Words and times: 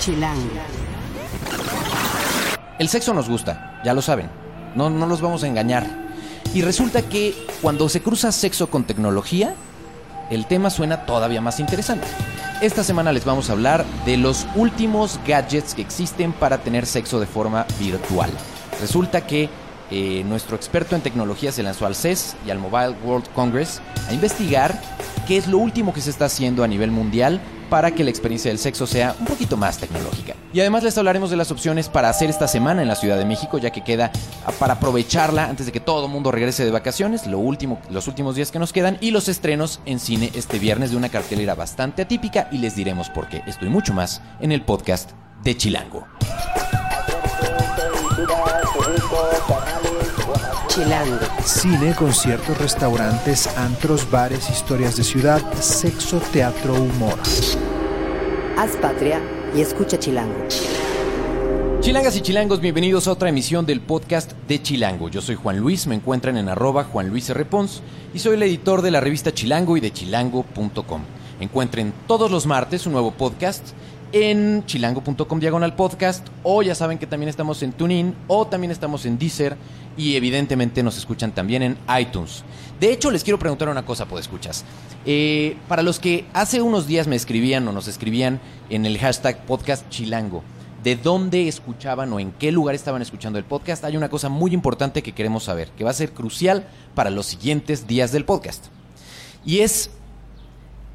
Chilango. 0.00 0.48
El 2.78 2.88
sexo 2.88 3.12
nos 3.12 3.28
gusta, 3.28 3.80
ya 3.84 3.92
lo 3.92 4.00
saben. 4.00 4.30
No, 4.74 4.88
no 4.88 5.06
los 5.06 5.20
vamos 5.20 5.44
a 5.44 5.46
engañar. 5.46 5.86
Y 6.54 6.62
resulta 6.62 7.02
que 7.02 7.46
cuando 7.60 7.88
se 7.90 8.00
cruza 8.00 8.32
sexo 8.32 8.70
con 8.70 8.84
tecnología, 8.84 9.54
el 10.30 10.46
tema 10.46 10.70
suena 10.70 11.04
todavía 11.04 11.42
más 11.42 11.60
interesante. 11.60 12.06
Esta 12.62 12.82
semana 12.82 13.12
les 13.12 13.26
vamos 13.26 13.50
a 13.50 13.52
hablar 13.52 13.84
de 14.06 14.16
los 14.16 14.46
últimos 14.54 15.20
gadgets 15.26 15.74
que 15.74 15.82
existen 15.82 16.32
para 16.32 16.58
tener 16.58 16.86
sexo 16.86 17.20
de 17.20 17.26
forma 17.26 17.66
virtual. 17.78 18.30
Resulta 18.80 19.26
que 19.26 19.50
eh, 19.90 20.24
nuestro 20.24 20.56
experto 20.56 20.96
en 20.96 21.02
tecnología 21.02 21.52
se 21.52 21.62
lanzó 21.62 21.84
al 21.84 21.94
CES 21.94 22.36
y 22.46 22.50
al 22.50 22.58
Mobile 22.58 22.96
World 23.04 23.28
Congress 23.34 23.82
a 24.08 24.14
investigar 24.14 24.80
qué 25.26 25.36
es 25.36 25.46
lo 25.46 25.58
último 25.58 25.92
que 25.92 26.00
se 26.00 26.10
está 26.10 26.24
haciendo 26.24 26.64
a 26.64 26.68
nivel 26.68 26.90
mundial 26.90 27.40
para 27.70 27.92
que 27.92 28.04
la 28.04 28.10
experiencia 28.10 28.50
del 28.50 28.58
sexo 28.58 28.86
sea 28.86 29.14
un 29.18 29.26
poquito 29.26 29.56
más 29.56 29.78
tecnológica. 29.78 30.34
Y 30.52 30.60
además 30.60 30.82
les 30.82 30.98
hablaremos 30.98 31.30
de 31.30 31.36
las 31.36 31.50
opciones 31.50 31.88
para 31.88 32.10
hacer 32.10 32.28
esta 32.28 32.48
semana 32.48 32.82
en 32.82 32.88
la 32.88 32.96
Ciudad 32.96 33.16
de 33.16 33.24
México, 33.24 33.58
ya 33.58 33.70
que 33.70 33.82
queda 33.82 34.10
ah, 34.44 34.52
para 34.58 34.74
aprovecharla 34.74 35.44
antes 35.44 35.66
de 35.66 35.72
que 35.72 35.80
todo 35.80 36.06
el 36.06 36.12
mundo 36.12 36.32
regrese 36.32 36.64
de 36.64 36.70
vacaciones, 36.70 37.26
lo 37.26 37.38
último, 37.38 37.80
los 37.88 38.08
últimos 38.08 38.34
días 38.34 38.50
que 38.50 38.58
nos 38.58 38.72
quedan, 38.72 38.98
y 39.00 39.12
los 39.12 39.28
estrenos 39.28 39.80
en 39.86 40.00
cine 40.00 40.30
este 40.34 40.58
viernes 40.58 40.90
de 40.90 40.96
una 40.96 41.08
cartelera 41.08 41.54
bastante 41.54 42.02
atípica 42.02 42.48
y 42.50 42.58
les 42.58 42.74
diremos 42.74 43.08
por 43.08 43.28
qué. 43.28 43.42
Esto 43.46 43.64
y 43.64 43.68
mucho 43.68 43.94
más 43.94 44.20
en 44.40 44.52
el 44.52 44.62
podcast 44.62 45.12
de 45.44 45.56
Chilango. 45.56 46.06
Chilango. 50.80 51.18
Cine, 51.44 51.94
conciertos, 51.94 52.56
restaurantes, 52.56 53.46
antros, 53.58 54.10
bares, 54.10 54.48
historias 54.48 54.96
de 54.96 55.04
ciudad, 55.04 55.42
sexo, 55.60 56.22
teatro, 56.32 56.72
humor. 56.72 57.18
Haz 58.56 58.70
patria 58.80 59.20
y 59.54 59.60
escucha 59.60 59.98
Chilango. 59.98 60.48
Chilangas 61.80 62.16
y 62.16 62.22
chilangos, 62.22 62.62
bienvenidos 62.62 63.08
a 63.08 63.12
otra 63.12 63.28
emisión 63.28 63.66
del 63.66 63.82
podcast 63.82 64.32
de 64.48 64.62
Chilango. 64.62 65.10
Yo 65.10 65.20
soy 65.20 65.34
Juan 65.34 65.58
Luis, 65.58 65.86
me 65.86 65.96
encuentran 65.96 66.38
en 66.38 66.48
arroba 66.48 66.84
Juan 66.84 67.10
Luis 67.10 67.28
R. 67.28 67.44
Pons 67.44 67.82
y 68.14 68.18
soy 68.18 68.36
el 68.36 68.42
editor 68.42 68.80
de 68.80 68.90
la 68.90 69.00
revista 69.00 69.34
Chilango 69.34 69.76
y 69.76 69.80
de 69.80 69.92
chilango.com. 69.92 71.02
Encuentren 71.40 71.92
todos 72.06 72.30
los 72.30 72.46
martes 72.46 72.86
un 72.86 72.92
nuevo 72.92 73.10
podcast 73.10 73.72
en 74.12 74.64
chilango.com 74.66 75.40
diagonal 75.40 75.74
podcast 75.74 76.26
o 76.42 76.62
ya 76.62 76.74
saben 76.74 76.98
que 76.98 77.06
también 77.06 77.28
estamos 77.28 77.62
en 77.62 77.72
TuneIn 77.72 78.14
o 78.28 78.46
también 78.46 78.70
estamos 78.70 79.06
en 79.06 79.18
Deezer 79.18 79.56
y 79.96 80.16
evidentemente 80.16 80.82
nos 80.82 80.96
escuchan 80.96 81.32
también 81.32 81.62
en 81.62 81.78
iTunes. 81.98 82.42
De 82.78 82.92
hecho, 82.92 83.10
les 83.10 83.24
quiero 83.24 83.38
preguntar 83.38 83.68
una 83.68 83.84
cosa, 83.84 84.06
podescuchas. 84.06 84.64
Eh, 85.04 85.56
para 85.68 85.82
los 85.82 85.98
que 85.98 86.24
hace 86.32 86.62
unos 86.62 86.86
días 86.86 87.06
me 87.06 87.16
escribían 87.16 87.66
o 87.68 87.72
nos 87.72 87.88
escribían 87.88 88.40
en 88.70 88.86
el 88.86 88.98
hashtag 88.98 89.44
podcast 89.46 89.88
chilango, 89.90 90.42
de 90.82 90.96
dónde 90.96 91.46
escuchaban 91.48 92.12
o 92.12 92.20
en 92.20 92.32
qué 92.32 92.52
lugar 92.52 92.74
estaban 92.74 93.02
escuchando 93.02 93.38
el 93.38 93.44
podcast, 93.44 93.84
hay 93.84 93.96
una 93.96 94.08
cosa 94.08 94.28
muy 94.28 94.54
importante 94.54 95.02
que 95.02 95.12
queremos 95.12 95.44
saber, 95.44 95.68
que 95.76 95.84
va 95.84 95.90
a 95.90 95.94
ser 95.94 96.12
crucial 96.12 96.66
para 96.94 97.10
los 97.10 97.26
siguientes 97.26 97.86
días 97.86 98.12
del 98.12 98.24
podcast. 98.24 98.66
Y 99.44 99.60
es 99.60 99.90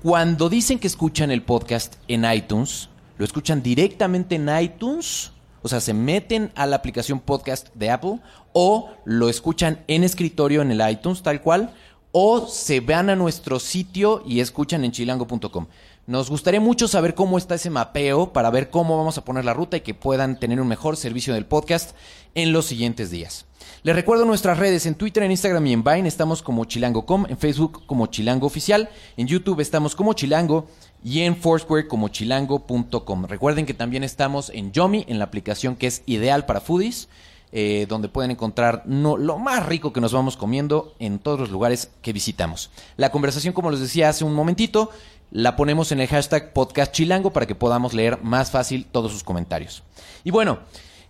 cuando 0.01 0.49
dicen 0.49 0.79
que 0.79 0.87
escuchan 0.87 1.31
el 1.31 1.41
podcast 1.41 1.95
en 2.07 2.25
iTunes, 2.31 2.89
lo 3.17 3.25
escuchan 3.25 3.63
directamente 3.63 4.35
en 4.35 4.49
iTunes, 4.59 5.31
o 5.61 5.67
sea, 5.67 5.79
se 5.79 5.93
meten 5.93 6.51
a 6.55 6.65
la 6.65 6.75
aplicación 6.75 7.19
podcast 7.19 7.73
de 7.73 7.89
Apple, 7.89 8.19
o 8.53 8.89
lo 9.05 9.29
escuchan 9.29 9.83
en 9.87 10.03
escritorio 10.03 10.61
en 10.61 10.71
el 10.71 10.89
iTunes, 10.89 11.23
tal 11.23 11.41
cual, 11.41 11.73
o 12.11 12.47
se 12.47 12.79
van 12.79 13.09
a 13.09 13.15
nuestro 13.15 13.59
sitio 13.59 14.23
y 14.25 14.39
escuchan 14.39 14.85
en 14.85 14.91
chilango.com. 14.91 15.67
Nos 16.07 16.29
gustaría 16.29 16.61
mucho 16.61 16.87
saber 16.87 17.15
cómo 17.15 17.37
está 17.37 17.55
ese 17.55 17.71
mapeo 17.71 18.31
para 18.31 18.51
ver 18.51 18.69
cómo 18.69 18.95
vamos 18.95 19.17
a 19.17 19.25
poner 19.25 19.43
la 19.43 19.55
ruta 19.55 19.77
y 19.77 19.81
que 19.81 19.95
puedan 19.95 20.39
tener 20.39 20.61
un 20.61 20.67
mejor 20.67 20.97
servicio 20.97 21.33
del 21.33 21.47
podcast 21.47 21.95
en 22.35 22.53
los 22.53 22.67
siguientes 22.67 23.09
días. 23.09 23.45
Les 23.81 23.95
recuerdo 23.95 24.23
nuestras 24.23 24.59
redes 24.59 24.85
en 24.85 24.95
Twitter, 24.95 25.23
en 25.23 25.31
Instagram 25.31 25.65
y 25.65 25.73
en 25.73 25.83
Vine 25.83 26.07
estamos 26.07 26.41
como 26.43 26.65
chilango.com, 26.65 27.25
en 27.27 27.37
Facebook 27.37 27.85
como 27.85 28.07
chilango 28.07 28.45
oficial, 28.45 28.89
en 29.17 29.27
YouTube 29.27 29.59
estamos 29.59 29.95
como 29.95 30.13
chilango 30.13 30.67
y 31.05 31.21
en 31.21 31.37
Foursquare 31.37 31.87
como 31.87 32.07
chilango.com. 32.07 33.25
Recuerden 33.25 33.67
que 33.67 33.75
también 33.75 34.03
estamos 34.03 34.49
en 34.49 34.71
Yomi, 34.71 35.05
en 35.07 35.19
la 35.19 35.25
aplicación 35.25 35.75
que 35.75 35.85
es 35.85 36.01
ideal 36.07 36.47
para 36.47 36.61
foodies, 36.61 37.09
eh, 37.51 37.85
donde 37.87 38.09
pueden 38.09 38.31
encontrar 38.31 38.81
no, 38.87 39.15
lo 39.15 39.37
más 39.37 39.63
rico 39.67 39.93
que 39.93 40.01
nos 40.01 40.13
vamos 40.13 40.35
comiendo 40.35 40.95
en 40.97 41.19
todos 41.19 41.39
los 41.39 41.51
lugares 41.51 41.91
que 42.01 42.11
visitamos. 42.11 42.71
La 42.97 43.11
conversación, 43.11 43.53
como 43.53 43.69
les 43.69 43.81
decía 43.81 44.09
hace 44.09 44.23
un 44.23 44.33
momentito, 44.33 44.89
la 45.29 45.55
ponemos 45.55 45.91
en 45.91 45.99
el 45.99 46.07
hashtag 46.07 46.53
podcast 46.53 46.91
chilango 46.91 47.31
para 47.31 47.45
que 47.45 47.53
podamos 47.53 47.93
leer 47.93 48.23
más 48.23 48.49
fácil 48.49 48.87
todos 48.91 49.11
sus 49.11 49.23
comentarios. 49.23 49.83
Y 50.23 50.31
bueno, 50.31 50.57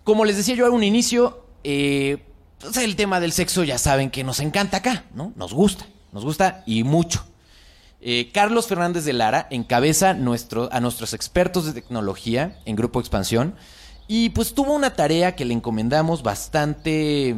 como 0.03 0.25
les 0.25 0.35
decía 0.35 0.55
yo 0.55 0.65
a 0.65 0.71
un 0.71 0.83
inicio, 0.83 1.45
eh, 1.63 2.17
pues 2.59 2.75
el 2.75 2.97
tema 2.97 3.21
del 3.21 3.31
sexo 3.31 3.63
ya 3.63 3.77
saben 3.77 4.11
que 4.11 4.25
nos 4.25 4.41
encanta 4.41 4.75
acá, 4.75 5.05
¿no? 5.13 5.31
Nos 5.37 5.53
gusta, 5.53 5.87
nos 6.11 6.25
gusta 6.25 6.63
y 6.65 6.83
mucho. 6.83 7.23
Eh, 8.07 8.29
Carlos 8.31 8.67
Fernández 8.67 9.03
de 9.03 9.13
Lara 9.13 9.47
encabeza 9.49 10.13
nuestro, 10.13 10.69
a 10.71 10.79
nuestros 10.79 11.13
expertos 11.15 11.65
de 11.65 11.73
tecnología 11.73 12.59
en 12.65 12.75
Grupo 12.75 12.99
Expansión 12.99 13.55
y 14.07 14.29
pues 14.29 14.53
tuvo 14.53 14.73
una 14.73 14.93
tarea 14.93 15.35
que 15.35 15.43
le 15.43 15.55
encomendamos 15.55 16.21
bastante, 16.21 17.35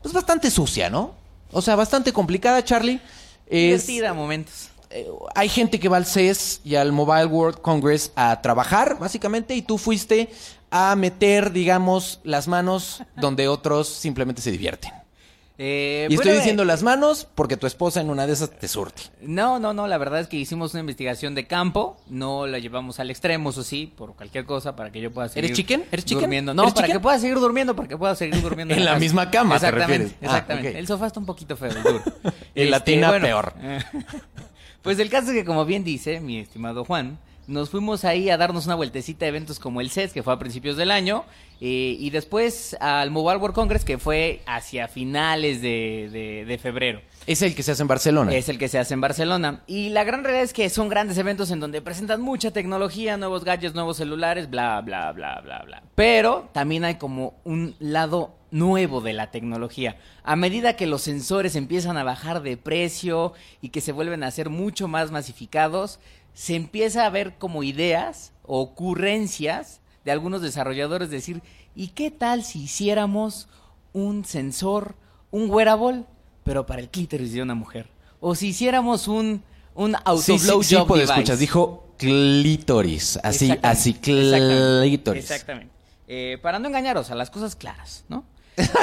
pues 0.00 0.14
bastante 0.14 0.50
sucia, 0.50 0.88
¿no? 0.88 1.14
O 1.50 1.60
sea, 1.60 1.76
bastante 1.76 2.10
complicada, 2.10 2.64
Charlie. 2.64 3.00
Es- 3.46 3.86
Divertida 3.86 4.10
a 4.10 4.14
momentos. 4.14 4.70
eh, 4.88 5.06
hay 5.34 5.50
gente 5.50 5.78
que 5.78 5.90
va 5.90 5.98
al 5.98 6.06
CES 6.06 6.62
y 6.64 6.76
al 6.76 6.92
Mobile 6.92 7.26
World 7.26 7.60
Congress 7.60 8.12
a 8.16 8.40
trabajar, 8.40 8.98
básicamente, 8.98 9.54
y 9.54 9.60
tú 9.60 9.76
fuiste 9.76 10.30
a 10.70 10.96
meter, 10.96 11.52
digamos, 11.52 12.20
las 12.24 12.48
manos 12.48 13.02
donde 13.16 13.46
otros 13.48 13.88
simplemente 13.88 14.40
se 14.40 14.50
divierten. 14.50 14.90
Eh, 15.64 16.08
y 16.10 16.14
estoy 16.14 16.32
diciendo 16.32 16.64
eh, 16.64 16.66
las 16.66 16.82
manos 16.82 17.28
porque 17.36 17.56
tu 17.56 17.68
esposa 17.68 18.00
en 18.00 18.10
una 18.10 18.26
de 18.26 18.32
esas 18.32 18.50
te 18.50 18.66
surte. 18.66 19.02
No, 19.20 19.60
no, 19.60 19.72
no, 19.72 19.86
la 19.86 19.96
verdad 19.96 20.18
es 20.18 20.26
que 20.26 20.36
hicimos 20.36 20.72
una 20.74 20.80
investigación 20.80 21.36
de 21.36 21.46
campo, 21.46 22.00
no 22.08 22.48
la 22.48 22.58
llevamos 22.58 22.98
al 22.98 23.12
extremo, 23.12 23.50
eso 23.50 23.62
sí, 23.62 23.86
por 23.96 24.16
cualquier 24.16 24.44
cosa, 24.44 24.74
para 24.74 24.90
que 24.90 25.00
yo 25.00 25.12
pueda 25.12 25.28
seguir 25.28 25.44
¿Eres 25.44 25.56
chicken? 25.56 25.84
¿Eres 25.92 26.04
chicken? 26.04 26.22
durmiendo. 26.22 26.52
No, 26.52 26.62
¿Eres 26.64 26.74
para 26.74 26.88
chicken? 26.88 26.98
que 26.98 27.02
pueda 27.04 27.18
seguir 27.20 27.38
durmiendo, 27.38 27.76
para 27.76 27.86
que 27.86 27.96
pueda 27.96 28.16
seguir 28.16 28.42
durmiendo. 28.42 28.74
En 28.82 28.84
la 28.84 28.92
casa. 28.92 29.00
misma 29.00 29.30
cama, 29.30 29.60
¿te 29.60 29.66
Exactamente? 29.66 30.14
Ah, 30.14 30.24
exactamente. 30.24 30.68
ok. 30.70 30.74
El 30.74 30.86
sofá 30.88 31.06
está 31.06 31.20
un 31.20 31.26
poquito 31.26 31.56
feo, 31.56 31.70
y 31.70 31.74
duro. 31.74 32.02
En 32.56 32.70
la 32.72 32.82
tina, 32.82 33.10
bueno, 33.10 33.26
peor. 33.26 33.54
Pues 34.82 34.98
el 34.98 35.10
caso 35.10 35.28
es 35.28 35.34
que, 35.34 35.44
como 35.44 35.64
bien 35.64 35.84
dice 35.84 36.18
mi 36.18 36.40
estimado 36.40 36.84
Juan, 36.84 37.20
nos 37.52 37.70
fuimos 37.70 38.04
ahí 38.04 38.30
a 38.30 38.36
darnos 38.36 38.66
una 38.66 38.74
vueltecita 38.74 39.24
a 39.26 39.28
eventos 39.28 39.58
como 39.60 39.80
el 39.80 39.90
CES, 39.90 40.12
que 40.12 40.22
fue 40.22 40.32
a 40.32 40.38
principios 40.38 40.76
del 40.76 40.90
año, 40.90 41.24
eh, 41.60 41.96
y 41.98 42.10
después 42.10 42.76
al 42.80 43.10
Mobile 43.12 43.36
World 43.38 43.54
Congress, 43.54 43.84
que 43.84 43.98
fue 43.98 44.40
hacia 44.46 44.88
finales 44.88 45.62
de, 45.62 46.08
de- 46.10 46.44
de 46.44 46.58
febrero. 46.58 47.00
Es 47.26 47.40
el 47.42 47.54
que 47.54 47.62
se 47.62 47.70
hace 47.70 47.82
en 47.82 47.88
Barcelona. 47.88 48.34
Es 48.34 48.48
el 48.48 48.58
que 48.58 48.66
se 48.68 48.80
hace 48.80 48.94
en 48.94 49.00
Barcelona. 49.00 49.62
Y 49.68 49.90
la 49.90 50.02
gran 50.02 50.24
realidad 50.24 50.42
es 50.42 50.52
que 50.52 50.68
son 50.70 50.88
grandes 50.88 51.16
eventos 51.18 51.52
en 51.52 51.60
donde 51.60 51.80
presentan 51.80 52.20
mucha 52.20 52.50
tecnología, 52.50 53.16
nuevos 53.16 53.44
gadgets, 53.44 53.76
nuevos 53.76 53.98
celulares, 53.98 54.50
bla, 54.50 54.80
bla, 54.80 55.12
bla, 55.12 55.40
bla, 55.40 55.62
bla. 55.64 55.82
Pero 55.94 56.48
también 56.52 56.84
hay 56.84 56.96
como 56.96 57.34
un 57.44 57.76
lado 57.78 58.34
nuevo 58.50 59.00
de 59.00 59.12
la 59.12 59.30
tecnología. 59.30 59.96
A 60.24 60.34
medida 60.36 60.74
que 60.76 60.86
los 60.86 61.02
sensores 61.02 61.54
empiezan 61.54 61.96
a 61.96 62.02
bajar 62.04 62.42
de 62.42 62.56
precio 62.56 63.32
y 63.60 63.68
que 63.68 63.80
se 63.80 63.92
vuelven 63.92 64.24
a 64.24 64.30
ser 64.32 64.50
mucho 64.50 64.88
más 64.88 65.10
masificados, 65.12 66.00
se 66.34 66.54
empieza 66.54 67.06
a 67.06 67.10
ver 67.10 67.36
como 67.38 67.62
ideas 67.62 68.32
o 68.44 68.60
ocurrencias 68.60 69.80
de 70.04 70.12
algunos 70.12 70.42
desarrolladores 70.42 71.10
decir, 71.10 71.42
¿y 71.74 71.88
qué 71.88 72.10
tal 72.10 72.44
si 72.44 72.62
hiciéramos 72.64 73.48
un 73.92 74.24
sensor, 74.24 74.96
un 75.30 75.50
wearable, 75.50 76.04
pero 76.44 76.66
para 76.66 76.80
el 76.80 76.88
clítoris 76.88 77.32
de 77.32 77.42
una 77.42 77.54
mujer? 77.54 77.88
O 78.20 78.34
si 78.34 78.48
hiciéramos 78.48 79.08
un, 79.08 79.42
un 79.74 79.92
sí, 80.18 80.38
sí, 80.38 80.48
auto 80.48 80.62
sí, 80.62 80.74
job 80.74 80.86
puedo 80.86 81.00
device. 81.00 81.12
escuchar. 81.14 81.38
Dijo 81.38 81.88
clítoris. 81.98 83.18
Así, 83.22 83.44
Exactamente, 83.50 83.66
así, 83.68 83.90
exactamente, 83.90 84.88
clítoris. 84.88 85.24
Exactamente. 85.30 85.72
Eh, 86.08 86.38
para 86.42 86.58
no 86.58 86.68
engañaros, 86.68 87.10
a 87.10 87.14
las 87.14 87.30
cosas 87.30 87.56
claras, 87.56 88.04
¿no? 88.08 88.24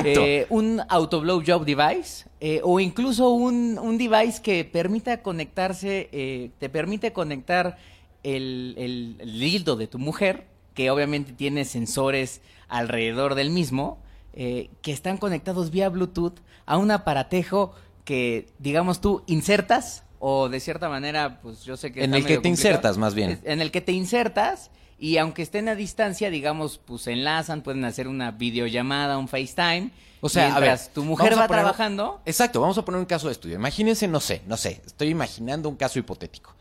Eh, 0.03 0.47
un 0.49 0.81
auto 0.89 1.21
blowjob 1.21 1.63
device 1.63 2.25
eh, 2.39 2.59
o 2.63 2.79
incluso 2.79 3.29
un, 3.29 3.77
un 3.77 3.97
device 3.97 4.41
que 4.41 4.65
permita 4.65 5.21
conectarse, 5.21 6.09
eh, 6.11 6.49
te 6.57 6.69
permite 6.69 7.13
conectar 7.13 7.77
el, 8.23 8.73
el, 8.77 9.15
el 9.19 9.39
dildo 9.39 9.75
de 9.75 9.87
tu 9.87 9.99
mujer, 9.99 10.47
que 10.73 10.89
obviamente 10.89 11.33
tiene 11.33 11.65
sensores 11.65 12.41
alrededor 12.67 13.35
del 13.35 13.51
mismo, 13.51 13.99
eh, 14.33 14.69
que 14.81 14.91
están 14.91 15.17
conectados 15.17 15.69
vía 15.69 15.89
Bluetooth 15.89 16.39
a 16.65 16.77
un 16.77 16.91
aparatejo 16.91 17.73
que, 18.05 18.47
digamos 18.57 19.01
tú, 19.01 19.23
insertas 19.27 20.03
o 20.19 20.49
de 20.49 20.59
cierta 20.59 20.89
manera, 20.89 21.39
pues 21.41 21.63
yo 21.63 21.77
sé 21.77 21.91
que... 21.91 22.03
En 22.03 22.13
está 22.13 22.17
el 22.17 22.23
que 22.23 22.29
te 22.29 22.35
complicado. 22.35 22.49
insertas, 22.53 22.97
más 22.97 23.13
bien. 23.13 23.39
En 23.43 23.61
el 23.61 23.71
que 23.71 23.81
te 23.81 23.91
insertas 23.91 24.71
y 24.99 25.17
aunque 25.17 25.41
estén 25.41 25.69
a 25.69 25.75
distancia, 25.75 26.29
digamos, 26.29 26.77
pues 26.77 27.03
se 27.03 27.11
enlazan, 27.13 27.61
pueden 27.61 27.83
hacer 27.85 28.07
una 28.07 28.31
videollamada, 28.31 29.17
un 29.17 29.27
FaceTime. 29.27 29.91
O 30.21 30.27
sea, 30.29 30.55
a 30.55 30.59
ver, 30.59 30.77
tu 30.93 31.03
mujer 31.03 31.31
va 31.33 31.47
poner- 31.47 31.61
trabajando. 31.61 32.21
Exacto, 32.25 32.59
vamos 32.59 32.77
a 32.77 32.83
poner 32.83 32.99
un 32.99 33.05
caso 33.05 33.27
de 33.27 33.33
estudio. 33.33 33.55
Imagínense, 33.55 34.07
no 34.07 34.19
sé, 34.19 34.41
no 34.47 34.57
sé, 34.57 34.81
estoy 34.85 35.09
imaginando 35.09 35.69
un 35.69 35.75
caso 35.77 35.97
hipotético. 35.99 36.53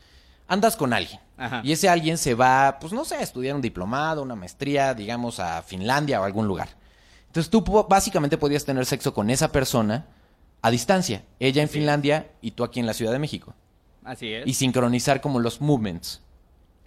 andas 0.50 0.76
con 0.76 0.92
alguien. 0.94 1.20
Ajá. 1.36 1.60
Y 1.62 1.72
ese 1.72 1.88
alguien 1.90 2.16
se 2.16 2.34
va, 2.34 2.78
pues 2.80 2.92
no 2.94 3.04
sé, 3.04 3.16
a 3.16 3.20
estudiar 3.20 3.54
un 3.54 3.60
diplomado, 3.60 4.22
una 4.22 4.34
maestría, 4.34 4.94
digamos, 4.94 5.40
a 5.40 5.60
Finlandia 5.60 6.20
o 6.20 6.24
algún 6.24 6.46
lugar. 6.46 6.68
Entonces 7.26 7.50
tú 7.50 7.62
básicamente 7.86 8.38
podías 8.38 8.64
tener 8.64 8.86
sexo 8.86 9.12
con 9.12 9.28
esa 9.28 9.52
persona 9.52 10.06
a 10.62 10.70
distancia. 10.70 11.22
Ella 11.38 11.60
en 11.62 11.68
Finlandia 11.68 12.30
y 12.40 12.52
tú 12.52 12.64
aquí 12.64 12.80
en 12.80 12.86
la 12.86 12.94
Ciudad 12.94 13.12
de 13.12 13.18
México. 13.18 13.54
Así 14.04 14.32
es. 14.32 14.46
Y 14.46 14.54
sincronizar 14.54 15.20
como 15.20 15.38
los 15.38 15.60
movements. 15.60 16.22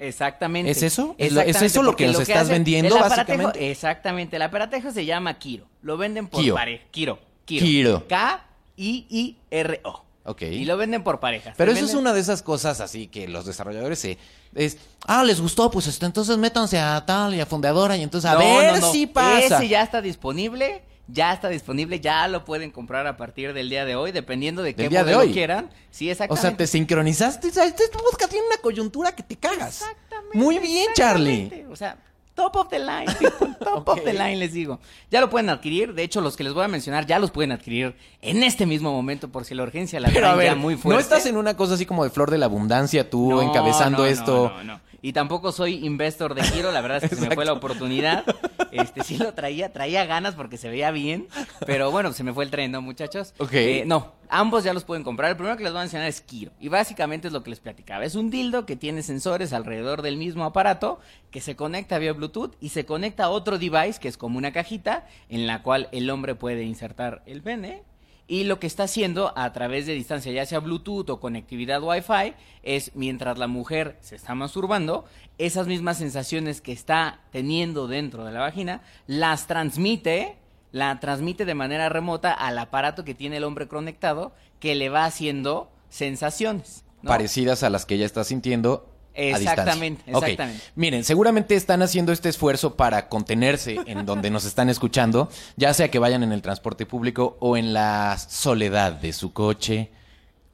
Exactamente. 0.01 0.71
¿Es 0.71 0.81
eso? 0.83 1.15
¿Es 1.17 1.31
lo- 1.31 1.41
eso 1.41 1.83
lo 1.83 1.95
que 1.95 2.07
nos 2.07 2.19
estás 2.19 2.49
vendiendo, 2.49 2.95
el 2.95 3.01
básicamente? 3.01 3.69
Exactamente. 3.71 4.35
El 4.35 4.41
aparatejo 4.41 4.91
se 4.91 5.05
llama 5.05 5.37
Kiro. 5.37 5.67
Lo 5.81 5.95
venden 5.97 6.27
por 6.27 6.41
Kiro. 6.41 6.55
pareja. 6.55 6.83
Kiro. 6.91 7.19
Kiro. 7.45 7.65
Kiro. 7.65 8.07
K-I-I-R-O. 8.07 10.05
Ok. 10.23 10.41
Y 10.43 10.65
lo 10.65 10.77
venden 10.77 11.03
por 11.03 11.19
parejas. 11.19 11.55
Pero 11.57 11.71
eso 11.71 11.83
es 11.85 11.93
una 11.95 12.13
de 12.13 12.19
esas 12.19 12.41
cosas 12.43 12.79
así 12.79 13.07
que 13.07 13.27
los 13.27 13.45
desarrolladores 13.45 13.97
se... 13.99 14.17
Es, 14.53 14.77
ah, 15.07 15.23
les 15.23 15.41
gustó, 15.41 15.71
pues 15.71 15.87
entonces 16.03 16.37
métanse 16.37 16.77
a 16.79 17.03
tal 17.05 17.33
y 17.33 17.39
a 17.39 17.45
fundadora 17.45 17.95
y 17.97 18.03
entonces 18.03 18.29
a 18.29 18.33
No, 18.33 18.39
ver 18.39 18.73
no, 18.73 18.79
no. 18.81 18.91
si 18.91 19.07
pasa. 19.07 19.57
Ese 19.57 19.67
ya 19.67 19.81
está 19.81 20.01
disponible. 20.01 20.83
Ya 21.07 21.33
está 21.33 21.49
disponible, 21.49 21.99
ya 21.99 22.27
lo 22.27 22.45
pueden 22.45 22.71
comprar 22.71 23.05
a 23.07 23.17
partir 23.17 23.53
del 23.53 23.69
día 23.69 23.83
de 23.85 23.95
hoy, 23.95 24.11
dependiendo 24.11 24.61
de 24.63 24.73
qué 24.75 24.87
día 24.87 24.99
de 25.03 25.11
modelo 25.13 25.19
hoy. 25.29 25.33
quieran. 25.33 25.69
Sí, 25.89 26.07
O 26.07 26.11
exactamente. 26.11 26.47
sea, 26.47 26.57
te 26.57 26.67
sincronizaste. 26.67 27.47
o 27.47 27.63
Este 27.63 27.83
podcast 27.89 28.31
tiene 28.31 28.47
una 28.47 28.57
coyuntura 28.57 29.13
que 29.13 29.23
te 29.23 29.35
cagas. 29.35 29.81
Exactamente. 29.81 30.37
Muy 30.37 30.59
bien, 30.59 30.87
Charlie. 30.95 31.33
exactamente. 31.43 31.73
O 31.73 31.75
sea, 31.75 31.97
top 32.33 32.55
of 32.55 32.69
the 32.69 32.79
line, 32.79 33.05
people, 33.19 33.55
top 33.59 33.87
of 33.89 34.03
the 34.05 34.13
line, 34.13 34.37
les 34.37 34.53
digo. 34.53 34.79
Ya 35.11 35.19
lo 35.19 35.29
pueden 35.29 35.49
adquirir. 35.49 35.93
De 35.93 36.03
hecho, 36.03 36.21
los 36.21 36.37
que 36.37 36.43
les 36.45 36.53
voy 36.53 36.63
a 36.63 36.69
mencionar 36.69 37.05
ya 37.05 37.19
los 37.19 37.29
pueden 37.31 37.51
adquirir 37.51 37.93
en 38.21 38.41
este 38.43 38.65
mismo 38.65 38.93
momento, 38.93 39.27
por 39.29 39.43
si 39.43 39.53
la 39.53 39.63
urgencia 39.63 39.99
la 39.99 40.09
Pero 40.09 40.27
a 40.29 40.43
ya 40.43 40.55
muy 40.55 40.75
no 40.75 40.79
fuerte. 40.79 41.01
estás 41.03 41.25
en 41.25 41.35
una 41.35 41.57
cosa 41.57 41.73
así 41.73 41.85
como 41.85 42.03
de 42.05 42.09
flor 42.09 42.31
de 42.31 42.37
la 42.37 42.45
abundancia 42.45 43.09
tú 43.09 43.31
No, 43.31 43.41
encabezando 43.41 43.97
no, 43.99 44.03
no, 44.05 44.09
esto. 44.09 44.53
no, 44.57 44.63
no. 44.63 44.90
Y 45.01 45.13
tampoco 45.13 45.51
soy 45.51 45.85
investor 45.85 46.35
de 46.35 46.43
giro, 46.43 46.71
la 46.71 46.81
verdad 46.81 47.03
es 47.03 47.09
que 47.09 47.15
se 47.15 47.27
me 47.27 47.33
fue 47.33 47.45
la 47.45 47.53
oportunidad. 47.53 48.23
Este 48.71 49.03
sí 49.03 49.17
lo 49.17 49.33
traía, 49.33 49.73
traía 49.73 50.05
ganas 50.05 50.35
porque 50.35 50.55
se 50.55 50.69
veía 50.69 50.91
bien, 50.91 51.27
pero 51.65 51.91
bueno, 51.91 52.13
se 52.13 52.23
me 52.23 52.33
fue 52.33 52.45
el 52.45 52.51
tren, 52.51 52.71
¿no, 52.71 52.81
muchachos? 52.81 53.33
Ok. 53.37 53.51
Eh, 53.51 53.83
no, 53.85 54.13
ambos 54.29 54.63
ya 54.63 54.73
los 54.73 54.85
pueden 54.85 55.03
comprar. 55.03 55.29
El 55.29 55.35
primero 55.35 55.57
que 55.57 55.63
les 55.63 55.73
voy 55.73 55.79
a 55.79 55.83
mencionar 55.83 56.07
es 56.07 56.21
Kiro. 56.21 56.53
Y 56.57 56.69
básicamente 56.69 57.27
es 57.27 57.33
lo 57.33 57.43
que 57.43 57.49
les 57.49 57.59
platicaba. 57.59 58.05
Es 58.05 58.15
un 58.15 58.29
dildo 58.29 58.65
que 58.65 58.77
tiene 58.77 59.03
sensores 59.03 59.51
alrededor 59.51 60.01
del 60.01 60.15
mismo 60.15 60.45
aparato 60.45 61.01
que 61.31 61.41
se 61.41 61.57
conecta 61.57 61.99
vía 61.99 62.13
Bluetooth 62.13 62.55
y 62.61 62.69
se 62.69 62.85
conecta 62.85 63.25
a 63.25 63.29
otro 63.29 63.59
device 63.59 63.99
que 63.99 64.07
es 64.07 64.15
como 64.15 64.37
una 64.37 64.53
cajita 64.53 65.05
en 65.27 65.47
la 65.47 65.63
cual 65.63 65.89
el 65.91 66.09
hombre 66.09 66.35
puede 66.35 66.63
insertar 66.63 67.23
el 67.25 67.41
pene 67.41 67.83
y 68.31 68.45
lo 68.45 68.61
que 68.61 68.67
está 68.67 68.83
haciendo 68.83 69.33
a 69.35 69.51
través 69.51 69.85
de 69.85 69.93
distancia, 69.93 70.31
ya 70.31 70.45
sea 70.45 70.59
Bluetooth 70.59 71.09
o 71.09 71.19
conectividad 71.19 71.83
Wi-Fi, 71.83 72.33
es 72.63 72.95
mientras 72.95 73.37
la 73.37 73.47
mujer 73.47 73.97
se 73.99 74.15
está 74.15 74.35
masturbando, 74.35 75.03
esas 75.37 75.67
mismas 75.67 75.97
sensaciones 75.97 76.61
que 76.61 76.71
está 76.71 77.19
teniendo 77.33 77.89
dentro 77.89 78.23
de 78.23 78.31
la 78.31 78.39
vagina, 78.39 78.83
las 79.05 79.47
transmite, 79.47 80.37
la 80.71 80.97
transmite 81.01 81.43
de 81.43 81.55
manera 81.55 81.89
remota 81.89 82.31
al 82.31 82.57
aparato 82.57 83.03
que 83.03 83.15
tiene 83.15 83.35
el 83.35 83.43
hombre 83.43 83.67
conectado, 83.67 84.31
que 84.61 84.75
le 84.75 84.87
va 84.87 85.03
haciendo 85.03 85.69
sensaciones. 85.89 86.85
Parecidas 87.03 87.63
a 87.63 87.69
las 87.69 87.85
que 87.85 87.95
ella 87.95 88.05
está 88.05 88.23
sintiendo. 88.23 88.90
A. 89.15 89.37
Exactamente, 89.37 90.03
exactamente. 90.05 90.63
Miren, 90.75 91.03
seguramente 91.03 91.55
están 91.55 91.81
haciendo 91.81 92.11
este 92.11 92.29
esfuerzo 92.29 92.75
para 92.75 93.09
contenerse 93.09 93.79
en 93.85 94.05
donde 94.05 94.29
nos 94.29 94.45
están 94.45 94.69
escuchando, 94.69 95.29
ya 95.57 95.73
sea 95.73 95.91
que 95.91 95.99
vayan 95.99 96.23
en 96.23 96.31
el 96.31 96.41
transporte 96.41 96.85
público 96.85 97.37
o 97.39 97.57
en 97.57 97.73
la 97.73 98.17
soledad 98.17 98.93
de 98.93 99.13
su 99.13 99.33
coche. 99.33 99.91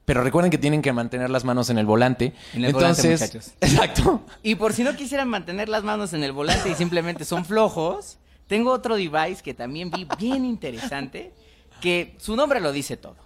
Pero 0.04 0.22
recuerden 0.22 0.50
que 0.50 0.56
tienen 0.56 0.80
que 0.80 0.92
mantener 0.92 1.28
las 1.28 1.44
manos 1.44 1.68
en 1.68 1.76
el 1.76 1.84
volante. 1.84 2.32
En 2.54 2.64
el 2.64 2.72
volante, 2.72 3.02
Entonces, 3.02 3.20
muchachos. 3.20 3.52
Exacto. 3.60 4.22
Y 4.42 4.54
por 4.54 4.72
si 4.72 4.82
no 4.82 4.96
quisieran 4.96 5.28
mantener 5.28 5.68
las 5.68 5.84
manos 5.84 6.14
en 6.14 6.24
el 6.24 6.32
volante 6.32 6.70
y 6.70 6.74
simplemente 6.74 7.26
son 7.26 7.44
flojos, 7.44 8.16
tengo 8.46 8.72
otro 8.72 8.96
device 8.96 9.42
que 9.42 9.52
también 9.52 9.90
vi 9.90 10.08
bien 10.18 10.46
interesante, 10.46 11.32
que 11.82 12.16
su 12.18 12.34
nombre 12.34 12.60
lo 12.60 12.72
dice 12.72 12.96
todo. 12.96 13.16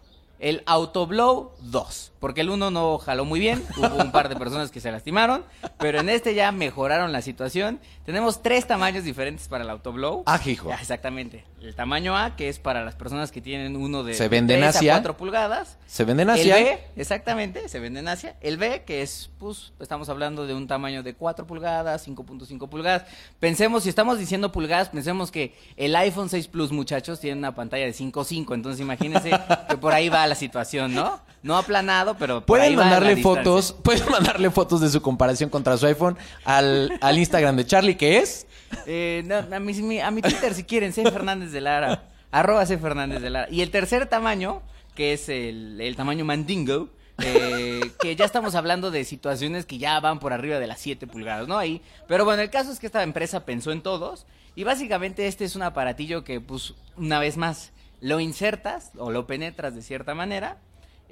El 0.40 0.62
Autoblow 0.67 1.52
2, 1.61 2.12
porque 2.23 2.43
el 2.43 2.51
1 2.51 2.71
no 2.71 2.99
jaló 2.99 3.25
muy 3.25 3.41
bien, 3.41 3.65
hubo 3.77 3.97
un 3.97 4.13
par 4.13 4.29
de 4.29 4.37
personas 4.37 4.71
que 4.71 4.79
se 4.79 4.93
lastimaron, 4.93 5.45
pero 5.79 5.99
en 5.99 6.09
este 6.09 6.37
ya 6.37 6.53
mejoraron 6.53 7.11
la 7.11 7.21
situación. 7.21 7.81
Tenemos 8.07 8.45
tres 8.45 8.65
tamaños 8.65 9.03
diferentes 9.03 9.49
para 9.49 9.65
el 9.65 9.71
Autoblow. 9.71 10.23
Ah, 10.27 10.41
hijo. 10.47 10.69
Ya, 10.69 10.77
Exactamente. 10.77 11.45
El 11.61 11.75
tamaño 11.75 12.17
A, 12.17 12.37
que 12.37 12.49
es 12.49 12.61
para 12.61 12.85
las 12.85 12.95
personas 12.95 13.33
que 13.33 13.41
tienen 13.41 13.75
uno 13.75 14.05
de 14.05 14.15
Se 14.15 14.29
vende 14.29 14.55
en 14.55 14.61
3 14.61 14.77
Asia. 14.77 14.93
a 14.95 14.99
4 14.99 15.17
pulgadas. 15.17 15.79
Se 15.87 16.05
vende 16.05 16.23
en 16.23 16.31
Asia. 16.31 16.59
El 16.59 16.65
B, 16.65 16.81
exactamente, 16.95 17.69
se 17.69 17.81
vende 17.81 17.99
en 17.99 18.07
Asia. 18.07 18.37
El 18.41 18.57
B, 18.57 18.85
que 18.85 19.03
es, 19.03 19.31
pues, 19.39 19.73
estamos 19.81 20.09
hablando 20.09 20.47
de 20.47 20.55
un 20.55 20.69
tamaño 20.69 21.03
de 21.03 21.15
4 21.15 21.45
pulgadas, 21.45 22.07
5.5 22.07 22.69
pulgadas. 22.69 23.05
Pensemos, 23.41 23.83
si 23.83 23.89
estamos 23.89 24.21
diciendo 24.21 24.53
pulgadas, 24.53 24.91
pensemos 24.91 25.33
que 25.33 25.57
el 25.77 25.97
iPhone 25.97 26.29
6 26.29 26.47
Plus, 26.47 26.71
muchachos, 26.71 27.19
tiene 27.19 27.39
una 27.39 27.55
pantalla 27.57 27.85
de 27.85 27.93
5.5. 27.93 28.55
Entonces, 28.55 28.81
imagínense 28.81 29.31
que 29.69 29.77
por 29.77 29.93
ahí 29.93 30.09
va 30.09 30.25
la 30.29 30.37
situación, 30.37 30.95
¿no? 30.95 31.21
No 31.43 31.56
aplanado, 31.56 32.17
pero 32.17 32.44
Pueden 32.47 32.77
mandarle 32.77 33.17
fotos, 33.17 33.73
pueden 33.83 34.09
mandarle 34.11 34.50
fotos 34.50 34.81
de 34.81 34.89
su 34.91 35.03
comparación 35.03 35.50
contra 35.50 35.77
su 35.77 35.87
iPhone 35.87 36.17
al, 36.44 36.97
al 37.00 37.19
Instagram 37.19 37.56
de 37.56 37.67
Charlie, 37.67 37.97
que 37.97 38.19
es 38.19 38.47
Eh, 38.87 39.23
no, 39.27 39.37
a, 39.56 39.59
mi, 39.61 39.73
mi- 39.75 40.00
a 40.00 40.11
mi 40.11 40.23
Twitter, 40.23 40.55
si 40.55 40.65
quieren, 40.65 40.93
C. 40.93 41.03
Fernández 41.11 41.50
de 41.53 41.61
Lara. 41.61 42.05
Arroba 42.31 42.65
C. 42.65 42.79
Fernández 42.79 43.21
de 43.21 43.31
Lara. 43.31 43.49
Y 43.50 43.61
el 43.61 43.71
tercer 43.71 44.06
tamaño, 44.06 44.62
que 44.94 45.12
es 45.12 45.29
el, 45.29 45.81
el 45.81 45.97
tamaño 45.97 46.25
mandingo, 46.25 46.89
eh, 47.23 47.81
que 48.00 48.17
ya 48.17 48.25
estamos 48.25 48.55
hablando 48.55 48.91
de 48.91 49.05
situaciones 49.05 49.67
que 49.67 49.79
ya 49.79 50.00
van 50.00 50.19
por 50.19 50.33
arriba 50.33 50.59
de 50.59 50.67
las 50.67 50.81
7 50.81 51.06
pulgadas, 51.06 51.47
¿no? 51.49 51.59
Ahí. 51.59 51.83
Pero 52.09 52.25
bueno, 52.25 52.41
el 52.43 52.50
caso 52.50 52.73
es 52.73 52.79
que 52.79 52.87
esta 52.87 53.03
empresa 53.03 53.45
pensó 53.45 53.73
en 53.73 53.83
todos. 53.83 54.27
Y 54.55 54.65
básicamente 54.65 55.27
este 55.27 55.45
es 55.45 55.56
un 55.56 55.62
aparatillo 55.62 56.25
que, 56.25 56.41
pues, 56.41 56.75
una 56.97 57.19
vez 57.19 57.37
más, 57.37 57.73
lo 58.00 58.21
insertas 58.21 58.93
o 58.97 59.11
lo 59.11 59.27
penetras 59.27 59.75
de 59.75 59.83
cierta 59.83 60.15
manera. 60.15 60.56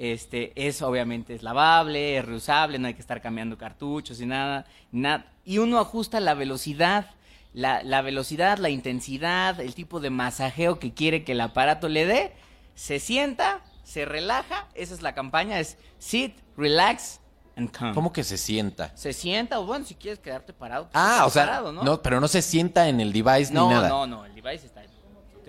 Este, 0.03 0.53
es 0.55 0.81
obviamente 0.81 1.35
es 1.35 1.43
lavable, 1.43 2.17
es 2.17 2.25
reusable, 2.25 2.79
no 2.79 2.87
hay 2.89 2.95
que 2.95 3.03
estar 3.03 3.21
cambiando 3.21 3.59
cartuchos 3.59 4.19
y 4.23 4.25
nada, 4.25 4.65
nada. 4.93 5.27
Y 5.45 5.59
uno 5.59 5.79
ajusta 5.79 6.21
la 6.21 6.33
velocidad, 6.33 7.11
la, 7.53 7.83
la 7.83 8.01
velocidad, 8.01 8.57
la 8.57 8.71
intensidad, 8.71 9.61
el 9.61 9.75
tipo 9.75 10.01
de 10.01 10.09
masajeo 10.09 10.79
que 10.79 10.95
quiere 10.95 11.23
que 11.23 11.33
el 11.33 11.41
aparato 11.43 11.91
le 11.91 12.07
dé. 12.07 12.33
Se 12.75 12.99
sienta, 12.99 13.61
se 13.85 14.07
relaja, 14.07 14.69
esa 14.75 14.95
es 14.95 15.03
la 15.03 15.15
campaña, 15.15 15.61
es 15.61 15.77
sit, 15.99 16.35
relax 16.57 17.21
and 17.57 17.71
come. 17.77 17.93
¿Cómo 17.93 18.11
que 18.11 18.25
se 18.25 18.39
sienta? 18.39 18.97
Se 18.97 19.13
sienta, 19.13 19.61
o 19.61 19.67
bueno, 19.67 19.85
si 19.85 19.97
quieres 19.97 20.19
quedarte 20.19 20.55
parado. 20.55 20.85
pues, 20.85 20.95
Ah, 20.95 21.25
o 21.27 21.31
sea, 21.31 21.45
parado, 21.45 21.73
¿no? 21.73 22.01
pero 22.01 22.21
no 22.23 22.29
se 22.29 22.41
sienta 22.41 22.89
en 22.89 23.03
el 23.03 23.13
device 23.13 23.53
no, 23.53 23.69
ni 23.69 23.75
nada. 23.75 23.89
no, 23.91 24.07
no, 24.07 24.25
el 24.25 24.35
device 24.35 24.65
está. 24.65 24.81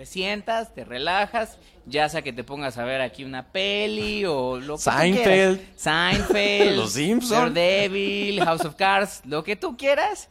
Te 0.02 0.06
sientas, 0.06 0.74
te 0.74 0.82
relajas, 0.84 1.58
ya 1.86 2.08
sea 2.08 2.22
que 2.22 2.32
te 2.32 2.42
pongas 2.42 2.76
a 2.76 2.82
ver 2.84 3.00
aquí 3.00 3.22
una 3.22 3.52
peli 3.52 4.24
o 4.24 4.58
lo 4.58 4.76
que 4.76 4.82
tú 4.82 4.90
Seinfeld. 4.90 5.58
quieras. 5.60 5.76
Seinfeld. 5.76 6.76
Los 6.76 6.92
Simpson. 6.94 7.54
Daredevil, 7.54 8.42
House 8.44 8.64
of 8.64 8.74
Cards, 8.74 9.22
lo 9.26 9.44
que 9.44 9.54
tú 9.54 9.76
quieras. 9.76 10.28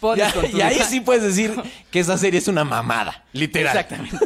Pones 0.00 0.26
Ya- 0.26 0.32
con 0.32 0.50
tu 0.50 0.56
y 0.56 0.62
ahí 0.62 0.78
sí 0.88 1.02
puedes 1.02 1.22
decir 1.22 1.54
que 1.90 2.00
esa 2.00 2.16
serie 2.16 2.38
es 2.38 2.48
una 2.48 2.64
mamada, 2.64 3.26
literal. 3.34 3.76
Exactamente. 3.76 4.16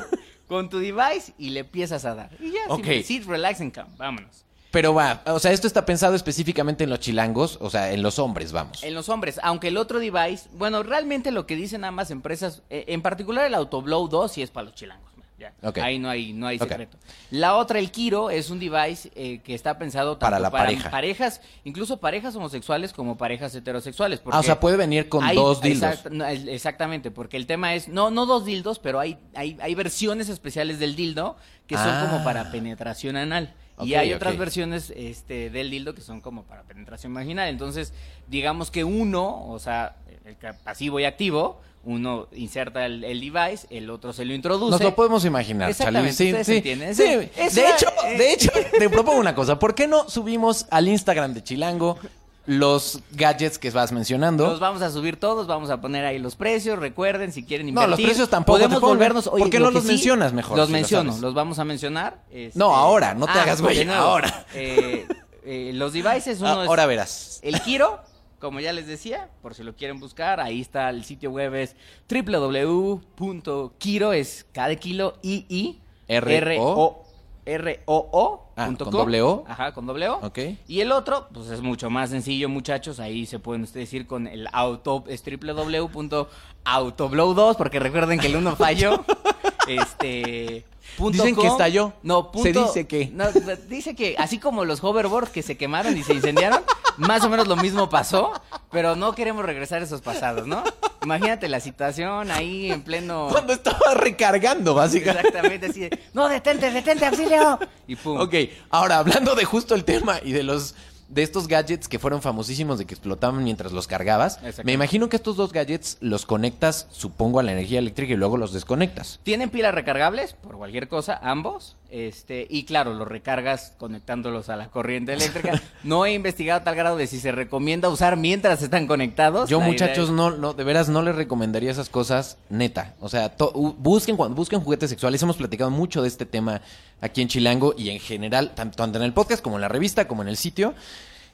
Con 0.47 0.71
tu 0.71 0.79
device 0.79 1.33
y 1.39 1.51
le 1.51 1.59
empiezas 1.59 2.05
a 2.05 2.15
dar. 2.15 2.31
Y 2.39 2.53
ya, 2.53 2.61
Ok. 2.69 2.85
simple, 2.85 3.03
sit, 3.03 3.25
relax 3.27 3.61
and 3.63 3.75
come. 3.75 3.91
Vámonos. 3.97 4.45
Pero 4.73 4.95
va, 4.95 5.23
o 5.27 5.39
sea, 5.39 5.53
esto 5.53 5.67
está 5.69 5.85
pensado 5.87 6.15
específicamente 6.17 6.83
en 6.85 6.91
los 6.91 6.99
chilangos, 6.99 7.59
o 7.61 7.71
sea, 7.71 7.93
en 7.93 8.03
los 8.03 8.19
hombres, 8.19 8.51
vamos. 8.53 8.83
En 8.83 8.95
los 8.95 9.09
hombres, 9.09 9.39
aunque 9.43 9.69
el 9.69 9.77
otro 9.77 10.01
device, 10.01 10.49
bueno, 10.55 10.83
realmente 10.83 11.31
lo 11.31 11.47
que 11.47 11.55
dicen 11.57 11.85
ambas 11.85 12.11
empresas, 12.11 12.63
eh, 12.71 12.85
en 12.89 13.03
particular 13.03 13.47
el 13.47 13.55
Autoblow 13.55 14.09
2 14.09 14.33
sí 14.33 14.43
es 14.43 14.51
para 14.51 14.65
los 14.65 14.75
chilangos. 14.75 15.13
ya. 15.39 15.53
Ahí 15.83 15.99
no 15.99 16.09
hay, 16.09 16.33
no 16.33 16.47
hay 16.47 16.59
secreto. 16.59 16.97
La 17.33 17.57
otra, 17.57 17.81
el 17.81 17.91
Kiro, 17.91 18.31
es 18.31 18.49
un 18.49 18.61
device 18.61 19.11
eh, 19.17 19.41
que 19.45 19.55
está 19.55 19.77
pensado 19.77 20.13
tanto 20.13 20.25
Para 20.27 20.39
la 20.39 20.51
pareja. 20.51 20.89
parejas, 20.91 21.41
incluso 21.65 21.99
parejas 21.99 22.35
homosexuales 22.37 22.93
como 22.93 23.19
parejas 23.19 23.53
heterosexuales. 23.55 24.23
Ah, 24.31 24.39
o 24.39 24.43
sea, 24.45 24.59
puede 24.61 24.77
venir 24.77 25.09
con 25.09 25.25
hay- 25.25 25.35
dos 25.37 25.61
dildos. 25.61 25.91
exact- 26.05 26.11
no, 26.13 26.25
es- 26.27 26.47
exactamente, 26.47 27.11
porque 27.11 27.37
el 27.37 27.47
tema 27.47 27.75
es, 27.75 27.89
no, 27.89 28.11
no 28.11 28.25
dos 28.25 28.45
dildos, 28.45 28.79
pero 28.79 29.01
hay, 29.01 29.19
hay, 29.35 29.59
hay 29.61 29.75
versiones 29.75 30.29
especiales 30.29 30.79
del 30.79 30.95
dildo 30.97 31.37
que 31.67 31.75
son 31.75 31.89
Ah. 31.89 32.07
como 32.09 32.25
para 32.25 32.51
penetración 32.53 33.17
anal. 33.17 33.53
Y 33.85 33.95
hay 33.95 34.13
otras 34.13 34.37
versiones 34.37 34.93
este, 34.97 35.51
del 35.51 35.71
dildo 35.71 35.95
que 35.95 36.01
son 36.01 36.21
como 36.21 36.45
para 36.45 36.63
penetración 36.63 37.13
vaginal. 37.15 37.49
Entonces, 37.49 37.93
digamos 38.29 38.71
que 38.71 38.85
uno, 38.85 39.47
o 39.49 39.59
sea, 39.59 39.97
el 40.25 40.37
pasivo 40.65 41.01
y 41.01 41.05
activo, 41.05 41.61
uno 41.85 42.29
inserta 42.33 42.87
el, 42.87 43.03
el 43.03 43.21
device, 43.21 43.67
el 43.71 43.91
otro 43.91 44.13
se 44.13 44.25
lo 44.25 44.35
introduce. 44.35 44.71
Nos 44.71 44.81
lo 44.83 44.95
podemos 44.95 45.25
imaginar. 45.25 45.69
Exactamente, 45.71 46.15
Sí, 46.15 46.33
sí, 46.45 46.57
entienden. 46.59 46.95
sí. 46.95 47.03
De 47.03 47.71
hecho, 47.71 47.87
eh, 48.07 48.19
de 48.19 48.33
hecho, 48.33 48.51
te 48.79 48.89
propongo 48.89 49.19
una 49.19 49.35
cosa. 49.35 49.59
¿Por 49.59 49.75
qué 49.75 49.89
no 49.89 50.09
subimos 50.09 50.67
al 50.71 50.89
Instagram 50.89 51.35
de 51.35 51.43
Chilango 51.43 51.99
los 52.47 53.01
gadgets 53.13 53.59
que 53.59 53.71
vas 53.71 53.93
mencionando? 53.93 54.47
Los 54.47 54.61
vamos 54.61 54.83
a 54.83 54.91
subir 54.91 55.17
todos, 55.19 55.47
vamos 55.47 55.71
a 55.71 55.81
poner 55.81 56.05
ahí 56.05 56.19
los 56.19 56.35
precios, 56.37 56.79
recuerden 56.79 57.33
si 57.33 57.45
quieren 57.45 57.67
No, 57.67 57.71
invertir. 57.83 57.91
los 57.91 58.01
precios 58.01 58.29
tampoco 58.29 58.59
Podemos 58.59 58.81
volvernos, 58.81 59.29
¿Por 59.29 59.41
oye, 59.43 59.51
qué 59.51 59.59
lo 59.61 59.67
no 59.67 59.71
los 59.73 59.83
sí, 59.85 59.89
mencionas 59.89 60.33
mejor, 60.33 60.57
Los 60.57 60.67
si 60.67 60.73
menciono, 60.73 61.17
los 61.21 61.35
vamos 61.35 61.59
a 61.59 61.65
mencionar. 61.65 62.23
este- 62.33 62.59
No, 62.59 62.75
ahora, 62.75 63.15
no 63.15 63.27
te 63.27 63.33
Ah, 63.39 63.43
hagas 63.43 63.61
güey, 63.63 63.89
ahora. 63.89 64.47
Eh, 64.55 65.07
eh, 65.45 65.71
los 65.75 65.93
devices, 65.93 66.41
uno 66.41 66.49
Ah, 66.51 66.65
Ahora 66.67 66.83
es 66.83 66.89
verás. 66.89 67.41
el 67.43 67.61
Kiro, 67.63 68.01
como 68.41 68.59
ya 68.61 68.73
les 68.73 68.87
decía, 68.89 69.29
por 69.41 69.55
si 69.55 69.63
lo 69.63 69.77
quieren 69.77 70.01
buscar, 70.01 70.41
ahí 70.41 70.61
está 70.61 70.91
el 70.91 71.05
sitio 71.05 71.31
web 71.31 71.55
es 71.55 71.77
www.kiro 72.09 74.13
es 74.13 74.47
K 74.53 74.69
de 74.69 74.77
kilo 74.79 75.15
I 75.23 75.47
I 75.49 75.81
R 76.09 76.37
R 76.37 76.59
O 76.61 76.65
O 76.65 77.05
R 77.47 77.81
O 77.87 78.09
O 78.13 78.52
Ah, 78.63 78.67
punto 78.67 78.85
¿con 78.87 78.93
com. 78.93 79.01
doble 79.03 79.23
O? 79.23 79.45
Ajá, 79.49 79.73
con 79.73 79.87
doble 79.87 80.09
O. 80.09 80.17
Ok. 80.27 80.39
Y 80.69 80.81
el 80.81 80.93
otro, 80.93 81.29
pues 81.33 81.49
es 81.49 81.61
mucho 81.61 81.91
más 81.91 82.11
sencillo, 82.11 82.49
muchachos. 82.49 82.99
Ahí 83.01 83.27
se 83.27 83.39
pueden 83.39 83.63
ustedes 83.63 83.93
ir 83.93 84.07
con 84.07 84.27
el 84.27 84.49
auto, 84.53 85.05
es 85.09 85.23
www.autoblow2, 85.25 87.57
porque 87.57 87.79
recuerden 87.79 88.19
que 88.19 88.27
el 88.29 88.37
uno 88.37 88.57
falló. 88.57 89.05
este. 89.69 90.65
punto 90.97 91.19
Dicen 91.23 91.35
que 91.35 91.41
com. 91.43 91.51
estalló. 91.51 91.93
No, 92.03 92.31
Se 92.35 92.53
punto- 92.53 92.65
dice 92.67 92.87
que. 92.87 93.11
no, 93.13 93.25
dice 93.69 93.95
que 93.95 94.17
así 94.19 94.39
como 94.39 94.65
los 94.65 94.83
hoverboards 94.83 95.31
que 95.31 95.43
se 95.43 95.57
quemaron 95.57 95.97
y 95.97 96.03
se 96.03 96.15
incendiaron, 96.15 96.61
más 96.97 97.25
o 97.25 97.29
menos 97.29 97.49
lo 97.49 97.57
mismo 97.57 97.89
pasó, 97.89 98.33
pero 98.71 98.97
no 98.97 99.15
queremos 99.15 99.45
regresar 99.45 99.81
a 99.81 99.85
esos 99.85 100.01
pasados, 100.01 100.47
¿no? 100.47 100.63
Imagínate 101.03 101.49
la 101.49 101.61
situación 101.61 102.31
ahí 102.31 102.71
en 102.71 102.83
pleno. 102.83 103.29
Cuando 103.31 103.53
estaba 103.53 103.95
recargando, 103.95 104.75
básicamente. 104.75 105.29
Exactamente 105.29 105.67
así. 105.67 105.81
de, 105.81 105.99
No, 106.15 106.29
detente, 106.29 106.71
detente, 106.71 107.07
auxilio. 107.07 107.59
Y 107.87 107.97
pum. 107.97 108.21
Ok, 108.21 108.35
ahora 108.71 108.99
hablando 108.99 109.35
de 109.35 109.45
justo 109.45 109.75
el 109.75 109.85
tema 109.85 110.21
y 110.23 110.33
de 110.33 110.43
los 110.43 110.75
de 111.13 111.23
estos 111.23 111.47
gadgets 111.47 111.89
que 111.89 111.99
fueron 111.99 112.23
famosísimos 112.23 112.79
de 112.79 112.87
que 112.87 112.95
explotaban 112.95 113.45
mientras 113.45 113.73
los 113.73 113.87
cargabas, 113.87 114.41
me 114.65 114.73
imagino 114.73 115.11
que 115.11 115.17
estos 115.17 115.37
dos 115.37 115.53
gadgets 115.53 115.99
los 116.01 116.25
conectas, 116.25 116.89
supongo, 116.91 117.39
a 117.39 117.43
la 117.43 117.53
energía 117.53 117.81
eléctrica 117.81 118.15
y 118.15 118.17
luego 118.17 118.39
los 118.39 118.55
desconectas. 118.55 119.21
Tienen 119.23 119.51
pilas 119.51 119.75
recargables 119.75 120.33
por 120.33 120.57
cualquier 120.57 120.89
cosa, 120.89 121.21
ambos. 121.23 121.77
Este, 121.95 122.47
y 122.49 122.65
claro, 122.65 122.95
los 122.95 123.07
recargas 123.07 123.75
conectándolos 123.77 124.49
a 124.49 124.57
la 124.57 124.69
corriente 124.71 125.13
eléctrica. 125.13 125.61
No 125.85 126.07
he 126.07 126.15
investigado 126.15 126.61
a 126.61 126.65
tal 126.65 126.75
grado 126.75 126.97
de 126.97 127.07
si 127.07 127.21
se 127.21 127.33
recomienda 127.33 127.89
usar 127.91 128.17
mientras 128.17 128.63
están 128.63 128.87
conectados. 128.87 129.51
Yo, 129.51 129.61
muchachos, 129.61 130.07
idea 130.09 130.17
no, 130.17 130.31
no, 130.31 130.55
de 130.55 130.65
veras 130.65 130.89
no 130.89 131.03
les 131.03 131.15
recomendaría 131.15 131.71
esas 131.71 131.91
cosas, 131.91 132.39
neta. 132.49 132.95
O 133.01 133.09
sea, 133.11 133.37
to- 133.37 133.53
busquen 133.53 134.17
cuando 134.17 134.35
busquen 134.37 134.61
juguetes 134.61 134.89
sexuales. 134.89 135.23
Hemos 135.23 135.37
platicado 135.37 135.71
mucho 135.71 136.01
de 136.01 136.09
este 136.09 136.25
tema 136.25 136.63
aquí 137.03 137.21
en 137.21 137.29
Chilango 137.29 137.75
y 137.77 137.91
en 137.91 138.01
general, 138.01 138.55
tan- 138.55 138.71
tanto 138.71 138.97
en 138.99 139.05
el 139.05 139.13
podcast 139.13 139.43
como 139.43 139.57
en 139.57 139.61
la 139.61 139.69
revista, 139.69 140.09
como 140.09 140.23
en 140.23 140.29
el 140.29 140.37
sitio. 140.39 140.73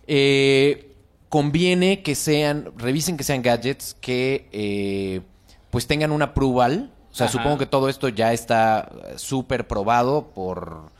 Eh, 0.09 0.95
conviene 1.29 2.03
que 2.03 2.15
sean, 2.15 2.73
revisen 2.77 3.17
que 3.17 3.23
sean 3.25 3.43
gadgets 3.43 3.95
que 4.01 4.49
eh, 4.53 5.21
pues 5.71 5.87
tengan 5.87 6.11
un 6.11 6.23
approval. 6.23 6.91
O 7.11 7.15
sea, 7.15 7.27
Ajá. 7.27 7.33
supongo 7.33 7.59
que 7.59 7.67
todo 7.67 7.89
esto 7.89 8.09
ya 8.09 8.33
está 8.33 8.91
eh, 9.07 9.15
súper 9.17 9.67
probado 9.67 10.29
por 10.35 10.91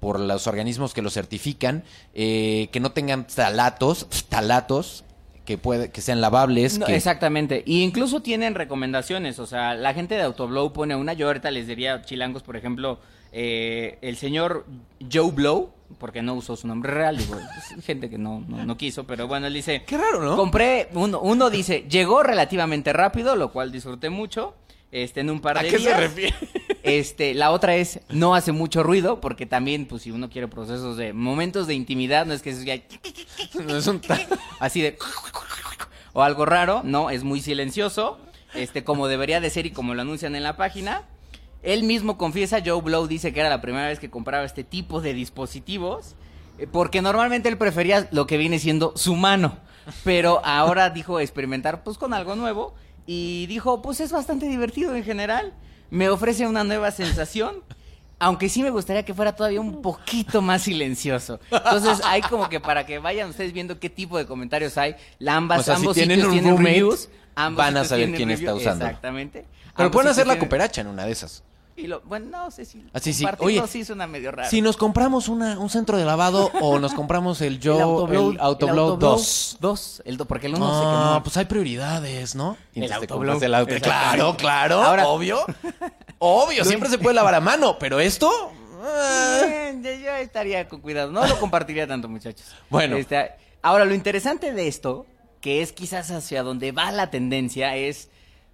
por 0.00 0.18
los 0.18 0.46
organismos 0.46 0.94
que 0.94 1.02
lo 1.02 1.10
certifican, 1.10 1.84
eh, 2.14 2.68
que 2.72 2.80
no 2.80 2.90
tengan 2.92 3.26
talatos, 3.26 4.06
talatos, 4.28 5.04
que 5.44 5.58
puede, 5.58 5.90
que 5.90 6.00
sean 6.00 6.20
lavables, 6.20 6.78
No, 6.78 6.86
que 6.86 6.96
Exactamente. 6.96 7.62
Y 7.66 7.82
incluso 7.82 8.20
tienen 8.20 8.54
recomendaciones. 8.54 9.38
O 9.38 9.46
sea, 9.46 9.74
la 9.74 9.94
gente 9.94 10.14
de 10.14 10.22
Autoblow 10.22 10.72
pone 10.72 10.96
una. 10.96 11.12
Yo 11.12 11.26
ahorita 11.26 11.50
les 11.50 11.66
diría, 11.66 12.02
chilangos, 12.02 12.42
por 12.42 12.56
ejemplo, 12.56 12.98
eh, 13.32 13.98
el 14.00 14.16
señor 14.16 14.64
Joe 15.12 15.32
Blow, 15.32 15.70
porque 15.98 16.22
no 16.22 16.34
usó 16.34 16.56
su 16.56 16.66
nombre 16.66 16.92
real, 16.92 17.16
digo, 17.16 17.36
gente 17.82 18.08
que 18.08 18.16
no, 18.16 18.44
no, 18.46 18.64
no 18.64 18.76
quiso, 18.76 19.04
pero 19.04 19.28
bueno, 19.28 19.48
él 19.48 19.54
dice. 19.54 19.82
Qué 19.84 19.98
raro, 19.98 20.22
¿no? 20.22 20.36
Compré, 20.36 20.88
uno, 20.94 21.20
uno 21.20 21.50
dice, 21.50 21.84
llegó 21.90 22.22
relativamente 22.22 22.92
rápido, 22.92 23.36
lo 23.36 23.52
cual 23.52 23.70
disfruté 23.72 24.08
mucho. 24.08 24.54
Este, 24.92 25.20
en 25.20 25.30
un 25.30 25.40
par 25.40 25.58
¿A 25.58 25.62
de 25.62 25.68
qué 25.68 25.78
se 25.78 25.86
días. 25.86 26.00
refiere? 26.00 26.34
Este, 26.82 27.34
la 27.34 27.50
otra 27.50 27.76
es, 27.76 28.00
no 28.08 28.34
hace 28.34 28.52
mucho 28.52 28.82
ruido, 28.82 29.20
porque 29.20 29.44
también, 29.44 29.84
pues, 29.84 30.02
si 30.02 30.10
uno 30.10 30.30
quiere 30.30 30.48
procesos 30.48 30.96
de 30.96 31.12
momentos 31.12 31.66
de 31.66 31.74
intimidad, 31.74 32.24
no 32.24 32.32
es 32.32 32.40
que 32.40 32.54
ya 32.64 32.80
no 33.62 33.76
es 33.76 33.86
un 33.86 34.00
así 34.60 34.80
de 34.80 34.96
o 36.12 36.22
algo 36.22 36.46
raro, 36.46 36.80
no, 36.84 37.10
es 37.10 37.22
muy 37.22 37.40
silencioso, 37.40 38.18
este 38.54 38.82
como 38.82 39.06
debería 39.08 39.40
de 39.40 39.50
ser 39.50 39.66
y 39.66 39.70
como 39.70 39.94
lo 39.94 40.02
anuncian 40.02 40.34
en 40.34 40.42
la 40.42 40.56
página. 40.56 41.02
Él 41.62 41.82
mismo 41.82 42.16
confiesa, 42.16 42.62
Joe 42.64 42.80
Blow 42.80 43.06
dice 43.06 43.32
que 43.32 43.40
era 43.40 43.50
la 43.50 43.60
primera 43.60 43.88
vez 43.88 44.00
que 44.00 44.10
compraba 44.10 44.44
este 44.44 44.64
tipo 44.64 45.00
de 45.00 45.12
dispositivos, 45.12 46.16
eh, 46.58 46.66
porque 46.66 47.02
normalmente 47.02 47.48
él 47.48 47.58
prefería 47.58 48.08
lo 48.10 48.26
que 48.26 48.38
viene 48.38 48.58
siendo 48.58 48.94
su 48.96 49.14
mano, 49.14 49.58
pero 50.02 50.40
ahora 50.44 50.90
dijo 50.90 51.20
experimentar 51.20 51.84
pues 51.84 51.98
con 51.98 52.14
algo 52.14 52.34
nuevo 52.34 52.74
y 53.06 53.46
dijo, 53.46 53.82
pues 53.82 54.00
es 54.00 54.12
bastante 54.12 54.46
divertido 54.46 54.94
en 54.94 55.04
general, 55.04 55.52
me 55.90 56.08
ofrece 56.08 56.46
una 56.46 56.64
nueva 56.64 56.90
sensación. 56.90 57.62
Aunque 58.22 58.50
sí 58.50 58.62
me 58.62 58.68
gustaría 58.68 59.02
que 59.02 59.14
fuera 59.14 59.34
todavía 59.34 59.62
un 59.62 59.80
poquito 59.80 60.42
más 60.42 60.60
silencioso. 60.62 61.40
Entonces, 61.50 62.02
hay 62.04 62.20
como 62.20 62.50
que 62.50 62.60
para 62.60 62.84
que 62.84 62.98
vayan 62.98 63.30
ustedes 63.30 63.54
viendo 63.54 63.80
qué 63.80 63.88
tipo 63.88 64.18
de 64.18 64.26
comentarios 64.26 64.76
hay, 64.76 64.94
la 65.18 65.36
ambas, 65.36 65.60
O 65.60 65.62
sea, 65.62 65.76
si 65.76 65.80
ambos 65.80 65.94
tienen 65.96 66.24
un 66.26 66.32
tienen 66.32 66.50
roommate, 66.50 66.70
reviews, 66.74 67.08
ambos 67.34 67.56
van 67.64 67.76
a 67.78 67.84
saber 67.84 68.12
quién 68.14 68.30
está 68.30 68.54
usando. 68.54 68.84
Exactamente. 68.84 69.46
Pero 69.74 69.86
Ambos 69.86 69.92
pueden 69.92 70.10
hacer 70.10 70.26
la 70.26 70.34
tienen- 70.34 70.38
cooperacha 70.40 70.80
en 70.82 70.88
una 70.88 71.06
de 71.06 71.12
esas. 71.12 71.42
Y 71.80 71.86
lo- 71.86 72.00
bueno, 72.02 72.26
no 72.30 72.50
sé 72.50 72.64
si. 72.64 72.84
Así 72.92 73.12
sí. 73.12 73.22
compartirlo 73.24 73.62
Oye, 73.62 73.68
sí 73.72 73.84
suena 73.84 74.06
medio 74.06 74.30
raro. 74.30 74.48
Si 74.48 74.60
nos 74.60 74.76
compramos 74.76 75.28
una, 75.28 75.58
un 75.58 75.68
centro 75.70 75.96
de 75.96 76.04
lavado 76.04 76.50
o 76.60 76.78
nos 76.78 76.92
compramos 76.94 77.40
el 77.40 77.58
Joe, 77.62 77.76
el 77.76 77.82
Autoblow- 77.82 78.36
Autoblow, 78.40 78.92
el 78.94 78.98
2. 79.00 79.56
Dos. 79.60 80.02
El 80.04 80.16
do- 80.16 80.24
porque 80.26 80.46
el 80.46 80.54
uno 80.54 80.66
se 80.78 80.84
No, 80.84 80.90
quemó. 81.08 81.22
pues 81.24 81.36
hay 81.36 81.44
prioridades, 81.46 82.34
¿no? 82.34 82.56
Y 82.74 82.84
El 82.84 82.92
Autoblow. 82.92 83.42
el 83.42 83.54
auto. 83.54 83.74
Claro, 83.80 84.36
claro, 84.36 84.82
Ahora- 84.82 85.06
obvio. 85.08 85.38
Obvio, 86.22 86.64
siempre 86.66 86.90
se 86.90 86.98
puede 86.98 87.14
lavar 87.14 87.34
a 87.34 87.40
mano, 87.40 87.78
pero 87.78 87.98
esto... 87.98 88.30
ah, 88.82 89.70
yo, 89.82 89.90
yo 89.94 90.10
estaría 90.16 90.68
con 90.68 90.80
cuidado. 90.80 91.10
No 91.10 91.26
lo 91.26 91.38
compartiría 91.40 91.86
tanto, 91.86 92.08
muchachos. 92.08 92.46
Bueno. 92.68 92.96
Este, 92.96 93.30
ahora, 93.62 93.84
lo 93.86 93.94
interesante 93.94 94.52
de 94.52 94.68
esto, 94.68 95.06
que 95.40 95.62
es 95.62 95.72
quizás 95.72 96.10
hacia 96.10 96.42
donde 96.42 96.72
va 96.72 96.90
la 96.92 97.10
tendencia, 97.10 97.74
es. 97.76 98.10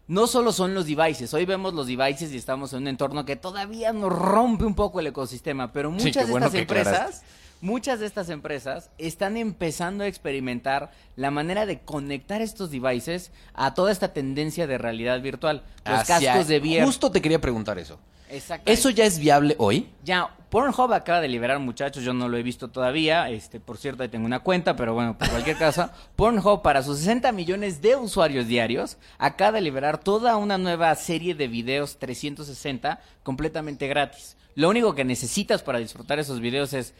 No 0.08 0.28
solo 0.28 0.52
son 0.52 0.72
los 0.74 0.86
devices, 0.86 1.34
hoy 1.34 1.44
vemos 1.46 1.74
los 1.74 1.88
devices 1.88 2.32
y 2.32 2.36
estamos 2.36 2.72
en 2.72 2.82
un 2.82 2.88
entorno 2.88 3.24
que 3.24 3.34
todavía 3.34 3.92
nos 3.92 4.12
rompe 4.12 4.64
un 4.64 4.74
poco 4.76 5.00
el 5.00 5.08
ecosistema, 5.08 5.72
pero 5.72 5.90
muchas 5.90 6.26
de 6.26 6.30
bueno 6.30 6.46
estas 6.46 6.60
empresas, 6.60 6.92
aclaraste. 6.94 7.26
muchas 7.60 7.98
de 7.98 8.06
estas 8.06 8.28
empresas 8.30 8.90
están 8.98 9.36
empezando 9.36 10.04
a 10.04 10.06
experimentar 10.06 10.92
la 11.16 11.32
manera 11.32 11.66
de 11.66 11.80
conectar 11.80 12.40
estos 12.40 12.70
devices 12.70 13.32
a 13.52 13.74
toda 13.74 13.90
esta 13.90 14.12
tendencia 14.12 14.68
de 14.68 14.78
realidad 14.78 15.20
virtual. 15.20 15.64
Los 15.84 15.98
hacia- 16.08 16.32
cascos 16.34 16.46
de 16.46 16.58
VR. 16.60 16.84
Justo 16.84 17.10
te 17.10 17.20
quería 17.20 17.40
preguntar 17.40 17.76
eso. 17.80 17.98
Exactamente. 18.30 18.72
¿Eso 18.72 18.90
ya 18.90 19.04
es 19.04 19.18
viable 19.18 19.54
hoy? 19.58 19.88
Ya, 20.04 20.30
Pornhub 20.50 20.92
acaba 20.92 21.20
de 21.20 21.28
liberar, 21.28 21.58
muchachos, 21.58 22.04
yo 22.04 22.14
no 22.14 22.28
lo 22.28 22.36
he 22.36 22.42
visto 22.42 22.68
todavía, 22.68 23.28
este, 23.30 23.60
por 23.60 23.78
cierto, 23.78 24.02
ahí 24.02 24.08
tengo 24.08 24.26
una 24.26 24.40
cuenta, 24.40 24.76
pero 24.76 24.94
bueno, 24.94 25.18
por 25.18 25.28
cualquier 25.28 25.56
caso, 25.56 25.90
Pornhub 26.16 26.62
para 26.62 26.82
sus 26.82 26.98
60 26.98 27.32
millones 27.32 27.82
de 27.82 27.96
usuarios 27.96 28.46
diarios 28.46 28.96
acaba 29.18 29.52
de 29.52 29.60
liberar 29.60 29.98
toda 29.98 30.36
una 30.36 30.56
nueva 30.56 30.94
serie 30.94 31.34
de 31.34 31.48
videos 31.48 31.98
360 31.98 33.00
completamente 33.22 33.88
gratis. 33.88 34.36
Lo 34.54 34.70
único 34.70 34.94
que 34.94 35.04
necesitas 35.04 35.62
para 35.62 35.78
disfrutar 35.78 36.18
esos 36.18 36.40
videos 36.40 36.72
es 36.72 36.94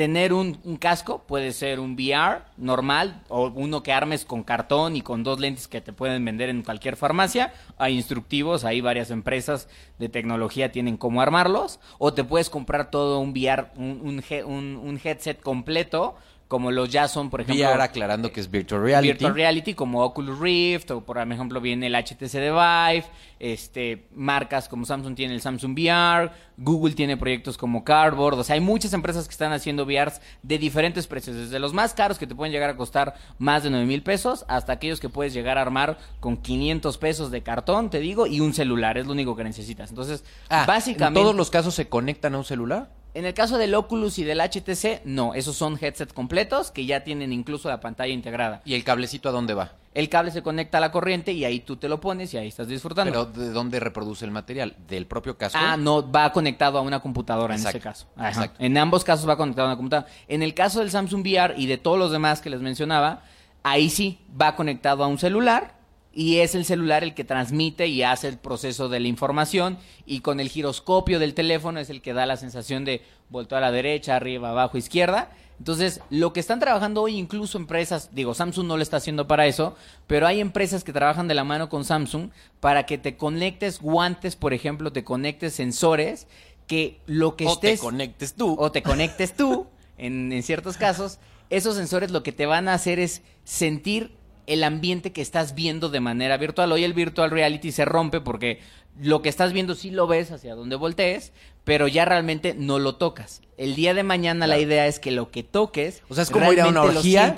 tener 0.00 0.32
un, 0.32 0.54
casco, 0.78 1.24
puede 1.26 1.52
ser 1.52 1.78
un 1.78 1.92
VR 1.92 2.40
normal 2.56 3.20
o 3.28 3.48
uno 3.50 3.82
que 3.82 3.92
armes 3.92 4.24
con 4.24 4.42
cartón 4.44 4.96
y 4.96 5.02
con 5.02 5.22
dos 5.24 5.38
lentes 5.40 5.68
que 5.68 5.82
te 5.82 5.92
pueden 5.92 6.24
vender 6.24 6.48
en 6.48 6.62
cualquier 6.62 6.96
farmacia. 6.96 7.52
Hay 7.76 7.96
instructivos, 7.96 8.64
hay 8.64 8.80
varias 8.80 9.10
empresas 9.10 9.68
de 9.98 10.08
tecnología 10.08 10.72
tienen 10.72 10.96
cómo 10.96 11.20
armarlos. 11.20 11.80
O 11.98 12.14
te 12.14 12.24
puedes 12.24 12.48
comprar 12.48 12.90
todo 12.90 13.18
un 13.20 13.32
VR, 13.32 13.66
un- 13.76 14.22
un 14.46 15.00
headset 15.04 15.38
completo, 15.42 16.14
como 16.50 16.72
los 16.72 16.90
ya 16.90 17.06
son, 17.06 17.30
por 17.30 17.42
ejemplo. 17.42 17.64
VR 17.64 17.80
aclarando 17.80 18.32
que 18.32 18.40
es 18.40 18.50
Virtual 18.50 18.82
Reality. 18.82 19.12
Virtual 19.12 19.34
Reality 19.36 19.74
como 19.74 20.02
Oculus 20.02 20.36
Rift 20.40 20.90
o 20.90 21.00
por 21.00 21.16
ejemplo 21.18 21.60
viene 21.60 21.86
el 21.86 21.94
HTC 21.94 22.32
de 22.32 22.50
Vive, 22.50 23.04
este 23.38 24.08
marcas 24.16 24.68
como 24.68 24.84
Samsung 24.84 25.14
tiene 25.14 25.32
el 25.34 25.42
Samsung 25.42 25.78
VR, 25.78 26.32
Google 26.56 26.94
tiene 26.94 27.16
proyectos 27.16 27.56
como 27.56 27.84
Cardboard, 27.84 28.40
o 28.40 28.42
sea, 28.42 28.54
hay 28.54 28.60
muchas 28.60 28.92
empresas 28.94 29.28
que 29.28 29.30
están 29.30 29.52
haciendo 29.52 29.86
VRs 29.86 30.20
de 30.42 30.58
diferentes 30.58 31.06
precios, 31.06 31.36
desde 31.36 31.60
los 31.60 31.72
más 31.72 31.94
caros 31.94 32.18
que 32.18 32.26
te 32.26 32.34
pueden 32.34 32.52
llegar 32.52 32.68
a 32.68 32.76
costar 32.76 33.14
más 33.38 33.62
de 33.62 33.70
9 33.70 33.86
mil 33.86 34.02
pesos 34.02 34.44
hasta 34.48 34.72
aquellos 34.72 34.98
que 34.98 35.08
puedes 35.08 35.32
llegar 35.32 35.56
a 35.56 35.62
armar 35.62 35.98
con 36.18 36.36
500 36.36 36.98
pesos 36.98 37.30
de 37.30 37.44
cartón, 37.44 37.90
te 37.90 38.00
digo, 38.00 38.26
y 38.26 38.40
un 38.40 38.54
celular, 38.54 38.98
es 38.98 39.06
lo 39.06 39.12
único 39.12 39.36
que 39.36 39.44
necesitas. 39.44 39.90
Entonces, 39.90 40.24
Ah, 40.48 40.64
básicamente 40.66 41.20
¿En 41.20 41.24
todos 41.24 41.36
los 41.36 41.48
casos 41.48 41.76
se 41.76 41.88
conectan 41.88 42.34
a 42.34 42.38
un 42.38 42.44
celular? 42.44 42.90
En 43.14 43.24
el 43.24 43.34
caso 43.34 43.58
del 43.58 43.74
Oculus 43.74 44.18
y 44.18 44.24
del 44.24 44.40
HTC, 44.40 45.04
no, 45.04 45.34
esos 45.34 45.56
son 45.56 45.78
headsets 45.80 46.12
completos 46.12 46.70
que 46.70 46.86
ya 46.86 47.02
tienen 47.02 47.32
incluso 47.32 47.68
la 47.68 47.80
pantalla 47.80 48.12
integrada. 48.12 48.62
¿Y 48.64 48.74
el 48.74 48.84
cablecito 48.84 49.28
a 49.28 49.32
dónde 49.32 49.54
va? 49.54 49.72
El 49.92 50.08
cable 50.08 50.30
se 50.30 50.42
conecta 50.42 50.78
a 50.78 50.80
la 50.80 50.92
corriente 50.92 51.32
y 51.32 51.44
ahí 51.44 51.60
tú 51.60 51.76
te 51.76 51.88
lo 51.88 52.00
pones 52.00 52.32
y 52.32 52.36
ahí 52.36 52.46
estás 52.46 52.68
disfrutando. 52.68 53.10
¿Pero 53.10 53.24
de 53.26 53.50
dónde 53.50 53.80
reproduce 53.80 54.24
el 54.24 54.30
material? 54.30 54.76
¿Del 54.86 55.06
propio 55.06 55.36
casco? 55.36 55.58
ah, 55.60 55.76
no, 55.76 56.08
va 56.08 56.32
conectado 56.32 56.78
a 56.78 56.80
una 56.80 57.00
computadora 57.00 57.56
en 57.56 57.66
ese 57.66 57.80
caso. 57.80 58.06
Ajá. 58.14 58.28
exacto. 58.28 58.64
En 58.64 58.78
ambos 58.78 59.02
casos 59.02 59.28
va 59.28 59.36
conectado 59.36 59.66
a 59.66 59.70
una 59.70 59.76
computadora. 59.76 60.08
En 60.28 60.44
el 60.44 60.54
caso 60.54 60.78
del 60.78 60.92
Samsung 60.92 61.22
VR 61.22 61.54
y 61.56 61.66
de 61.66 61.76
todos 61.76 61.98
los 61.98 62.12
demás 62.12 62.40
que 62.40 62.50
les 62.50 62.60
mencionaba, 62.60 63.22
ahí 63.64 63.90
sí 63.90 64.20
va 64.40 64.54
conectado 64.54 65.02
a 65.02 65.08
un 65.08 65.18
celular 65.18 65.79
y 66.12 66.38
es 66.38 66.54
el 66.54 66.64
celular 66.64 67.04
el 67.04 67.14
que 67.14 67.24
transmite 67.24 67.86
y 67.86 68.02
hace 68.02 68.28
el 68.28 68.38
proceso 68.38 68.88
de 68.88 69.00
la 69.00 69.08
información 69.08 69.78
y 70.06 70.20
con 70.20 70.40
el 70.40 70.48
giroscopio 70.48 71.18
del 71.18 71.34
teléfono 71.34 71.78
es 71.78 71.90
el 71.90 72.02
que 72.02 72.12
da 72.12 72.26
la 72.26 72.36
sensación 72.36 72.84
de 72.84 73.02
volteo 73.28 73.58
a 73.58 73.60
la 73.60 73.70
derecha, 73.70 74.16
arriba, 74.16 74.50
abajo, 74.50 74.76
izquierda. 74.76 75.30
Entonces, 75.58 76.00
lo 76.08 76.32
que 76.32 76.40
están 76.40 76.58
trabajando 76.58 77.02
hoy 77.02 77.16
incluso 77.16 77.58
empresas, 77.58 78.08
digo, 78.12 78.34
Samsung 78.34 78.66
no 78.66 78.76
lo 78.76 78.82
está 78.82 78.96
haciendo 78.96 79.28
para 79.28 79.46
eso, 79.46 79.76
pero 80.06 80.26
hay 80.26 80.40
empresas 80.40 80.84
que 80.84 80.92
trabajan 80.92 81.28
de 81.28 81.34
la 81.34 81.44
mano 81.44 81.68
con 81.68 81.84
Samsung 81.84 82.30
para 82.60 82.86
que 82.86 82.96
te 82.98 83.16
conectes 83.16 83.80
guantes, 83.80 84.36
por 84.36 84.54
ejemplo, 84.54 84.90
te 84.90 85.04
conectes 85.04 85.52
sensores, 85.52 86.26
que 86.66 86.98
lo 87.06 87.36
que 87.36 87.46
O 87.46 87.58
te 87.58 87.72
estés... 87.72 87.80
conectes 87.80 88.34
tú. 88.34 88.56
O 88.58 88.72
te 88.72 88.82
conectes 88.82 89.36
tú, 89.36 89.66
en, 89.98 90.32
en 90.32 90.42
ciertos 90.42 90.76
casos, 90.78 91.18
esos 91.50 91.76
sensores 91.76 92.10
lo 92.10 92.22
que 92.22 92.32
te 92.32 92.46
van 92.46 92.66
a 92.68 92.74
hacer 92.74 92.98
es 92.98 93.22
sentir 93.44 94.16
el 94.52 94.64
ambiente 94.64 95.12
que 95.12 95.22
estás 95.22 95.54
viendo 95.54 95.88
de 95.88 96.00
manera 96.00 96.36
virtual. 96.36 96.72
Hoy 96.72 96.84
el 96.84 96.92
virtual 96.92 97.30
reality 97.30 97.72
se 97.72 97.84
rompe 97.84 98.20
porque 98.20 98.60
lo 99.00 99.22
que 99.22 99.28
estás 99.28 99.52
viendo 99.52 99.74
sí 99.74 99.90
lo 99.90 100.06
ves 100.06 100.32
hacia 100.32 100.54
donde 100.54 100.76
voltees, 100.76 101.32
pero 101.64 101.88
ya 101.88 102.04
realmente 102.04 102.54
no 102.58 102.78
lo 102.78 102.96
tocas. 102.96 103.42
El 103.56 103.74
día 103.74 103.94
de 103.94 104.02
mañana 104.02 104.46
la 104.46 104.58
idea 104.58 104.86
es 104.86 104.98
que 104.98 105.10
lo 105.10 105.30
que 105.30 105.42
toques, 105.42 106.02
O 106.08 106.14
sea, 106.14 106.22
es 106.24 106.30
como 106.30 106.52
ir 106.52 106.60
a 106.60 106.68
una 106.68 106.82
orgía 106.82 107.34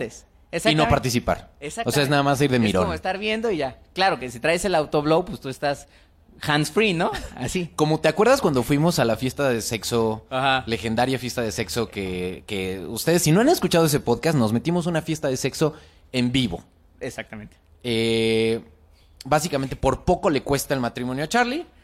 y 0.65 0.75
no 0.75 0.89
participar. 0.89 1.51
O 1.85 1.91
sea, 1.93 2.03
es 2.03 2.09
nada 2.09 2.23
más 2.23 2.41
ir 2.41 2.51
de 2.51 2.57
Es 2.57 2.63
mirón. 2.63 2.85
como 2.85 2.95
estar 2.95 3.19
viendo 3.19 3.51
y 3.51 3.59
ya. 3.59 3.79
Claro 3.93 4.19
que 4.19 4.31
si 4.31 4.41
traes 4.41 4.65
el 4.65 4.75
autoblow, 4.75 5.25
pues 5.25 5.41
tú 5.41 5.49
estás 5.49 5.89
hands 6.41 6.71
free, 6.71 6.93
¿no? 6.93 7.11
Así. 7.37 7.71
Como 7.77 8.01
te 8.01 8.09
acuerdas 8.09 8.41
cuando 8.41 8.63
fuimos 8.63 8.99
a 8.99 9.05
la 9.05 9.17
fiesta 9.17 9.49
de 9.49 9.61
sexo, 9.61 10.27
Ajá. 10.29 10.65
legendaria 10.67 11.19
fiesta 11.19 11.41
de 11.43 11.53
sexo 11.53 11.89
que, 11.89 12.43
que 12.47 12.81
ustedes, 12.81 13.23
si 13.23 13.31
no 13.31 13.41
han 13.41 13.49
escuchado 13.49 13.87
ese 13.87 14.01
podcast, 14.01 14.37
nos 14.37 14.53
metimos 14.53 14.87
a 14.87 14.91
una 14.91 15.03
fiesta 15.03 15.29
de 15.29 15.37
sexo 15.37 15.75
en 16.11 16.33
vivo. 16.33 16.65
Exactamente. 17.03 17.57
Eh, 17.85 18.61
básicamente 19.25 19.77
por 19.77 20.05
poco 20.05 20.31
le 20.31 20.43
cuesta 20.43 20.73
el 20.75 20.81
matrimonio 20.81 21.25
a 21.25 21.29
Charlie. 21.29 21.67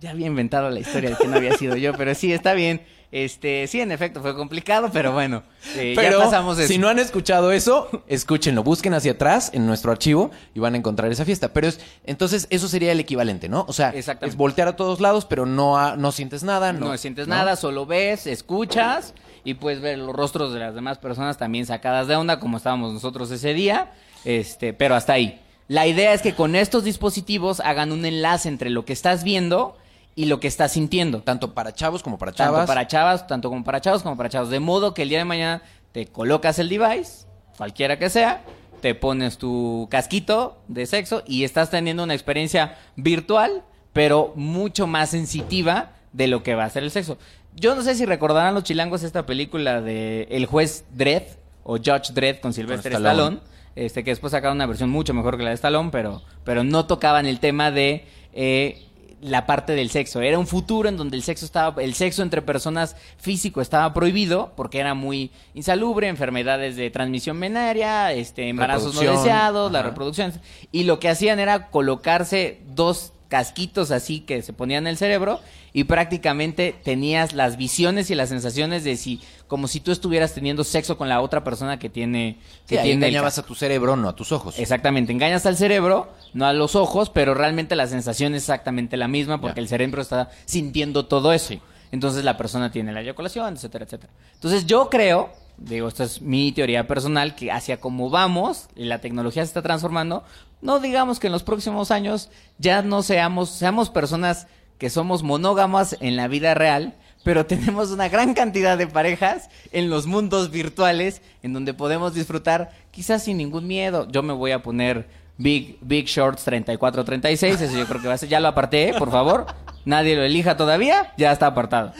Ya 0.00 0.12
había 0.12 0.28
inventado 0.28 0.70
la 0.70 0.80
historia 0.80 1.10
de 1.10 1.16
que 1.16 1.28
no 1.28 1.36
había 1.36 1.54
sido 1.58 1.76
yo, 1.76 1.92
pero 1.94 2.14
sí, 2.14 2.32
está 2.32 2.54
bien. 2.54 2.80
Este, 3.12 3.66
sí, 3.66 3.82
en 3.82 3.92
efecto, 3.92 4.22
fue 4.22 4.34
complicado, 4.34 4.88
pero 4.90 5.12
bueno, 5.12 5.42
eh, 5.76 5.92
Pero 5.94 6.18
ya 6.20 6.24
pasamos 6.24 6.58
eso. 6.58 6.68
si 6.68 6.78
no 6.78 6.88
han 6.88 6.98
escuchado 6.98 7.52
eso, 7.52 7.90
escúchenlo, 8.06 8.62
busquen 8.62 8.94
hacia 8.94 9.12
atrás 9.12 9.50
en 9.52 9.66
nuestro 9.66 9.92
archivo 9.92 10.30
y 10.54 10.60
van 10.60 10.72
a 10.72 10.78
encontrar 10.78 11.12
esa 11.12 11.26
fiesta. 11.26 11.52
Pero 11.52 11.66
es, 11.66 11.80
entonces 12.06 12.46
eso 12.48 12.66
sería 12.66 12.92
el 12.92 13.00
equivalente, 13.00 13.50
¿no? 13.50 13.66
O 13.68 13.74
sea, 13.74 13.90
Exactamente. 13.90 14.32
es 14.32 14.36
voltear 14.38 14.68
a 14.68 14.76
todos 14.76 15.00
lados, 15.00 15.26
pero 15.26 15.44
no, 15.44 15.76
a- 15.76 15.96
no 15.96 16.12
sientes 16.12 16.44
nada. 16.44 16.72
No, 16.72 16.86
no, 16.92 16.96
sientes 16.96 17.28
nada, 17.28 17.56
solo 17.56 17.84
ves, 17.84 18.26
escuchas 18.26 19.12
y 19.44 19.54
puedes 19.54 19.80
ver 19.80 19.98
los 19.98 20.14
rostros 20.14 20.52
de 20.52 20.60
las 20.60 20.74
demás 20.74 20.98
personas 20.98 21.38
también 21.38 21.66
sacadas 21.66 22.08
de 22.08 22.16
onda, 22.16 22.40
como 22.40 22.56
estábamos 22.56 22.92
nosotros 22.92 23.30
ese 23.30 23.54
día, 23.54 23.92
este, 24.24 24.72
pero 24.72 24.94
hasta 24.94 25.14
ahí. 25.14 25.40
La 25.68 25.86
idea 25.86 26.12
es 26.12 26.22
que 26.22 26.34
con 26.34 26.56
estos 26.56 26.84
dispositivos 26.84 27.60
hagan 27.60 27.92
un 27.92 28.04
enlace 28.04 28.48
entre 28.48 28.70
lo 28.70 28.84
que 28.84 28.92
estás 28.92 29.22
viendo 29.22 29.76
y 30.16 30.24
lo 30.26 30.40
que 30.40 30.48
estás 30.48 30.72
sintiendo. 30.72 31.22
Tanto 31.22 31.54
para 31.54 31.72
chavos 31.72 32.02
como 32.02 32.18
para 32.18 32.32
Tanto 32.32 32.52
chavas. 32.52 32.66
para 32.66 32.86
chavas, 32.86 33.26
tanto 33.26 33.48
como 33.48 33.62
para 33.62 33.80
chavos 33.80 34.02
como 34.02 34.16
para 34.16 34.28
chavos. 34.28 34.50
De 34.50 34.58
modo 34.58 34.94
que 34.94 35.02
el 35.02 35.08
día 35.08 35.18
de 35.18 35.24
mañana 35.24 35.62
te 35.92 36.06
colocas 36.06 36.58
el 36.58 36.68
device, 36.68 37.26
cualquiera 37.56 37.98
que 37.98 38.10
sea, 38.10 38.42
te 38.80 38.94
pones 38.94 39.38
tu 39.38 39.86
casquito 39.90 40.58
de 40.68 40.86
sexo 40.86 41.22
y 41.26 41.44
estás 41.44 41.70
teniendo 41.70 42.02
una 42.02 42.14
experiencia 42.14 42.76
virtual, 42.96 43.62
pero 43.92 44.32
mucho 44.34 44.86
más 44.86 45.10
sensitiva 45.10 45.92
de 46.12 46.26
lo 46.26 46.42
que 46.42 46.54
va 46.54 46.64
a 46.64 46.70
ser 46.70 46.82
el 46.82 46.90
sexo. 46.90 47.18
Yo 47.56 47.74
no 47.74 47.82
sé 47.82 47.94
si 47.94 48.06
recordarán 48.06 48.54
los 48.54 48.64
chilangos 48.64 49.02
esta 49.02 49.26
película 49.26 49.80
de 49.80 50.28
El 50.30 50.46
juez 50.46 50.84
Dredd 50.94 51.24
o 51.62 51.76
Judge 51.76 52.12
Dredd 52.12 52.40
con 52.40 52.52
Sylvester 52.52 52.92
Stallone. 52.92 53.36
Stallone. 53.36 53.50
Este, 53.76 54.02
que 54.02 54.10
después 54.10 54.32
sacaron 54.32 54.56
una 54.56 54.66
versión 54.66 54.90
mucho 54.90 55.14
mejor 55.14 55.36
que 55.36 55.44
la 55.44 55.50
de 55.50 55.54
Stallone, 55.54 55.90
pero, 55.90 56.22
pero 56.44 56.64
no 56.64 56.86
tocaban 56.86 57.26
el 57.26 57.38
tema 57.38 57.70
de 57.70 58.04
eh, 58.32 58.84
la 59.20 59.46
parte 59.46 59.74
del 59.74 59.90
sexo. 59.90 60.20
Era 60.20 60.38
un 60.38 60.46
futuro 60.46 60.88
en 60.88 60.96
donde 60.96 61.16
el 61.16 61.22
sexo 61.22 61.44
estaba, 61.44 61.82
el 61.82 61.94
sexo 61.94 62.22
entre 62.22 62.42
personas 62.42 62.96
físico 63.16 63.60
estaba 63.60 63.92
prohibido 63.94 64.52
porque 64.56 64.80
era 64.80 64.94
muy 64.94 65.30
insalubre, 65.54 66.08
enfermedades 66.08 66.76
de 66.76 66.90
transmisión 66.90 67.38
venaria, 67.38 68.12
este, 68.12 68.48
embarazos 68.48 68.94
no 68.94 69.00
deseados, 69.00 69.70
la 69.70 69.82
reproducción. 69.82 70.32
Y 70.72 70.84
lo 70.84 70.98
que 70.98 71.08
hacían 71.08 71.38
era 71.38 71.70
colocarse 71.70 72.60
dos 72.66 73.12
casquitos 73.30 73.92
así 73.92 74.20
que 74.20 74.42
se 74.42 74.52
ponían 74.52 74.84
en 74.84 74.88
el 74.88 74.96
cerebro 74.98 75.40
y 75.72 75.84
prácticamente 75.84 76.74
tenías 76.82 77.32
las 77.32 77.56
visiones 77.56 78.10
y 78.10 78.16
las 78.16 78.28
sensaciones 78.28 78.84
de 78.84 78.96
si 78.96 79.20
como 79.46 79.68
si 79.68 79.80
tú 79.80 79.92
estuvieras 79.92 80.34
teniendo 80.34 80.64
sexo 80.64 80.98
con 80.98 81.08
la 81.08 81.20
otra 81.20 81.44
persona 81.44 81.78
que 81.78 81.88
tiene 81.88 82.38
que 82.66 82.76
tiene 82.78 83.06
engañabas 83.06 83.38
a 83.38 83.42
tu 83.42 83.54
cerebro, 83.54 83.96
no 83.96 84.08
a 84.08 84.16
tus 84.16 84.32
ojos. 84.32 84.58
Exactamente, 84.58 85.12
engañas 85.12 85.46
al 85.46 85.56
cerebro, 85.56 86.12
no 86.34 86.44
a 86.44 86.52
los 86.52 86.74
ojos, 86.74 87.08
pero 87.08 87.32
realmente 87.32 87.76
la 87.76 87.86
sensación 87.86 88.34
es 88.34 88.42
exactamente 88.42 88.96
la 88.96 89.08
misma 89.08 89.40
porque 89.40 89.60
el 89.60 89.68
cerebro 89.68 90.02
está 90.02 90.30
sintiendo 90.44 91.06
todo 91.06 91.32
eso. 91.32 91.54
Entonces 91.92 92.24
la 92.24 92.36
persona 92.36 92.70
tiene 92.70 92.92
la 92.92 93.00
eyaculación, 93.00 93.54
etcétera, 93.54 93.84
etcétera. 93.84 94.12
Entonces 94.34 94.66
yo 94.66 94.90
creo, 94.90 95.30
digo, 95.60 95.88
esta 95.88 96.04
es 96.04 96.20
mi 96.22 96.52
teoría 96.52 96.86
personal, 96.86 97.34
que 97.34 97.52
hacia 97.52 97.80
cómo 97.80 98.10
vamos 98.10 98.68
y 98.74 98.84
la 98.84 99.00
tecnología 99.00 99.44
se 99.44 99.48
está 99.48 99.62
transformando, 99.62 100.24
no 100.62 100.80
digamos 100.80 101.20
que 101.20 101.28
en 101.28 101.32
los 101.32 101.42
próximos 101.42 101.90
años 101.90 102.30
ya 102.58 102.82
no 102.82 103.02
seamos, 103.02 103.50
seamos 103.50 103.90
personas 103.90 104.46
que 104.78 104.90
somos 104.90 105.22
monógamas 105.22 105.96
en 106.00 106.16
la 106.16 106.28
vida 106.28 106.54
real, 106.54 106.94
pero 107.22 107.46
tenemos 107.46 107.90
una 107.90 108.08
gran 108.08 108.34
cantidad 108.34 108.78
de 108.78 108.86
parejas 108.86 109.50
en 109.72 109.90
los 109.90 110.06
mundos 110.06 110.50
virtuales 110.50 111.22
en 111.42 111.52
donde 111.52 111.74
podemos 111.74 112.14
disfrutar 112.14 112.72
quizás 112.90 113.24
sin 113.24 113.36
ningún 113.36 113.66
miedo. 113.66 114.08
Yo 114.10 114.22
me 114.22 114.32
voy 114.32 114.52
a 114.52 114.62
poner 114.62 115.06
Big, 115.36 115.78
Big 115.80 116.06
Shorts 116.06 116.46
34-36, 116.46 117.60
eso 117.60 117.78
yo 117.78 117.86
creo 117.86 118.02
que 118.02 118.08
va 118.08 118.14
a 118.14 118.18
ser, 118.18 118.28
ya 118.28 118.40
lo 118.40 118.48
aparté, 118.48 118.94
por 118.98 119.10
favor. 119.10 119.46
Nadie 119.86 120.14
lo 120.14 120.22
elija 120.22 120.56
todavía, 120.58 121.14
ya 121.16 121.32
está 121.32 121.46
apartado. 121.46 121.92